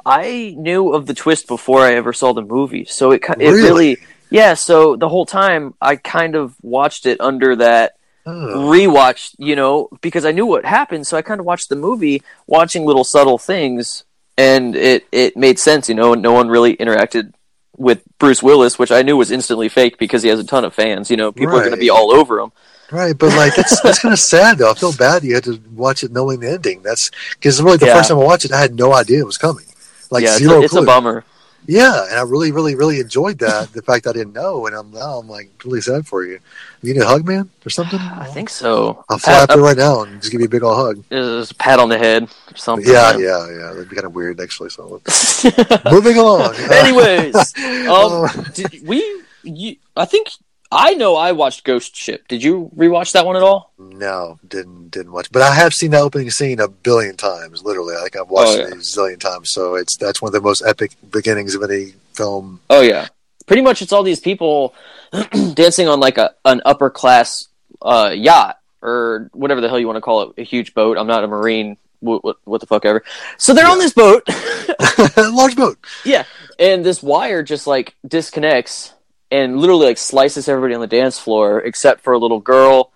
I 0.06 0.56
knew 0.58 0.94
of 0.94 1.06
the 1.06 1.14
twist 1.14 1.48
before 1.48 1.82
I 1.82 1.94
ever 1.94 2.14
saw 2.14 2.34
the 2.34 2.42
movie, 2.42 2.86
so 2.86 3.12
it 3.12 3.24
it 3.24 3.38
really, 3.38 3.62
really 3.62 3.98
yeah. 4.30 4.54
So 4.54 4.96
the 4.96 5.10
whole 5.10 5.26
time, 5.26 5.76
I 5.82 5.96
kind 5.96 6.36
of 6.36 6.56
watched 6.62 7.06
it 7.06 7.22
under 7.22 7.56
that 7.58 7.94
rewatch. 8.26 9.36
you 9.38 9.56
know, 9.56 9.90
because 10.02 10.26
I 10.26 10.32
knew 10.32 10.46
what 10.46 10.66
happened, 10.66 11.08
so 11.08 11.18
I 11.18 11.22
kind 11.22 11.40
of 11.40 11.46
watched 11.46 11.70
the 11.70 11.76
movie, 11.76 12.22
watching 12.48 12.86
little 12.86 13.04
subtle 13.04 13.38
things, 13.38 14.04
and 14.38 14.76
it 14.76 15.06
it 15.12 15.38
made 15.38 15.60
sense, 15.60 15.88
you 15.88 15.96
know. 15.96 16.14
No 16.14 16.34
one 16.34 16.50
really 16.50 16.76
interacted 16.76 17.34
with 17.78 18.04
Bruce 18.20 18.44
Willis, 18.44 18.78
which 18.78 18.92
I 18.92 19.02
knew 19.02 19.18
was 19.18 19.32
instantly 19.32 19.70
fake 19.70 19.98
because 19.98 20.24
he 20.24 20.30
has 20.30 20.40
a 20.40 20.44
ton 20.44 20.66
of 20.66 20.74
fans. 20.74 21.10
You 21.10 21.18
know, 21.18 21.32
people 21.32 21.54
right. 21.54 21.60
are 21.60 21.64
going 21.64 21.76
to 21.76 21.80
be 21.80 21.90
all 21.90 22.12
over 22.12 22.40
him. 22.40 22.52
Right, 22.94 23.18
but 23.18 23.36
like 23.36 23.56
that's 23.56 23.82
that's 23.82 23.98
kind 24.00 24.14
of 24.14 24.20
sad 24.34 24.60
though. 24.60 24.70
I 24.70 24.76
feel 24.76 24.94
bad 24.94 25.24
you 25.24 25.34
had 25.34 25.46
to 25.46 25.60
watch 25.74 26.04
it 26.04 26.12
knowing 26.12 26.40
the 26.42 26.52
ending. 26.52 26.84
That's 26.84 27.10
because 27.32 27.60
really 27.60 27.78
the 27.78 27.88
yeah. 27.88 27.96
first 27.96 28.10
time 28.10 28.20
I 28.20 28.24
watched 28.24 28.46
it, 28.46 28.52
I 28.52 28.62
had 28.62 28.76
no 28.76 28.94
idea 28.94 29.20
it 29.22 29.26
was 29.26 29.40
coming. 29.40 29.66
Like 30.12 30.24
yeah, 30.24 30.38
zero. 30.38 30.62
It's, 30.62 30.74
a, 30.74 30.78
it's 30.78 30.84
a 30.84 30.86
bummer. 30.86 31.26
Yeah, 31.66 32.06
and 32.10 32.20
I 32.20 32.22
really, 32.24 32.52
really, 32.52 32.76
really 32.76 33.00
enjoyed 33.00 33.40
that. 33.40 33.72
the 33.72 33.82
fact 33.82 34.06
I 34.06 34.12
didn't 34.12 34.34
know, 34.34 34.68
and 34.68 34.76
I'm 34.76 34.92
now 34.92 35.20
I'm 35.20 35.28
like 35.28 35.50
really 35.64 35.82
sad 35.82 36.06
for 36.06 36.24
you. 36.24 36.40
You 36.84 36.94
need 36.94 37.02
a 37.02 37.08
hug, 37.08 37.26
man, 37.26 37.50
or 37.66 37.70
something? 37.70 38.00
I 38.00 38.26
think 38.26 38.50
so. 38.50 39.06
I'll 39.10 39.18
fly 39.18 39.34
pat, 39.34 39.44
up 39.44 39.56
there 39.56 39.64
right 39.64 39.78
now 39.78 40.04
and 40.04 40.20
just 40.22 40.32
give 40.32 40.42
you 40.42 40.48
a 40.48 40.50
big 40.50 40.62
old 40.62 40.76
hug. 40.76 41.04
Just 41.10 41.54
a 41.54 41.56
pat 41.56 41.80
on 41.80 41.90
the 41.90 41.98
head 41.98 42.24
or 42.24 42.58
something. 42.58 42.92
Yeah, 42.92 43.18
yeah, 43.18 43.50
yeah. 43.50 43.74
That'd 43.74 43.90
be 43.90 43.96
kind 43.96 44.06
of 44.06 44.14
weird, 44.14 44.40
actually. 44.42 44.70
So 44.70 45.02
moving 45.92 46.18
along. 46.18 46.56
Anyways, 46.56 47.36
um, 47.88 48.26
uh, 48.26 48.28
did 48.54 48.86
we? 48.86 49.24
You, 49.44 49.78
I 49.96 50.06
think 50.06 50.30
I 50.76 50.94
know 50.94 51.16
I 51.16 51.32
watched 51.34 51.64
Ghost 51.64 51.96
Ship. 51.96 52.28
Did 52.28 52.44
you 52.44 52.72
rewatch 52.76 53.12
that 53.14 53.26
one 53.26 53.36
at 53.36 53.44
all? 53.44 53.72
No, 53.78 54.40
didn't 54.48 54.90
didn't 54.90 55.12
watch. 55.12 55.32
But 55.32 55.42
I 55.42 55.54
have 55.54 55.74
seen 55.74 55.92
that 55.92 56.02
opening 56.02 56.30
scene 56.32 56.60
a 56.60 56.68
billion 56.68 57.16
times. 57.16 57.64
Literally, 57.64 57.96
I 57.96 58.02
think 58.02 58.16
I've 58.18 58.30
watched 58.30 58.54
Oh, 58.54 58.58
yeah. 58.62 58.68
it 58.68 58.74
a 58.74 58.78
zillion 58.78 59.20
times. 59.20 59.52
So 59.52 59.76
it's 59.76 59.98
that's 59.98 60.22
one 60.22 60.30
of 60.30 60.34
the 60.34 60.42
most 60.42 60.64
epic 60.66 60.92
beginnings 61.12 61.56
of 61.56 61.64
any 61.64 61.94
film. 62.14 62.60
Oh 62.70 62.82
yeah, 62.82 63.08
pretty 63.46 63.62
much. 63.62 63.82
It's 63.82 63.94
all 63.94 64.04
these 64.04 64.20
people 64.20 64.74
dancing 65.54 65.88
on 65.88 66.00
like 66.00 66.18
a 66.18 66.34
an 66.46 66.62
upper 66.66 66.90
class 66.90 67.48
uh, 67.82 68.12
yacht 68.16 68.58
or 68.82 69.30
whatever 69.34 69.62
the 69.62 69.70
hell 69.70 69.80
you 69.80 69.88
want 69.88 69.98
to 69.98 70.02
call 70.02 70.24
it, 70.24 70.34
a 70.38 70.44
huge 70.44 70.74
boat. 70.74 70.98
I'm 70.98 71.08
not 71.08 71.24
a 71.24 71.28
marine. 71.28 71.78
What, 72.00 72.22
what, 72.22 72.36
what 72.44 72.60
the 72.60 72.68
fuck 72.68 72.84
ever. 72.84 73.02
So 73.38 73.54
they're 73.54 73.66
on 73.66 73.78
this 73.80 73.94
boat. 73.94 74.28
Large 75.18 75.56
boat. 75.56 75.78
yeah, 76.06 76.26
and 76.60 76.84
this 76.86 77.02
wire 77.02 77.44
just 77.44 77.66
like 77.66 77.96
disconnects 78.06 78.94
and 79.34 79.58
literally 79.60 79.88
like 79.88 79.98
slices 79.98 80.48
everybody 80.48 80.76
on 80.76 80.82
the 80.82 80.88
dance 81.02 81.18
floor 81.20 81.60
except 81.60 82.02
for 82.02 82.14
a 82.14 82.18
little 82.18 82.40
girl 82.40 82.92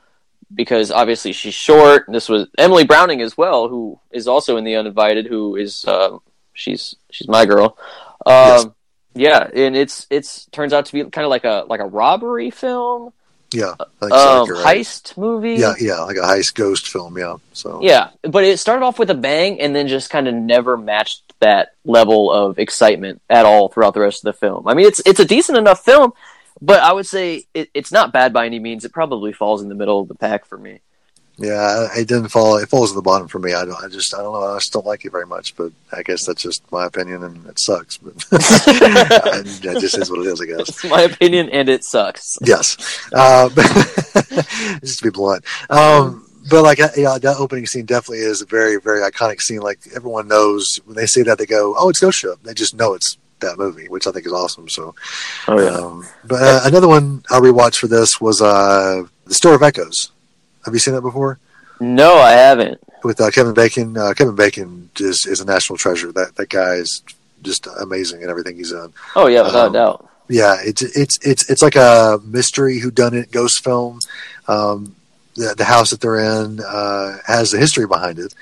because 0.53 0.91
obviously 0.91 1.33
she's 1.33 1.53
short. 1.53 2.05
This 2.07 2.29
was 2.29 2.47
Emily 2.57 2.85
Browning 2.85 3.21
as 3.21 3.35
well, 3.38 3.67
who 3.67 3.99
is 4.11 4.27
also 4.27 4.55
in 4.57 4.63
the 4.63 4.75
uninvited. 4.75 5.25
Who 5.27 5.55
is 5.57 5.83
uh, 5.85 6.17
she's 6.53 6.95
she's 7.11 7.27
my 7.27 7.45
girl. 7.45 7.77
Um, 8.25 8.33
Yes. 8.35 8.65
Yeah, 9.19 9.49
and 9.65 9.75
it's 9.75 10.05
it's 10.11 10.45
turns 10.51 10.73
out 10.73 10.85
to 10.85 10.93
be 10.93 11.03
kind 11.09 11.25
of 11.25 11.31
like 11.31 11.43
a 11.43 11.65
like 11.67 11.79
a 11.79 11.85
robbery 11.88 12.51
film, 12.51 13.13
Yeah, 13.51 13.73
so. 13.99 14.13
um, 14.13 14.47
You're 14.47 14.61
right. 14.63 14.77
heist 14.81 15.17
movie. 15.17 15.55
Yeah, 15.55 15.73
yeah, 15.79 16.01
like 16.01 16.17
a 16.17 16.21
heist 16.21 16.53
ghost 16.53 16.88
film. 16.88 17.17
Yeah. 17.17 17.38
So 17.51 17.79
Yeah, 17.81 18.11
but 18.21 18.43
it 18.43 18.59
started 18.59 18.85
off 18.85 18.99
with 18.99 19.09
a 19.09 19.15
bang 19.15 19.59
and 19.59 19.75
then 19.75 19.88
just 19.88 20.11
kind 20.11 20.27
of 20.27 20.35
never 20.35 20.77
matched 20.77 21.26
that 21.39 21.73
level 21.85 22.31
of 22.31 22.59
excitement 22.59 23.21
at 23.29 23.45
all 23.45 23.69
throughout 23.69 23.93
the 23.93 23.99
rest 23.99 24.25
of 24.25 24.33
the 24.33 24.39
film. 24.39 24.67
I 24.67 24.73
mean, 24.73 24.88
it's 24.88 25.01
it's 25.05 25.19
a 25.19 25.25
decent 25.25 25.57
enough 25.57 25.83
film, 25.83 26.13
but 26.61 26.81
I 26.81 26.93
would 26.93 27.05
say 27.05 27.45
it, 27.53 27.69
it's 27.73 27.91
not 27.91 28.13
bad 28.13 28.33
by 28.33 28.45
any 28.45 28.59
means. 28.59 28.85
It 28.85 28.93
probably 28.93 29.33
falls 29.33 29.61
in 29.61 29.69
the 29.69 29.75
middle 29.75 29.99
of 29.99 30.07
the 30.07 30.15
pack 30.15 30.45
for 30.45 30.57
me. 30.57 30.79
yeah, 31.38 31.89
it 31.95 32.07
didn't 32.07 32.29
fall. 32.29 32.57
It 32.57 32.67
falls 32.67 32.91
at 32.91 32.95
the 32.95 33.01
bottom 33.03 33.27
for 33.27 33.38
me. 33.38 33.53
I 33.53 33.63
don't. 33.65 33.83
I 33.83 33.88
just. 33.88 34.13
I 34.15 34.23
don't 34.23 34.33
know. 34.33 34.43
I 34.43 34.57
just 34.57 34.73
don't 34.73 34.85
like 34.85 35.05
it 35.05 35.11
very 35.11 35.27
much. 35.27 35.55
But 35.55 35.71
I 35.91 36.01
guess 36.01 36.25
that's 36.25 36.41
just 36.41 36.69
my 36.71 36.85
opinion, 36.88 37.23
and 37.23 37.45
it 37.45 37.59
sucks. 37.59 37.97
But 37.97 38.13
it 38.31 39.79
just 39.79 39.97
is 39.99 40.09
what 40.09 40.25
it 40.25 40.27
is. 40.27 40.41
I 40.41 40.45
guess. 40.45 40.69
It's 40.69 40.83
my 40.85 41.01
opinion, 41.01 41.49
and 41.49 41.69
it 41.69 41.83
sucks. 41.83 42.39
Yes. 42.41 42.75
Uh, 43.13 43.49
just 44.81 44.99
to 44.99 45.03
be 45.03 45.09
blunt. 45.11 45.43
Um, 45.69 46.26
but 46.49 46.63
like, 46.63 46.79
yeah, 46.79 47.17
that 47.17 47.35
opening 47.37 47.65
scene 47.65 47.85
definitely 47.85 48.19
is 48.19 48.41
a 48.41 48.45
very, 48.45 48.77
very 48.79 49.01
iconic 49.01 49.41
scene. 49.41 49.59
Like 49.59 49.79
everyone 49.95 50.27
knows 50.27 50.79
when 50.85 50.95
they 50.95 51.05
see 51.05 51.23
that, 51.23 51.37
they 51.37 51.45
go, 51.45 51.75
"Oh, 51.77 51.89
it's 51.89 51.99
Ghost 51.99 52.19
Ship." 52.19 52.37
They 52.43 52.53
just 52.53 52.73
know 52.75 52.93
it's 52.93 53.17
that 53.39 53.57
movie, 53.57 53.87
which 53.87 54.07
I 54.07 54.11
think 54.11 54.25
is 54.25 54.33
awesome. 54.33 54.67
So, 54.69 54.95
Oh 55.47 55.57
um, 55.89 56.07
but 56.25 56.41
uh, 56.41 56.61
another 56.65 56.87
one 56.87 57.23
I 57.29 57.39
rewatched 57.39 57.77
for 57.77 57.87
this 57.87 58.19
was 58.19 58.41
uh, 58.41 59.03
the 59.25 59.33
Stir 59.33 59.55
of 59.55 59.63
Echoes. 59.63 60.11
Have 60.65 60.73
you 60.73 60.79
seen 60.79 60.93
that 60.95 61.01
before? 61.01 61.39
No, 61.79 62.15
I 62.15 62.31
haven't. 62.31 62.79
With 63.03 63.21
uh, 63.21 63.29
Kevin 63.29 63.53
Bacon. 63.53 63.95
Uh, 63.95 64.13
Kevin 64.13 64.35
Bacon 64.35 64.89
is 64.99 65.25
is 65.27 65.39
a 65.39 65.45
national 65.45 65.77
treasure. 65.77 66.11
That 66.11 66.35
that 66.35 66.49
guy 66.49 66.73
is 66.75 67.03
just 67.43 67.67
amazing 67.79 68.23
in 68.23 68.29
everything 68.29 68.55
he's 68.57 68.71
done. 68.71 68.91
Oh 69.15 69.27
yeah, 69.27 69.43
without 69.43 69.67
Um, 69.67 69.75
a 69.75 69.77
doubt. 69.77 70.09
Yeah, 70.29 70.57
it's 70.59 70.81
it's 70.81 71.17
it's 71.25 71.49
it's 71.49 71.61
like 71.61 71.75
a 71.75 72.19
mystery 72.25 72.79
who 72.79 72.89
done 72.91 73.13
it 73.13 73.31
ghost 73.31 73.63
film. 73.63 73.99
Um, 74.47 74.95
the 75.38 75.55
the 75.55 75.63
house 75.65 75.91
that 75.91 76.01
they're 76.01 76.19
in 76.19 76.59
uh, 76.59 77.17
has 77.25 77.53
a 77.53 77.57
history 77.57 77.88
behind 77.88 78.19
it, 78.19 78.33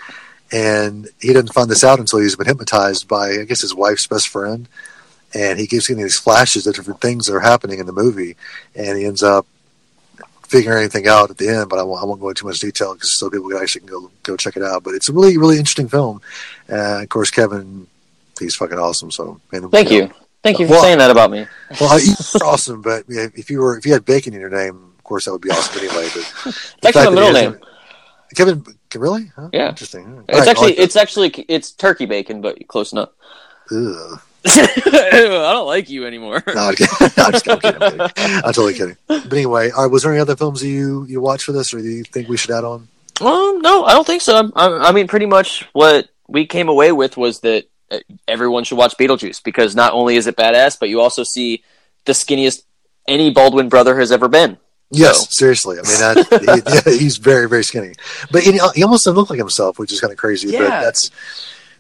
and 0.52 1.08
he 1.20 1.34
doesn't 1.34 1.54
find 1.54 1.70
this 1.70 1.84
out 1.84 2.00
until 2.00 2.20
he's 2.20 2.36
been 2.36 2.48
hypnotized 2.48 3.08
by 3.08 3.30
I 3.32 3.44
guess 3.46 3.62
his 3.62 3.76
wife's 3.76 4.08
best 4.08 4.30
friend, 4.30 4.68
and 5.34 5.60
he 5.60 5.68
keeps 5.68 5.88
getting 5.88 6.04
these 6.04 6.18
flashes 6.20 6.66
of 6.66 6.76
different 6.76 7.02
things 7.02 7.28
that 7.28 7.36
are 7.36 7.40
happening 7.42 7.80
in 7.80 7.86
the 7.86 7.94
movie, 7.94 8.36
and 8.76 8.98
he 8.98 9.06
ends 9.06 9.22
up 9.24 9.46
figuring 10.48 10.78
anything 10.80 11.08
out 11.08 11.30
at 11.32 11.38
the 11.38 11.50
end. 11.50 11.70
But 11.70 11.80
I 11.80 11.84
won't, 11.84 12.02
I 12.02 12.06
won't 12.06 12.22
go 12.22 12.30
into 12.30 12.42
too 12.42 12.48
much 12.48 12.60
detail 12.60 12.94
because 12.94 13.18
so 13.20 13.30
people 13.30 13.56
actually 13.58 13.82
can 13.82 13.90
go 13.90 14.12
go 14.24 14.38
check 14.38 14.56
it 14.58 14.64
out. 14.64 14.84
But 14.84 14.94
it's 14.96 15.10
a 15.10 15.14
really 15.14 15.38
really 15.38 15.58
interesting 15.58 15.88
film, 15.90 16.22
and 16.68 17.04
of 17.04 17.10
course 17.10 17.30
Kevin, 17.32 17.88
he's 18.40 18.56
fucking 18.56 18.80
awesome. 18.80 19.12
So 19.12 19.40
and, 19.52 19.70
Thank 19.72 19.90
know, 19.90 19.96
you, 19.96 20.12
thank 20.44 20.60
you 20.60 20.68
for 20.68 20.74
Well- 20.74 20.82
saying 20.84 21.00
that 21.00 21.12
about 21.12 21.32
me. 21.32 21.48
well, 21.82 22.00
you're 22.34 22.46
awesome, 22.46 22.82
but 22.82 23.04
if 23.10 23.50
you 23.50 23.60
were 23.60 23.78
if 23.78 23.86
you 23.86 23.94
had 23.94 24.06
bacon 24.06 24.34
in 24.34 24.40
your 24.40 24.50
name, 24.50 24.94
course 25.06 25.26
that 25.26 25.32
would 25.32 25.42
be 25.42 25.50
awesome 25.52 25.80
anyway. 25.80 26.10
But 26.14 26.34
It's 26.46 26.86
actually 26.86 27.06
my 27.06 27.12
middle 27.12 27.34
name. 27.34 27.60
Kevin. 28.36 28.66
Really? 28.94 29.32
Huh? 29.36 29.50
Yeah. 29.54 29.70
Interesting. 29.70 30.06
All 30.06 30.24
It's 30.28 30.40
right, 30.40 30.48
actually 30.48 30.70
like 30.70 30.80
it's 30.80 30.96
actually 30.96 31.30
it's 31.48 31.72
turkey 31.72 32.06
bacon, 32.06 32.42
but 32.42 32.66
close 32.68 32.92
enough. 32.92 33.10
Ugh. 33.72 34.20
I 34.48 35.52
don't 35.52 35.66
like 35.66 35.90
you 35.90 36.06
anymore. 36.06 36.44
No, 36.48 36.54
I'm, 36.62 36.76
kidding. 36.76 36.96
I'm 37.18 37.32
just 37.32 37.46
kidding. 37.46 37.82
I'm, 37.82 37.92
kidding. 37.92 38.02
I'm 38.18 38.54
totally 38.54 38.74
kidding. 38.74 38.98
But 39.08 39.34
anyway, 39.34 39.72
right, 39.72 39.88
was 39.88 40.04
there 40.04 40.12
any 40.12 40.22
other 40.22 40.36
films 40.36 40.64
you 40.64 41.06
you 41.06 41.20
watched 41.20 41.46
for 41.46 41.52
this, 41.52 41.74
or 41.74 41.80
do 41.80 41.88
you 41.88 42.04
think 42.04 42.30
we 42.30 42.38
should 42.38 42.52
add 42.52 42.64
on? 42.64 42.88
Well, 43.20 43.60
no, 43.60 43.86
I 43.86 43.94
don't 43.94 44.06
think 44.06 44.22
so. 44.22 44.52
I, 44.56 44.90
I 44.90 44.92
mean, 44.92 45.08
pretty 45.08 45.26
much 45.26 45.68
what 45.74 46.10
we 46.28 46.46
came 46.46 46.70
away 46.70 46.92
with 46.92 47.18
was 47.18 47.40
that 47.40 47.66
uh, 47.90 48.00
everyone 48.28 48.66
should 48.66 48.78
watch 48.78 48.98
Beetlejuice 48.98 49.44
because 49.44 49.76
not 49.76 49.94
only 49.94 50.16
is 50.16 50.28
it 50.28 50.36
badass, 50.36 50.80
but 50.80 50.90
you 50.90 51.02
also 51.02 51.24
see 51.24 51.64
the 52.06 52.12
skinniest 52.12 52.64
any 53.08 53.32
Baldwin 53.32 53.70
brother 53.70 53.98
has 54.00 54.12
ever 54.12 54.28
been. 54.28 54.58
Yes, 54.92 55.20
So- 55.22 55.26
seriously. 55.32 55.78
I 55.80 55.82
mean, 55.82 56.00
that, 56.00 56.84
he, 56.86 56.92
yeah, 56.92 56.98
he's 56.98 57.18
very 57.18 57.48
very 57.50 57.64
skinny, 57.64 57.94
but 58.32 58.44
he, 58.44 58.54
he 58.76 58.84
almost 58.84 59.06
doesn't 59.06 59.16
look 59.16 59.30
like 59.30 59.40
himself, 59.40 59.80
which 59.80 59.92
is 59.92 60.00
kind 60.00 60.12
of 60.12 60.18
crazy. 60.18 60.48
But 60.52 60.62
Yeah. 60.62 60.82
that's 60.82 61.12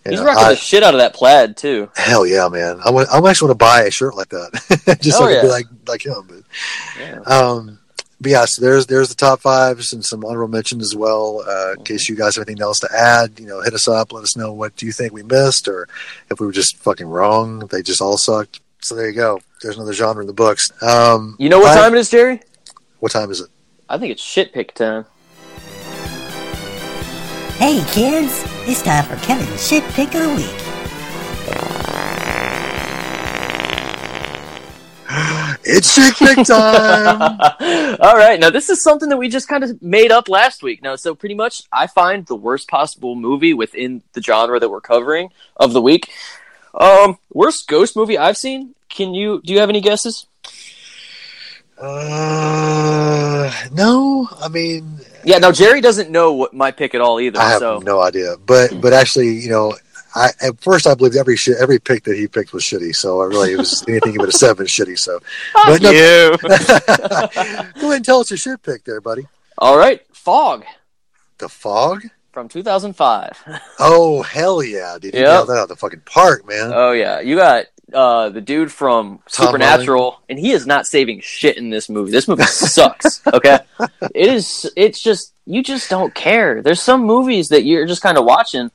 He's 0.08 0.20
know, 0.20 0.26
rocking 0.26 0.44
I- 0.44 0.50
the 0.52 0.56
shit 0.56 0.84
out 0.84 0.94
of 0.94 1.00
that 1.00 1.14
plaid 1.16 1.58
too. 1.58 1.90
hell 1.96 2.26
yeah, 2.28 2.48
man. 2.48 2.80
I 2.86 2.92
want. 2.92 3.08
I'm 3.12 3.26
actually 3.26 3.48
want 3.50 3.60
to 3.60 3.66
buy 3.66 3.82
a 3.84 3.92
shirt 3.92 4.16
like 4.16 4.30
that, 4.30 4.98
just 5.02 5.18
so 5.18 5.26
I 5.26 5.34
can 5.34 5.42
be 5.44 5.48
like 5.50 5.66
like 5.88 6.06
him. 6.06 6.28
But 6.28 6.44
Yeah. 7.00 7.20
Um, 7.22 7.80
but 8.22 8.32
yeah, 8.32 8.46
so 8.46 8.62
there's 8.62 8.86
there's 8.86 9.10
the 9.10 9.16
top 9.16 9.42
fives 9.42 9.94
and 9.94 10.04
some 10.06 10.24
honorable 10.24 10.48
mentions 10.52 10.84
as 10.84 10.96
well. 10.96 11.42
Uh, 11.42 11.46
Mm-hmm. 11.76 11.80
in 11.80 11.86
case 11.86 12.08
you 12.10 12.16
guys 12.16 12.36
have 12.36 12.48
anything 12.48 12.62
else 12.62 12.80
to 12.80 12.90
add, 12.96 13.40
you 13.40 13.48
know, 13.48 13.62
hit 13.62 13.74
us 13.74 13.88
up. 13.88 14.14
Let 14.14 14.24
us 14.24 14.38
know 14.38 14.54
what 14.54 14.76
do 14.78 14.86
you 14.86 14.92
think 14.92 15.12
we 15.12 15.24
missed, 15.24 15.68
or 15.68 15.88
if 16.30 16.40
we 16.40 16.46
were 16.46 16.52
just 16.52 16.78
fucking 16.78 17.08
wrong. 17.08 17.60
They 17.72 17.82
just 17.82 18.02
all 18.02 18.18
sucked. 18.18 18.60
So 18.82 18.94
there 18.96 19.08
you 19.10 19.14
go. 19.16 19.42
There's 19.64 19.76
another 19.78 19.94
genre 19.94 20.22
in 20.22 20.28
the 20.28 20.34
books. 20.34 20.70
Um, 20.84 21.36
You 21.40 21.50
know 21.50 21.60
what 21.60 21.76
I- 21.76 21.82
time 21.82 21.96
it 21.96 22.00
is, 22.00 22.10
Jerry? 22.12 22.42
What 23.06 23.12
time 23.12 23.30
is 23.30 23.40
it? 23.40 23.52
I 23.88 24.00
think 24.00 24.14
it's 24.14 24.24
shit 24.24 24.52
pick 24.52 24.74
time. 24.74 25.06
Hey 27.60 27.84
kids, 27.92 28.44
it's 28.68 28.82
time 28.82 29.06
for 29.06 29.16
Kevin's 29.18 29.68
shit 29.68 29.84
pick 29.94 30.16
of 30.16 30.24
the 30.24 30.30
week. 30.30 30.62
It's 35.68 35.94
shit 35.94 36.16
pick 36.16 36.48
time. 36.48 37.40
All 38.02 38.16
right, 38.16 38.40
now 38.40 38.50
this 38.50 38.72
is 38.72 38.82
something 38.82 39.10
that 39.10 39.18
we 39.18 39.30
just 39.30 39.48
kind 39.48 39.64
of 39.64 39.80
made 39.84 40.12
up 40.12 40.28
last 40.28 40.64
week. 40.64 40.82
Now, 40.82 40.96
so 40.96 41.14
pretty 41.14 41.36
much, 41.36 41.62
I 41.72 41.86
find 41.86 42.26
the 42.26 42.36
worst 42.36 42.68
possible 42.68 43.14
movie 43.14 43.54
within 43.54 44.02
the 44.14 44.22
genre 44.24 44.60
that 44.60 44.70
we're 44.70 44.82
covering 44.82 45.30
of 45.58 45.74
the 45.74 45.82
week. 45.82 46.12
Um, 46.74 47.20
worst 47.32 47.68
ghost 47.68 47.96
movie 47.96 48.18
I've 48.18 48.38
seen. 48.38 48.74
Can 48.90 49.14
you 49.14 49.44
do 49.46 49.54
you 49.54 49.60
have 49.60 49.70
any 49.70 49.82
guesses? 49.82 50.26
Uh, 51.78 53.52
no, 53.74 54.28
I 54.42 54.48
mean, 54.48 55.00
Yeah, 55.24 55.38
now 55.40 55.52
Jerry 55.52 55.82
doesn't 55.82 56.10
know 56.10 56.34
what 56.34 56.54
my 56.54 56.72
pick 56.72 56.96
at 56.96 57.02
all 57.02 57.20
either. 57.20 57.40
I 57.40 57.50
have 57.50 57.60
so 57.60 57.80
no 57.80 58.02
idea. 58.02 58.36
But 58.46 58.80
but 58.82 58.94
actually, 58.94 59.32
you 59.40 59.50
know, 59.50 59.76
I 60.16 60.30
at 60.42 60.60
first 60.62 60.88
I 60.88 60.94
believed 60.96 61.18
every 61.18 61.36
shit, 61.38 61.58
every 61.60 61.80
pick 61.80 62.04
that 62.06 62.16
he 62.18 62.28
picked 62.28 62.54
was 62.54 62.64
shitty. 62.64 62.96
So 62.96 63.22
I 63.22 63.26
really 63.26 63.54
it 63.54 63.58
was 63.58 63.84
anything 63.88 64.16
but 64.18 64.30
a 64.30 64.32
seven 64.32 64.66
shitty. 64.66 64.98
So 64.98 65.20
but 65.54 65.82
no- 65.82 65.92
you. 65.92 66.38
go 67.82 67.88
ahead 67.88 67.96
and 67.98 68.06
tell 68.06 68.20
us 68.20 68.30
your 68.32 68.38
shit 68.38 68.62
pick 68.64 68.84
there, 68.86 69.02
buddy. 69.02 69.28
all 69.58 69.78
right, 69.78 70.02
Fog 70.14 70.64
The 71.40 71.50
fog. 71.50 72.04
from 72.32 72.48
2005. 72.50 73.44
Oh 73.80 74.22
hell 74.24 74.64
yeah, 74.64 74.98
dude! 75.00 75.14
You 75.14 75.20
Yep. 75.22 75.30
nailed 75.30 75.48
that 75.50 75.54
out 75.58 75.64
of 75.64 75.70
the 75.70 75.76
fucking 75.76 76.02
park, 76.06 76.48
man. 76.48 76.72
Oh 76.74 76.92
yeah, 76.92 77.20
you 77.20 77.36
got 77.36 77.66
uh, 77.94 78.30
the 78.30 78.42
dude 78.42 78.72
from 78.72 79.20
Tom 79.32 79.48
Supernatural, 79.48 80.20
and 80.30 80.40
he 80.40 80.52
is 80.52 80.66
not 80.66 80.88
saving 80.88 81.22
shit 81.22 81.58
in 81.58 81.70
this 81.70 81.88
movie. 81.90 82.12
This 82.12 82.28
movie 82.28 82.44
sucks. 82.44 83.22
Okay, 83.34 83.60
it 84.14 84.28
is. 84.28 84.72
It's 84.76 85.02
just 85.02 85.34
you 85.46 85.62
just 85.64 85.90
don't 85.90 86.14
care. 86.16 86.62
There's 86.62 86.82
some 86.82 87.02
movies 87.04 87.50
that 87.50 87.64
you're 87.64 87.86
just 87.86 88.02
kind 88.02 88.18
of 88.18 88.26
watching, 88.26 88.72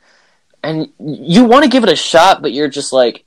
and 0.62 0.88
you 0.98 1.44
want 1.44 1.64
to 1.64 1.70
give 1.70 1.82
it 1.82 1.88
a 1.90 1.96
shot, 1.96 2.42
but 2.42 2.52
you're 2.52 2.68
just 2.68 2.92
like, 2.92 3.24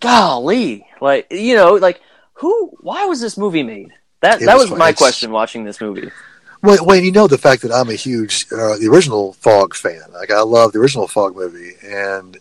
golly, 0.00 0.86
like 1.00 1.26
you 1.30 1.54
know, 1.56 1.74
like 1.74 2.00
who? 2.34 2.68
Why 2.80 3.04
was 3.06 3.20
this 3.20 3.36
movie 3.36 3.62
made? 3.62 3.92
That 4.20 4.40
It 4.42 4.46
that 4.46 4.56
was 4.56 4.70
was 4.70 4.78
my 4.78 4.88
it's- 4.90 4.98
question 4.98 5.30
watching 5.32 5.64
this 5.64 5.80
movie. 5.80 6.10
Wait, 6.64 6.80
Wayne, 6.80 7.02
you 7.04 7.10
know 7.10 7.26
the 7.26 7.38
fact 7.38 7.62
that 7.62 7.72
I'm 7.72 7.88
a 7.88 7.94
huge 7.94 8.46
uh, 8.52 8.76
the 8.78 8.86
original 8.88 9.32
Fog 9.32 9.74
fan. 9.74 10.00
Like 10.12 10.30
I 10.30 10.42
love 10.42 10.70
the 10.72 10.78
original 10.78 11.08
Fog 11.08 11.34
movie, 11.34 11.72
and 11.84 12.36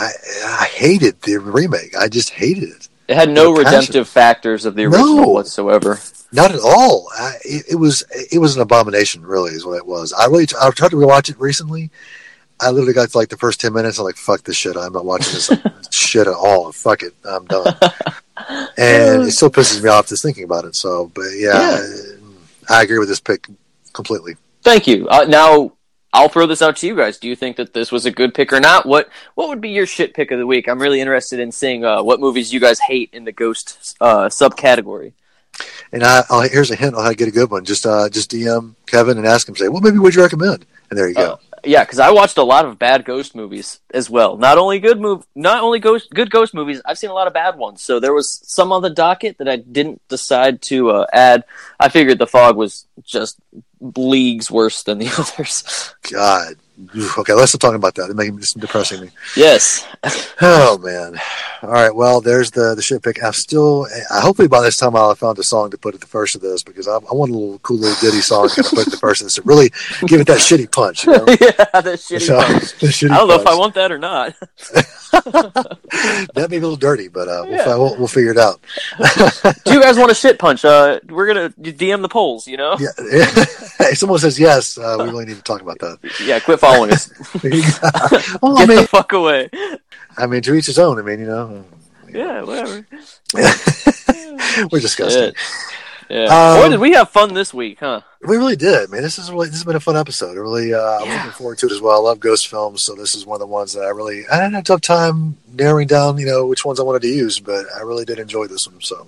I 0.00 0.10
I 0.44 0.64
hated 0.64 1.20
the 1.22 1.38
remake. 1.38 1.96
I 1.96 2.08
just 2.08 2.30
hated 2.30 2.64
it. 2.70 2.88
It 3.08 3.16
had 3.16 3.30
no 3.30 3.52
redemptive 3.52 4.08
factors 4.08 4.64
of 4.64 4.74
the 4.76 4.84
original 4.84 5.16
No. 5.16 5.28
whatsoever. 5.28 5.98
Not 6.32 6.52
at 6.52 6.60
all. 6.60 7.08
I, 7.18 7.32
it, 7.44 7.64
it 7.72 7.74
was 7.74 8.04
it 8.32 8.38
was 8.38 8.54
an 8.56 8.62
abomination. 8.62 9.26
Really, 9.26 9.52
is 9.52 9.66
what 9.66 9.76
it 9.76 9.86
was. 9.86 10.12
I 10.12 10.26
really 10.26 10.46
I 10.60 10.70
tried 10.70 10.90
to 10.92 10.96
rewatch 10.96 11.28
it 11.28 11.38
recently. 11.40 11.90
I 12.60 12.70
literally 12.70 12.92
got 12.92 13.10
to 13.10 13.18
like 13.18 13.30
the 13.30 13.36
first 13.36 13.60
ten 13.60 13.72
minutes. 13.72 13.98
I'm 13.98 14.04
like, 14.04 14.16
fuck 14.16 14.44
this 14.44 14.56
shit. 14.56 14.76
I'm 14.76 14.92
not 14.92 15.04
watching 15.04 15.34
this 15.34 15.50
shit 15.90 16.26
at 16.28 16.34
all. 16.34 16.70
Fuck 16.72 17.02
it. 17.02 17.14
I'm 17.24 17.46
done. 17.46 17.74
and 18.78 19.22
it 19.24 19.32
still 19.32 19.50
pisses 19.50 19.82
me 19.82 19.88
off 19.88 20.08
just 20.08 20.22
thinking 20.22 20.44
about 20.44 20.64
it. 20.64 20.76
So, 20.76 21.10
but 21.14 21.30
yeah, 21.36 21.84
I 22.68 22.82
agree 22.82 22.98
with 22.98 23.08
this 23.08 23.20
pick 23.20 23.48
completely. 23.92 24.36
Thank 24.62 24.86
you. 24.86 25.08
Uh, 25.08 25.24
now 25.24 25.72
I'll 26.12 26.28
throw 26.28 26.46
this 26.46 26.62
out 26.62 26.76
to 26.78 26.86
you 26.86 26.96
guys. 26.96 27.18
Do 27.18 27.28
you 27.28 27.36
think 27.36 27.56
that 27.56 27.72
this 27.72 27.92
was 27.92 28.04
a 28.04 28.10
good 28.10 28.34
pick 28.34 28.52
or 28.52 28.60
not? 28.60 28.86
What 28.86 29.08
What 29.34 29.48
would 29.48 29.60
be 29.60 29.70
your 29.70 29.86
shit 29.86 30.14
pick 30.14 30.30
of 30.30 30.38
the 30.38 30.46
week? 30.46 30.68
I'm 30.68 30.80
really 30.80 31.00
interested 31.00 31.40
in 31.40 31.52
seeing 31.52 31.84
uh, 31.84 32.02
what 32.02 32.20
movies 32.20 32.52
you 32.52 32.60
guys 32.60 32.80
hate 32.80 33.10
in 33.12 33.24
the 33.24 33.32
ghost 33.32 33.96
uh, 34.00 34.26
subcategory. 34.26 35.12
And 35.92 36.02
I, 36.02 36.22
I'll, 36.30 36.42
here's 36.42 36.70
a 36.70 36.76
hint 36.76 36.94
on 36.94 37.02
how 37.02 37.10
to 37.10 37.16
get 37.16 37.28
a 37.28 37.32
good 37.32 37.50
one. 37.50 37.64
Just 37.64 37.86
uh, 37.86 38.08
just 38.08 38.30
DM 38.30 38.74
Kevin 38.86 39.18
and 39.18 39.26
ask 39.26 39.48
him. 39.48 39.56
Say, 39.56 39.68
what 39.68 39.82
movie 39.82 39.98
would 39.98 40.14
you 40.14 40.22
recommend? 40.22 40.66
And 40.90 40.98
there 40.98 41.08
you 41.08 41.14
go. 41.14 41.32
Uh, 41.32 41.36
yeah, 41.64 41.84
because 41.84 41.98
I 41.98 42.10
watched 42.10 42.38
a 42.38 42.42
lot 42.42 42.64
of 42.64 42.78
bad 42.78 43.04
ghost 43.04 43.34
movies 43.34 43.80
as 43.92 44.08
well. 44.08 44.36
Not 44.36 44.58
only 44.58 44.78
good 44.78 45.00
move, 45.00 45.26
not 45.34 45.62
only 45.62 45.78
ghost 45.78 46.10
good 46.10 46.30
ghost 46.30 46.54
movies. 46.54 46.80
I've 46.84 46.98
seen 46.98 47.10
a 47.10 47.14
lot 47.14 47.26
of 47.26 47.34
bad 47.34 47.56
ones. 47.56 47.82
So 47.82 48.00
there 48.00 48.14
was 48.14 48.40
some 48.44 48.72
on 48.72 48.82
the 48.82 48.90
docket 48.90 49.38
that 49.38 49.48
I 49.48 49.56
didn't 49.56 50.00
decide 50.08 50.62
to 50.62 50.90
uh, 50.90 51.06
add. 51.12 51.44
I 51.78 51.88
figured 51.88 52.18
The 52.18 52.26
Fog 52.26 52.56
was 52.56 52.86
just 53.04 53.38
leagues 53.80 54.50
worse 54.50 54.82
than 54.82 54.98
the 54.98 55.08
others. 55.18 55.94
God. 56.12 56.54
Okay, 57.18 57.34
let's 57.34 57.50
stop 57.52 57.60
talking 57.60 57.76
about 57.76 57.94
that. 57.96 58.06
It's 58.06 58.14
making 58.14 58.38
it's 58.38 58.54
depressing 58.54 59.02
me. 59.02 59.10
yes. 59.36 59.86
Oh 60.40 60.78
man. 60.78 61.20
All 61.62 61.68
right. 61.68 61.94
Well, 61.94 62.22
there's 62.22 62.50
the 62.52 62.74
the 62.74 62.80
shit 62.80 63.02
pick. 63.02 63.22
I'm 63.22 63.34
still. 63.34 63.86
I 64.10 64.20
hopefully 64.20 64.48
by 64.48 64.62
this 64.62 64.76
time 64.76 64.96
I'll 64.96 65.10
have 65.10 65.18
found 65.18 65.38
a 65.38 65.42
song 65.42 65.70
to 65.72 65.76
put 65.78 65.94
at 65.94 66.00
the 66.00 66.06
first 66.06 66.34
of 66.34 66.40
this 66.40 66.62
because 66.62 66.88
I, 66.88 66.94
I 66.94 67.12
want 67.12 67.32
a 67.32 67.34
little 67.34 67.58
cool 67.58 67.76
little 67.76 68.00
ditty 68.00 68.22
song 68.22 68.48
to 68.48 68.62
put 68.62 68.86
at 68.86 68.90
the 68.92 68.96
first 68.96 69.20
of 69.20 69.26
this 69.26 69.34
to 69.34 69.42
really 69.42 69.70
give 70.06 70.22
it 70.22 70.26
that 70.28 70.38
shitty 70.38 70.72
punch. 70.72 71.04
You 71.04 71.12
know? 71.12 71.24
yeah, 71.28 71.80
the 71.82 71.98
shitty 72.00 72.22
So, 72.22 72.38
punch. 72.40 72.62
shitty 72.78 73.10
I 73.10 73.16
don't 73.18 73.28
know 73.28 73.40
if 73.40 73.46
I 73.46 73.54
want 73.54 73.74
that 73.74 73.92
or 73.92 73.98
not. 73.98 74.34
that 75.24 76.32
may 76.36 76.46
be 76.46 76.56
a 76.56 76.60
little 76.60 76.76
dirty, 76.76 77.08
but 77.08 77.28
uh, 77.28 77.42
we'll, 77.46 77.50
Yeah. 77.56 77.66
we'll 77.76 77.96
we'll 77.98 78.08
figure 78.08 78.30
it 78.30 78.38
out. 78.38 78.60
Do 79.64 79.72
you 79.72 79.80
guys 79.82 79.96
want 79.96 80.10
a 80.10 80.14
shit 80.14 80.38
punch? 80.38 80.64
Uh, 80.64 81.00
we're 81.08 81.26
gonna 81.26 81.50
DM 81.50 82.02
the 82.02 82.08
polls. 82.08 82.46
You 82.46 82.56
know. 82.56 82.76
yeah. 82.78 82.88
if 82.98 83.98
someone 83.98 84.18
says 84.18 84.38
yes, 84.38 84.78
uh, 84.78 84.96
we 84.98 85.04
really 85.04 85.26
need 85.26 85.36
to 85.36 85.42
talk 85.42 85.60
about 85.62 85.78
that. 85.80 85.98
Yeah. 86.24 86.40
Quit 86.40 86.60
following 86.60 86.92
us. 86.92 87.10
well, 88.42 88.58
I 88.58 88.66
mean, 88.66 88.76
the 88.78 88.88
fuck 88.90 89.12
away. 89.12 89.48
I 90.16 90.26
mean, 90.26 90.42
to 90.42 90.54
each 90.54 90.66
his 90.66 90.78
own. 90.78 90.98
I 90.98 91.02
mean, 91.02 91.20
you 91.20 91.26
know, 91.26 91.64
Yeah. 92.08 92.42
Whatever. 92.42 92.86
we're 94.70 94.80
disgusting. 94.80 95.32
Shit. 95.32 95.34
Yeah. 96.10 96.24
Um, 96.24 96.60
Boy, 96.62 96.68
did 96.70 96.80
we 96.80 96.92
have 96.92 97.08
fun 97.10 97.34
this 97.34 97.54
week, 97.54 97.78
huh? 97.80 98.00
We 98.20 98.36
really 98.36 98.56
did, 98.56 98.90
man. 98.90 99.02
This 99.02 99.18
is 99.18 99.30
really 99.30 99.46
this 99.46 99.56
has 99.56 99.64
been 99.64 99.76
a 99.76 99.80
fun 99.80 99.96
episode. 99.96 100.36
I 100.36 100.40
really, 100.40 100.74
uh, 100.74 100.80
I'm 100.98 101.06
Yeah. 101.06 101.16
looking 101.18 101.30
forward 101.32 101.58
to 101.58 101.66
it 101.66 101.72
as 101.72 101.80
well. 101.80 101.94
I 101.94 102.00
love 102.00 102.18
ghost 102.20 102.48
films, 102.48 102.82
so 102.84 102.94
this 102.94 103.14
is 103.14 103.24
one 103.24 103.36
of 103.36 103.40
the 103.40 103.46
ones 103.46 103.72
that 103.74 103.82
I 103.84 103.90
really 103.90 104.24
I 104.28 104.36
had 104.42 104.54
a 104.54 104.62
tough 104.62 104.80
time 104.80 105.36
narrowing 105.54 105.86
down, 105.86 106.18
you 106.18 106.26
know, 106.26 106.46
which 106.46 106.64
ones 106.64 106.80
I 106.80 106.82
wanted 106.82 107.02
to 107.02 107.08
use, 107.08 107.38
but 107.38 107.64
I 107.76 107.82
really 107.82 108.04
did 108.04 108.18
enjoy 108.18 108.46
this 108.48 108.66
one. 108.66 108.80
So 108.80 109.06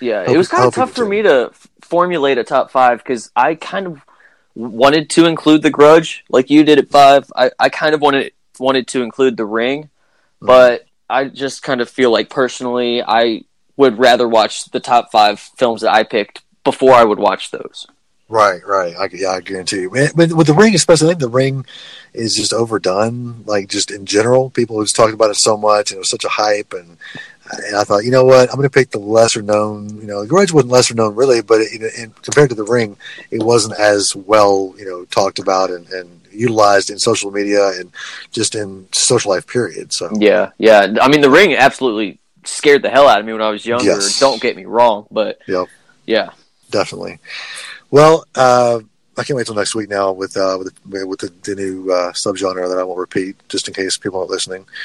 Yeah, 0.00 0.24
Hope- 0.26 0.34
it 0.34 0.38
was 0.38 0.48
kind 0.48 0.64
of 0.64 0.74
tough 0.74 0.90
for 0.92 1.04
do. 1.04 1.08
me 1.10 1.22
to 1.22 1.50
formulate 1.80 2.36
a 2.36 2.44
top 2.44 2.70
five 2.70 2.98
because 2.98 3.30
I 3.34 3.54
kind 3.54 3.86
of 3.86 4.00
wanted 4.54 5.08
to 5.10 5.24
include 5.26 5.62
The 5.62 5.70
Grudge, 5.70 6.24
like 6.28 6.50
you 6.50 6.64
did 6.64 6.78
at 6.78 6.88
five. 6.88 7.30
I, 7.34 7.50
I 7.58 7.68
kind 7.70 7.94
of 7.94 8.00
wanted 8.02 8.32
wanted 8.58 8.88
to 8.88 9.02
include 9.02 9.36
The 9.38 9.46
Ring, 9.46 9.84
Mm-hmm. 9.84 10.46
but 10.48 10.84
I 11.08 11.24
just 11.24 11.62
kind 11.62 11.80
of 11.80 11.88
feel 11.88 12.10
like 12.10 12.28
personally, 12.28 13.02
I 13.02 13.44
would 13.76 13.98
rather 13.98 14.28
watch 14.28 14.66
the 14.66 14.80
top 14.80 15.10
five 15.12 15.38
films 15.38 15.82
that 15.82 15.92
I 15.92 16.02
picked 16.02 16.42
before 16.64 16.94
I 16.94 17.04
would 17.04 17.18
watch 17.18 17.50
those. 17.50 17.86
right, 18.28 18.60
right, 18.66 18.94
I, 18.96 19.08
yeah, 19.12 19.30
I 19.30 19.40
guarantee 19.40 19.82
you. 19.82 19.90
With, 19.90 20.14
with 20.16 20.46
the 20.46 20.54
ring, 20.54 20.74
especially, 20.74 21.08
I 21.08 21.10
think 21.10 21.20
the 21.20 21.28
ring 21.28 21.64
is 22.12 22.34
just 22.34 22.52
overdone. 22.52 23.44
Like 23.46 23.68
just 23.68 23.90
in 23.90 24.06
general, 24.06 24.50
people 24.50 24.82
just 24.82 24.96
talked 24.96 25.14
about 25.14 25.30
it 25.30 25.36
so 25.36 25.56
much, 25.56 25.90
and 25.90 25.96
it 25.96 26.00
was 26.00 26.10
such 26.10 26.24
a 26.24 26.28
hype, 26.28 26.72
and 26.72 26.96
and 27.66 27.76
I 27.76 27.84
thought, 27.84 28.04
you 28.04 28.10
know 28.10 28.24
what, 28.24 28.48
I'm 28.50 28.56
going 28.56 28.68
to 28.68 28.72
pick 28.72 28.90
the 28.90 28.98
lesser 28.98 29.42
known. 29.42 29.88
You 30.00 30.06
know, 30.06 30.22
the 30.22 30.28
Grudge 30.28 30.52
wasn't 30.52 30.72
lesser 30.72 30.94
known 30.94 31.14
really, 31.14 31.42
but 31.42 31.60
it, 31.60 31.80
in, 31.96 32.10
compared 32.22 32.48
to 32.50 32.56
the 32.56 32.64
Ring, 32.64 32.96
it 33.30 33.42
wasn't 33.42 33.78
as 33.78 34.14
well, 34.16 34.74
you 34.78 34.84
know, 34.84 35.04
talked 35.06 35.38
about 35.38 35.70
and, 35.70 35.88
and 35.90 36.20
utilized 36.32 36.90
in 36.90 36.98
social 36.98 37.30
media 37.30 37.68
and 37.78 37.92
just 38.32 38.54
in 38.54 38.88
social 38.92 39.30
life. 39.30 39.46
Period. 39.46 39.92
So 39.92 40.10
Yeah, 40.18 40.50
yeah. 40.58 40.96
I 41.00 41.08
mean, 41.08 41.20
The 41.20 41.30
Ring 41.30 41.54
absolutely 41.54 42.18
scared 42.46 42.82
the 42.82 42.90
hell 42.90 43.08
out 43.08 43.20
of 43.20 43.26
me 43.26 43.32
when 43.32 43.42
I 43.42 43.50
was 43.50 43.64
younger. 43.66 43.84
Yes. 43.84 44.18
Don't 44.18 44.40
get 44.40 44.56
me 44.56 44.64
wrong, 44.64 45.06
but 45.10 45.38
Yep. 45.46 45.66
yeah, 46.06 46.30
definitely. 46.70 47.18
Well, 47.90 48.24
uh, 48.34 48.80
I 49.18 49.24
can't 49.24 49.36
wait 49.36 49.46
till 49.46 49.54
next 49.54 49.74
week 49.74 49.88
now 49.88 50.12
with 50.12 50.36
uh, 50.36 50.56
with 50.58 50.74
the, 50.84 51.06
with 51.06 51.20
the, 51.20 51.32
the 51.42 51.54
new 51.54 51.90
uh, 51.90 52.12
subgenre 52.12 52.68
that 52.68 52.78
I 52.78 52.82
won't 52.82 52.98
repeat, 52.98 53.36
just 53.48 53.66
in 53.68 53.74
case 53.74 53.96
people 53.96 54.18
aren't 54.20 54.30
listening. 54.30 54.66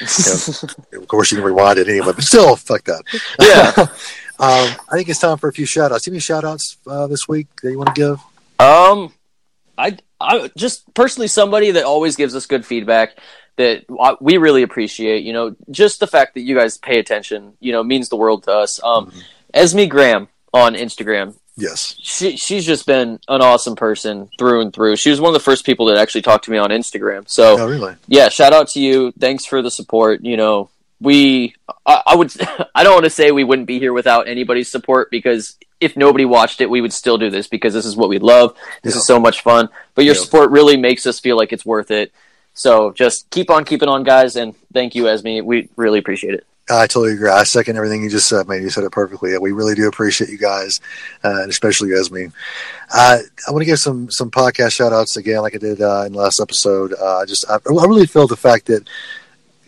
You 0.92 0.98
know, 0.98 1.02
of 1.02 1.08
course, 1.08 1.30
you 1.30 1.36
can 1.38 1.44
rewind 1.44 1.78
it 1.78 1.88
anyway, 1.88 2.12
but 2.14 2.22
still, 2.22 2.56
fuck 2.56 2.84
that. 2.84 3.02
yeah. 3.40 3.86
Um, 4.38 4.70
I 4.90 4.96
think 4.96 5.08
it's 5.08 5.20
time 5.20 5.38
for 5.38 5.48
a 5.48 5.52
few 5.52 5.66
shout 5.66 5.92
outs. 5.92 6.08
Any 6.08 6.18
shout 6.18 6.42
outs 6.42 6.76
uh, 6.88 7.06
this 7.06 7.28
week 7.28 7.46
that 7.62 7.70
you 7.70 7.78
want 7.78 7.94
to 7.94 8.00
give? 8.00 8.18
Um, 8.58 9.12
I 9.78 9.98
I 10.20 10.50
just 10.56 10.92
personally 10.94 11.28
somebody 11.28 11.72
that 11.72 11.84
always 11.84 12.16
gives 12.16 12.34
us 12.34 12.46
good 12.46 12.66
feedback 12.66 13.16
that 13.56 13.84
we 14.20 14.36
really 14.38 14.62
appreciate. 14.62 15.24
You 15.24 15.32
know, 15.32 15.56
just 15.70 16.00
the 16.00 16.06
fact 16.06 16.34
that 16.34 16.40
you 16.40 16.56
guys 16.56 16.78
pay 16.78 16.98
attention, 16.98 17.54
you 17.60 17.72
know, 17.72 17.82
means 17.82 18.08
the 18.08 18.16
world 18.16 18.44
to 18.44 18.52
us. 18.52 18.80
Um, 18.82 19.06
Mhm. 19.10 19.22
Esme 19.54 19.84
Graham 19.86 20.28
on 20.54 20.74
Instagram. 20.74 21.34
Yes. 21.56 21.94
She 22.00 22.36
she's 22.38 22.64
just 22.64 22.86
been 22.86 23.18
an 23.28 23.42
awesome 23.42 23.76
person 23.76 24.30
through 24.38 24.62
and 24.62 24.72
through. 24.72 24.96
She 24.96 25.10
was 25.10 25.20
one 25.20 25.28
of 25.28 25.34
the 25.34 25.44
first 25.44 25.66
people 25.66 25.86
that 25.86 25.98
actually 25.98 26.22
talked 26.22 26.46
to 26.46 26.50
me 26.50 26.56
on 26.56 26.70
Instagram. 26.70 27.28
So 27.28 27.58
Oh, 27.60 27.66
really? 27.68 27.94
yeah, 28.08 28.30
shout 28.30 28.54
out 28.54 28.68
to 28.70 28.80
you. 28.80 29.12
Thanks 29.18 29.44
for 29.44 29.60
the 29.60 29.70
support. 29.70 30.24
You 30.24 30.38
know, 30.38 30.70
we 30.98 31.54
I, 31.84 32.02
I 32.06 32.16
would 32.16 32.32
I 32.74 32.82
don't 32.82 32.94
want 32.94 33.04
to 33.04 33.10
say 33.10 33.32
we 33.32 33.44
wouldn't 33.44 33.66
be 33.68 33.78
here 33.78 33.92
without 33.92 34.28
anybody's 34.28 34.70
support 34.70 35.10
because 35.10 35.56
if 35.78 35.94
nobody 35.94 36.24
watched 36.24 36.62
it, 36.62 36.70
we 36.70 36.80
would 36.80 36.92
still 36.92 37.18
do 37.18 37.28
this 37.28 37.48
because 37.48 37.74
this 37.74 37.84
is 37.84 37.96
what 37.96 38.08
we 38.08 38.18
love. 38.18 38.54
This 38.82 38.94
Yeah. 38.94 39.00
is 39.00 39.06
so 39.06 39.20
much 39.20 39.42
fun. 39.42 39.68
But 39.94 40.06
your 40.06 40.14
Yeah. 40.14 40.22
support 40.22 40.50
really 40.52 40.78
makes 40.78 41.06
us 41.06 41.20
feel 41.20 41.36
like 41.36 41.52
it's 41.52 41.66
worth 41.66 41.90
it. 41.90 42.12
So 42.54 42.92
just 42.92 43.28
keep 43.30 43.50
on 43.50 43.64
keeping 43.64 43.88
on, 43.88 44.02
guys, 44.02 44.36
and 44.36 44.54
thank 44.72 44.94
you, 44.94 45.08
Esme. 45.08 45.44
We 45.44 45.68
really 45.76 45.98
appreciate 45.98 46.34
it. 46.34 46.46
I 46.70 46.86
totally 46.86 47.14
agree. 47.14 47.28
I 47.28 47.42
second 47.42 47.76
everything 47.76 48.02
you 48.02 48.10
just 48.10 48.28
said, 48.28 48.46
man. 48.46 48.62
You 48.62 48.70
said 48.70 48.84
it 48.84 48.92
perfectly. 48.92 49.36
We 49.38 49.52
really 49.52 49.74
do 49.74 49.88
appreciate 49.88 50.30
you 50.30 50.38
guys, 50.38 50.80
uh, 51.24 51.42
and 51.42 51.50
especially 51.50 51.92
Esme. 51.92 52.26
Uh, 52.94 53.18
I 53.46 53.50
want 53.50 53.62
to 53.62 53.66
give 53.66 53.80
some 53.80 54.10
some 54.10 54.30
podcast 54.30 54.72
shout 54.72 54.92
outs 54.92 55.16
again, 55.16 55.42
like 55.42 55.54
I 55.54 55.58
did 55.58 55.80
uh, 55.80 56.04
in 56.06 56.12
the 56.12 56.18
last 56.18 56.40
episode. 56.40 56.94
Uh, 56.94 57.18
I 57.18 57.24
just 57.24 57.48
I, 57.50 57.54
I 57.54 57.84
really 57.84 58.06
feel 58.06 58.26
the 58.26 58.36
fact 58.36 58.66
that 58.66 58.86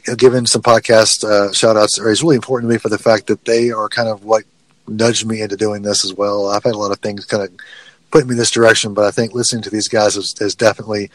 you 0.07 0.13
know, 0.13 0.17
giving 0.17 0.47
some 0.47 0.63
podcast 0.63 1.25
uh, 1.25 1.53
shout 1.53 1.77
outs 1.77 1.99
is 1.99 2.23
really 2.23 2.37
important 2.37 2.71
to 2.71 2.75
me 2.75 2.79
for 2.79 2.91
the 2.91 2.99
fact 2.99 3.27
that 3.27 3.45
they 3.45 3.71
are 3.71 3.89
kind 3.89 4.09
of 4.09 4.25
what 4.25 4.45
nudged 4.87 5.27
me 5.27 5.41
into 5.41 5.57
doing 5.57 5.83
this 5.83 6.05
as 6.05 6.15
well. 6.15 6.49
I've 6.49 6.65
had 6.65 6.75
a 6.75 6.79
lot 6.79 6.93
of 6.93 7.01
things 7.01 7.25
kind 7.25 7.43
of 7.43 7.51
put 8.15 8.27
me 8.27 8.35
in 8.35 8.39
this 8.39 8.53
direction, 8.53 8.95
but 8.95 9.05
I 9.05 9.11
think 9.11 9.35
listening 9.35 9.63
to 9.63 9.71
these 9.71 9.89
guys 9.89 10.15
has, 10.15 10.39
has 10.39 10.55
definitely 10.55 11.11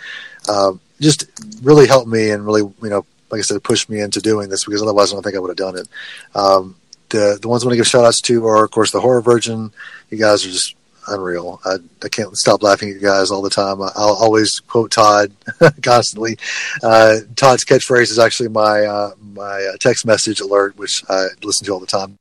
uh, 0.49 0.73
just 0.99 1.27
really 1.63 1.87
helped 1.87 2.09
me 2.09 2.31
and 2.31 2.45
really, 2.45 2.61
you 2.61 2.89
know, 2.89 3.05
like 3.31 3.39
I 3.39 3.41
said, 3.41 3.63
pushed 3.63 3.89
me 3.89 4.01
into 4.01 4.19
doing 4.19 4.49
this 4.49 4.65
because 4.65 4.81
otherwise 4.81 5.09
I 5.09 5.15
don't 5.15 5.23
think 5.23 5.37
I 5.37 5.39
would 5.39 5.47
have 5.47 5.55
done 5.55 5.77
it. 5.77 5.87
Um, 6.35 6.75
the 7.07 7.39
the 7.41 7.47
ones 7.47 7.63
I 7.63 7.67
want 7.67 7.73
to 7.73 7.77
give 7.77 7.87
shout 7.87 8.03
outs 8.03 8.19
to 8.21 8.45
are, 8.45 8.65
of 8.65 8.71
course, 8.71 8.91
the 8.91 8.99
Horror 8.99 9.21
Virgin. 9.21 9.71
You 10.09 10.17
guys 10.17 10.45
are 10.45 10.49
just 10.49 10.75
unreal. 11.07 11.61
I, 11.63 11.77
I 12.03 12.09
can't 12.09 12.35
stop 12.35 12.63
laughing 12.63 12.89
at 12.89 12.95
you 12.95 13.01
guys 13.01 13.31
all 13.31 13.41
the 13.41 13.49
time. 13.49 13.81
I, 13.81 13.91
I'll 13.95 14.17
always 14.17 14.59
quote 14.59 14.91
Todd 14.91 15.31
constantly. 15.81 16.37
Uh, 16.83 17.19
Todd's 17.37 17.63
catchphrase 17.63 18.11
is 18.11 18.19
actually 18.19 18.49
my 18.49 18.83
uh, 18.83 19.11
my 19.21 19.71
uh, 19.73 19.77
text 19.77 20.05
message 20.05 20.41
alert, 20.41 20.77
which 20.77 21.01
I 21.07 21.27
listen 21.43 21.65
to 21.65 21.71
all 21.71 21.79
the 21.79 21.87
time 21.87 22.19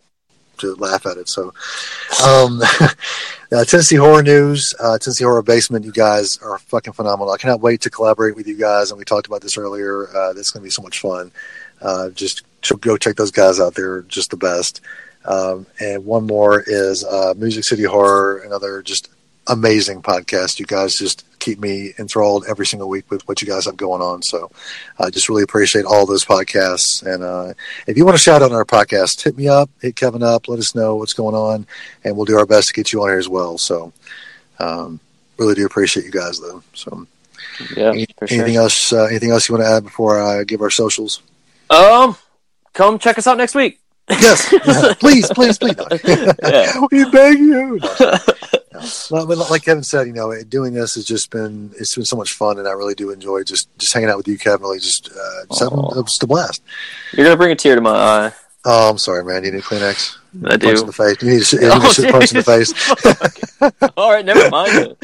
to 0.58 0.74
laugh 0.76 1.06
at 1.06 1.16
it. 1.16 1.28
So, 1.28 1.52
um, 2.24 2.60
uh, 3.52 3.64
Tennessee 3.64 3.96
Horror 3.96 4.22
News, 4.22 4.74
uh, 4.80 4.98
Tennessee 4.98 5.24
Horror 5.24 5.42
Basement, 5.42 5.84
you 5.84 5.92
guys 5.92 6.38
are 6.38 6.58
fucking 6.58 6.92
phenomenal. 6.92 7.32
I 7.32 7.38
cannot 7.38 7.60
wait 7.60 7.80
to 7.82 7.90
collaborate 7.90 8.36
with 8.36 8.46
you 8.46 8.56
guys. 8.56 8.90
And 8.90 8.98
we 8.98 9.04
talked 9.04 9.26
about 9.26 9.42
this 9.42 9.56
earlier. 9.56 10.08
Uh, 10.08 10.32
that's 10.32 10.50
going 10.50 10.62
to 10.62 10.66
be 10.66 10.70
so 10.70 10.82
much 10.82 11.00
fun. 11.00 11.32
Uh, 11.80 12.10
just 12.10 12.42
go 12.80 12.96
check 12.96 13.16
those 13.16 13.30
guys 13.30 13.60
out. 13.60 13.74
They're 13.74 14.02
just 14.02 14.30
the 14.30 14.36
best. 14.36 14.80
Um, 15.24 15.66
and 15.80 16.04
one 16.04 16.26
more 16.26 16.62
is 16.66 17.04
uh, 17.04 17.34
Music 17.36 17.64
City 17.64 17.84
Horror, 17.84 18.38
another 18.38 18.82
just 18.82 19.10
amazing 19.46 20.02
podcast. 20.02 20.58
You 20.58 20.66
guys 20.66 20.94
just 20.94 21.24
keep 21.38 21.58
me 21.60 21.92
enthralled 21.98 22.44
every 22.48 22.66
single 22.66 22.88
week 22.88 23.10
with 23.10 23.26
what 23.28 23.40
you 23.42 23.48
guys 23.48 23.64
have 23.66 23.76
going 23.76 24.02
on. 24.02 24.22
So 24.22 24.50
I 24.98 25.10
just 25.10 25.28
really 25.28 25.42
appreciate 25.42 25.84
all 25.84 26.06
those 26.06 26.24
podcasts. 26.24 27.02
And 27.04 27.22
uh, 27.22 27.54
if 27.86 27.96
you 27.96 28.04
want 28.04 28.16
to 28.16 28.22
shout 28.22 28.42
out 28.42 28.50
on 28.50 28.56
our 28.56 28.64
podcast, 28.64 29.22
hit 29.22 29.36
me 29.36 29.48
up, 29.48 29.70
hit 29.80 29.96
Kevin 29.96 30.22
up, 30.22 30.48
let 30.48 30.58
us 30.58 30.74
know 30.74 30.96
what's 30.96 31.12
going 31.14 31.34
on, 31.34 31.66
and 32.04 32.16
we'll 32.16 32.24
do 32.26 32.38
our 32.38 32.46
best 32.46 32.68
to 32.68 32.74
get 32.74 32.92
you 32.92 33.02
on 33.02 33.08
here 33.08 33.18
as 33.18 33.28
well. 33.28 33.58
So 33.58 33.92
um, 34.58 35.00
really 35.36 35.54
do 35.54 35.64
appreciate 35.66 36.04
you 36.06 36.12
guys, 36.12 36.40
though. 36.40 36.62
So 36.74 37.06
Yeah, 37.76 37.90
any- 37.90 38.06
for 38.18 38.26
sure. 38.26 38.36
anything 38.38 38.56
else? 38.56 38.92
Uh, 38.92 39.04
anything 39.04 39.30
else 39.30 39.48
you 39.48 39.54
want 39.54 39.64
to 39.66 39.70
add 39.70 39.84
before 39.84 40.20
I 40.22 40.44
give 40.44 40.60
our 40.62 40.70
socials? 40.70 41.22
Um, 41.70 42.16
come 42.74 42.98
check 42.98 43.18
us 43.18 43.26
out 43.26 43.36
next 43.38 43.54
week. 43.54 43.78
Yes, 44.10 44.48
please, 45.00 45.28
please, 45.34 45.58
please. 45.58 45.76
Yeah. 46.42 46.84
we 46.90 47.08
beg 47.10 47.38
you. 47.38 47.78
No. 48.80 48.88
Well, 49.10 49.26
but 49.26 49.50
like 49.50 49.64
Kevin 49.64 49.82
said, 49.82 50.06
you 50.06 50.12
know, 50.12 50.32
doing 50.42 50.72
this 50.74 50.94
has 50.94 51.04
just 51.04 51.30
been 51.30 51.72
it's 51.78 51.94
been 51.94 52.04
so 52.04 52.16
much 52.16 52.32
fun, 52.32 52.58
and 52.58 52.66
I 52.68 52.72
really 52.72 52.94
do 52.94 53.10
enjoy 53.10 53.42
just 53.44 53.68
just 53.78 53.92
hanging 53.92 54.08
out 54.10 54.16
with 54.16 54.28
you, 54.28 54.38
Kevin. 54.38 54.62
Really, 54.62 54.78
just 54.78 55.10
uh, 55.10 55.46
just 55.50 55.60
having 55.62 55.84
just 56.04 56.22
a 56.22 56.26
blast. 56.26 56.62
You're 57.12 57.24
gonna 57.26 57.36
bring 57.36 57.52
a 57.52 57.56
tear 57.56 57.74
to 57.74 57.80
my 57.80 57.90
eye. 57.94 58.32
Oh, 58.64 58.90
I'm 58.90 58.98
sorry, 58.98 59.24
man. 59.24 59.44
You 59.44 59.52
need 59.52 59.58
a 59.58 59.62
Kleenex? 59.62 60.16
I 60.44 60.56
do. 60.56 60.66
Punch 60.66 60.80
in 60.80 60.86
the 60.86 60.92
face. 60.92 61.22
You 61.22 61.30
need 61.30 61.42
to, 61.44 61.56
you 61.56 61.62
need 61.62 61.70
Oh, 61.72 61.88
to 61.88 61.94
sit 61.94 62.10
punch 62.10 62.32
in 62.32 62.36
the 62.38 62.42
face. 62.42 63.92
All 63.96 64.12
right, 64.12 64.24
never 64.24 64.50
mind. 64.50 64.96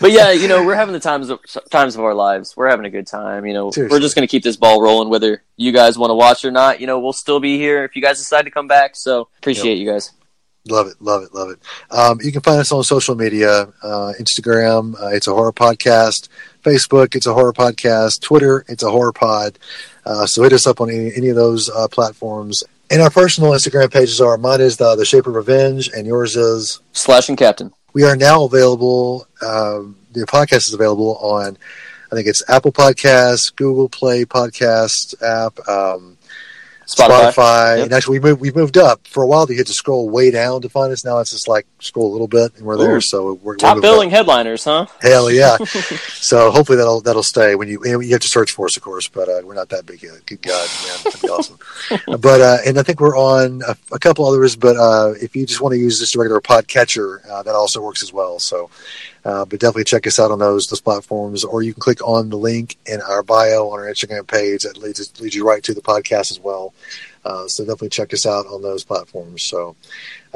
But 0.00 0.10
yeah, 0.10 0.32
you 0.32 0.48
know, 0.48 0.64
we're 0.64 0.74
having 0.74 0.94
the 0.94 0.98
times 0.98 1.28
of, 1.28 1.38
times 1.70 1.94
of 1.94 2.00
our 2.02 2.14
lives. 2.14 2.56
We're 2.56 2.68
having 2.68 2.86
a 2.86 2.90
good 2.90 3.06
time. 3.06 3.46
You 3.46 3.52
know, 3.52 3.70
Seriously. 3.70 3.94
we're 3.94 4.00
just 4.00 4.16
going 4.16 4.26
to 4.26 4.30
keep 4.30 4.42
this 4.42 4.56
ball 4.56 4.82
rolling, 4.82 5.10
whether 5.10 5.42
you 5.56 5.70
guys 5.70 5.98
want 5.98 6.10
to 6.10 6.14
watch 6.14 6.44
or 6.44 6.50
not. 6.50 6.80
You 6.80 6.86
know, 6.86 6.98
we'll 6.98 7.12
still 7.12 7.40
be 7.40 7.56
here 7.58 7.84
if 7.84 7.94
you 7.94 8.02
guys 8.02 8.18
decide 8.18 8.46
to 8.46 8.50
come 8.50 8.66
back. 8.66 8.96
So 8.96 9.28
appreciate 9.38 9.76
you 9.78 9.88
guys. 9.88 10.10
Love 10.68 10.86
it, 10.86 10.94
love 11.00 11.24
it, 11.24 11.34
love 11.34 11.50
it. 11.50 11.58
Um, 11.90 12.20
you 12.22 12.30
can 12.30 12.40
find 12.40 12.60
us 12.60 12.70
on 12.70 12.84
social 12.84 13.16
media, 13.16 13.62
uh, 13.82 14.12
Instagram, 14.20 14.94
uh, 15.02 15.08
it's 15.08 15.26
a 15.26 15.32
horror 15.32 15.52
podcast, 15.52 16.28
Facebook, 16.62 17.16
it's 17.16 17.26
a 17.26 17.34
horror 17.34 17.52
podcast, 17.52 18.20
Twitter, 18.20 18.64
it's 18.68 18.84
a 18.84 18.90
horror 18.90 19.12
pod. 19.12 19.58
Uh, 20.06 20.24
so 20.24 20.44
hit 20.44 20.52
us 20.52 20.66
up 20.66 20.80
on 20.80 20.88
any, 20.88 21.12
any 21.16 21.28
of 21.30 21.36
those 21.36 21.68
uh, 21.70 21.88
platforms. 21.88 22.62
And 22.90 23.02
our 23.02 23.10
personal 23.10 23.50
Instagram 23.52 23.92
pages 23.92 24.20
are 24.20 24.36
mine 24.36 24.60
is 24.60 24.76
the, 24.76 24.94
the 24.94 25.04
Shape 25.04 25.26
of 25.26 25.34
Revenge, 25.34 25.88
and 25.88 26.06
yours 26.06 26.36
is. 26.36 26.80
Slashing 26.92 27.36
Captain. 27.36 27.72
We 27.92 28.04
are 28.04 28.16
now 28.16 28.44
available. 28.44 29.26
Um, 29.44 29.96
the 30.12 30.26
podcast 30.26 30.68
is 30.68 30.74
available 30.74 31.16
on, 31.16 31.56
I 32.12 32.14
think 32.14 32.28
it's 32.28 32.48
Apple 32.48 32.70
Podcasts, 32.70 33.54
Google 33.56 33.88
Play 33.88 34.24
Podcast 34.24 35.20
app. 35.22 35.58
Um, 35.68 36.18
Spotify. 36.86 37.32
Spotify. 37.32 37.76
Yep. 37.76 37.84
And 37.84 37.92
actually, 37.92 38.18
we 38.18 38.30
moved, 38.30 38.40
we 38.40 38.50
moved 38.52 38.76
up. 38.76 39.06
For 39.06 39.22
a 39.22 39.26
while, 39.26 39.46
you 39.48 39.56
had 39.56 39.66
to 39.66 39.72
scroll 39.72 40.08
way 40.08 40.30
down 40.30 40.62
to 40.62 40.68
find 40.68 40.92
us. 40.92 41.04
Now 41.04 41.18
it's 41.18 41.30
just 41.30 41.48
like 41.48 41.66
scroll 41.80 42.10
a 42.10 42.12
little 42.12 42.28
bit, 42.28 42.56
and 42.56 42.66
we're 42.66 42.76
there. 42.76 43.00
So 43.00 43.24
we're, 43.24 43.32
we're 43.34 43.56
Top 43.56 43.76
up. 43.76 43.82
billing 43.82 44.10
headliners, 44.10 44.64
huh? 44.64 44.86
Hell 45.00 45.30
yeah! 45.30 45.56
so 46.08 46.50
hopefully 46.50 46.78
that'll 46.78 47.00
that'll 47.00 47.22
stay. 47.22 47.54
When 47.54 47.68
you 47.68 47.80
you 47.84 48.12
have 48.12 48.20
to 48.20 48.28
search 48.28 48.52
for 48.52 48.66
us, 48.66 48.76
of 48.76 48.82
course, 48.82 49.08
but 49.08 49.28
uh, 49.28 49.42
we're 49.44 49.54
not 49.54 49.68
that 49.70 49.86
big 49.86 50.02
yet. 50.02 50.24
Good 50.26 50.42
God, 50.42 50.68
man, 50.86 50.98
that'd 51.04 51.20
be 51.20 51.28
awesome. 51.28 51.58
but 52.20 52.40
uh, 52.40 52.58
and 52.66 52.78
I 52.78 52.82
think 52.82 53.00
we're 53.00 53.16
on 53.16 53.62
a, 53.66 53.76
a 53.92 53.98
couple 53.98 54.26
others. 54.26 54.56
But 54.56 54.76
uh, 54.76 55.14
if 55.20 55.36
you 55.36 55.46
just 55.46 55.60
want 55.60 55.72
to 55.74 55.78
use 55.78 55.98
just 55.98 56.14
a 56.16 56.18
regular 56.18 56.40
podcatcher, 56.40 57.28
uh, 57.28 57.42
that 57.42 57.54
also 57.54 57.80
works 57.80 58.02
as 58.02 58.12
well. 58.12 58.38
So. 58.38 58.70
Uh, 59.24 59.44
but 59.44 59.60
definitely 59.60 59.84
check 59.84 60.06
us 60.06 60.18
out 60.18 60.32
on 60.32 60.40
those 60.40 60.66
those 60.66 60.80
platforms, 60.80 61.44
or 61.44 61.62
you 61.62 61.72
can 61.72 61.80
click 61.80 62.06
on 62.06 62.28
the 62.28 62.36
link 62.36 62.76
in 62.86 63.00
our 63.02 63.22
bio 63.22 63.68
on 63.68 63.78
our 63.78 63.86
Instagram 63.86 64.26
page 64.26 64.62
that 64.62 64.78
leads 64.78 65.20
leads 65.20 65.34
you 65.34 65.46
right 65.46 65.62
to 65.62 65.74
the 65.74 65.80
podcast 65.80 66.30
as 66.32 66.40
well. 66.40 66.74
Uh, 67.24 67.46
so 67.46 67.62
definitely 67.62 67.88
check 67.88 68.12
us 68.12 68.26
out 68.26 68.46
on 68.46 68.62
those 68.62 68.82
platforms. 68.82 69.44
So 69.44 69.76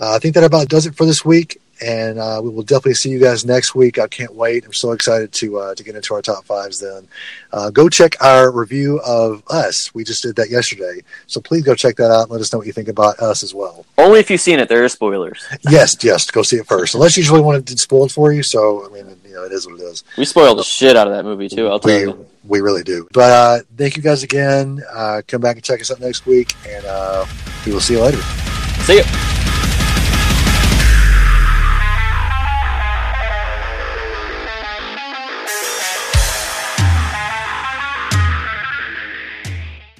uh, 0.00 0.14
I 0.14 0.18
think 0.18 0.34
that 0.34 0.44
about 0.44 0.68
does 0.68 0.86
it 0.86 0.94
for 0.94 1.04
this 1.04 1.24
week, 1.24 1.60
and 1.84 2.18
uh, 2.18 2.40
we 2.42 2.50
will 2.50 2.62
definitely 2.62 2.94
see 2.94 3.10
you 3.10 3.18
guys 3.20 3.44
next 3.44 3.74
week. 3.74 3.98
I 3.98 4.06
can't 4.06 4.34
wait. 4.34 4.64
I'm 4.64 4.72
so 4.72 4.92
excited 4.92 5.32
to 5.32 5.58
uh, 5.58 5.74
to 5.74 5.82
get 5.84 5.94
into 5.96 6.14
our 6.14 6.22
top 6.22 6.44
fives. 6.44 6.80
Then 6.80 7.06
uh, 7.52 7.70
go 7.70 7.88
check 7.88 8.16
our 8.22 8.50
review 8.50 9.00
of 9.06 9.42
us. 9.48 9.94
We 9.94 10.04
just 10.04 10.22
did 10.22 10.36
that 10.36 10.50
yesterday, 10.50 11.02
so 11.26 11.40
please 11.40 11.62
go 11.64 11.74
check 11.74 11.96
that 11.96 12.10
out. 12.10 12.22
and 12.22 12.30
Let 12.30 12.40
us 12.40 12.52
know 12.52 12.58
what 12.58 12.66
you 12.66 12.72
think 12.72 12.88
about 12.88 13.18
us 13.20 13.42
as 13.42 13.54
well. 13.54 13.84
Only 13.98 14.20
if 14.20 14.30
you've 14.30 14.40
seen 14.40 14.58
it. 14.58 14.68
There 14.68 14.84
are 14.84 14.88
spoilers. 14.88 15.44
yes, 15.70 15.96
yes, 16.02 16.30
go 16.30 16.42
see 16.42 16.56
it 16.56 16.66
first. 16.66 16.94
Unless 16.94 17.16
you 17.16 17.22
usually 17.22 17.40
want 17.40 17.70
it 17.70 17.78
spoiled 17.78 18.12
for 18.12 18.32
you. 18.32 18.42
So 18.42 18.86
I 18.86 18.92
mean, 18.92 19.16
you 19.26 19.34
know, 19.34 19.44
it 19.44 19.52
is 19.52 19.66
what 19.66 19.80
it 19.80 19.84
is. 19.84 20.04
We 20.16 20.24
spoiled 20.24 20.58
the 20.58 20.64
shit 20.64 20.96
out 20.96 21.06
of 21.06 21.12
that 21.12 21.24
movie 21.24 21.48
too. 21.48 21.68
I'll 21.68 21.78
tell 21.80 21.94
We 21.94 22.00
you. 22.02 22.26
we 22.44 22.60
really 22.60 22.82
do. 22.82 23.08
But 23.12 23.32
uh, 23.32 23.64
thank 23.76 23.96
you 23.96 24.02
guys 24.02 24.22
again. 24.22 24.82
Uh, 24.92 25.22
come 25.26 25.40
back 25.40 25.56
and 25.56 25.64
check 25.64 25.80
us 25.80 25.90
out 25.90 26.00
next 26.00 26.26
week, 26.26 26.54
and 26.68 26.84
uh, 26.86 27.26
we 27.66 27.72
will 27.72 27.80
see 27.80 27.94
you 27.94 28.00
later. 28.02 28.22
See 28.84 28.98
ya. 28.98 29.35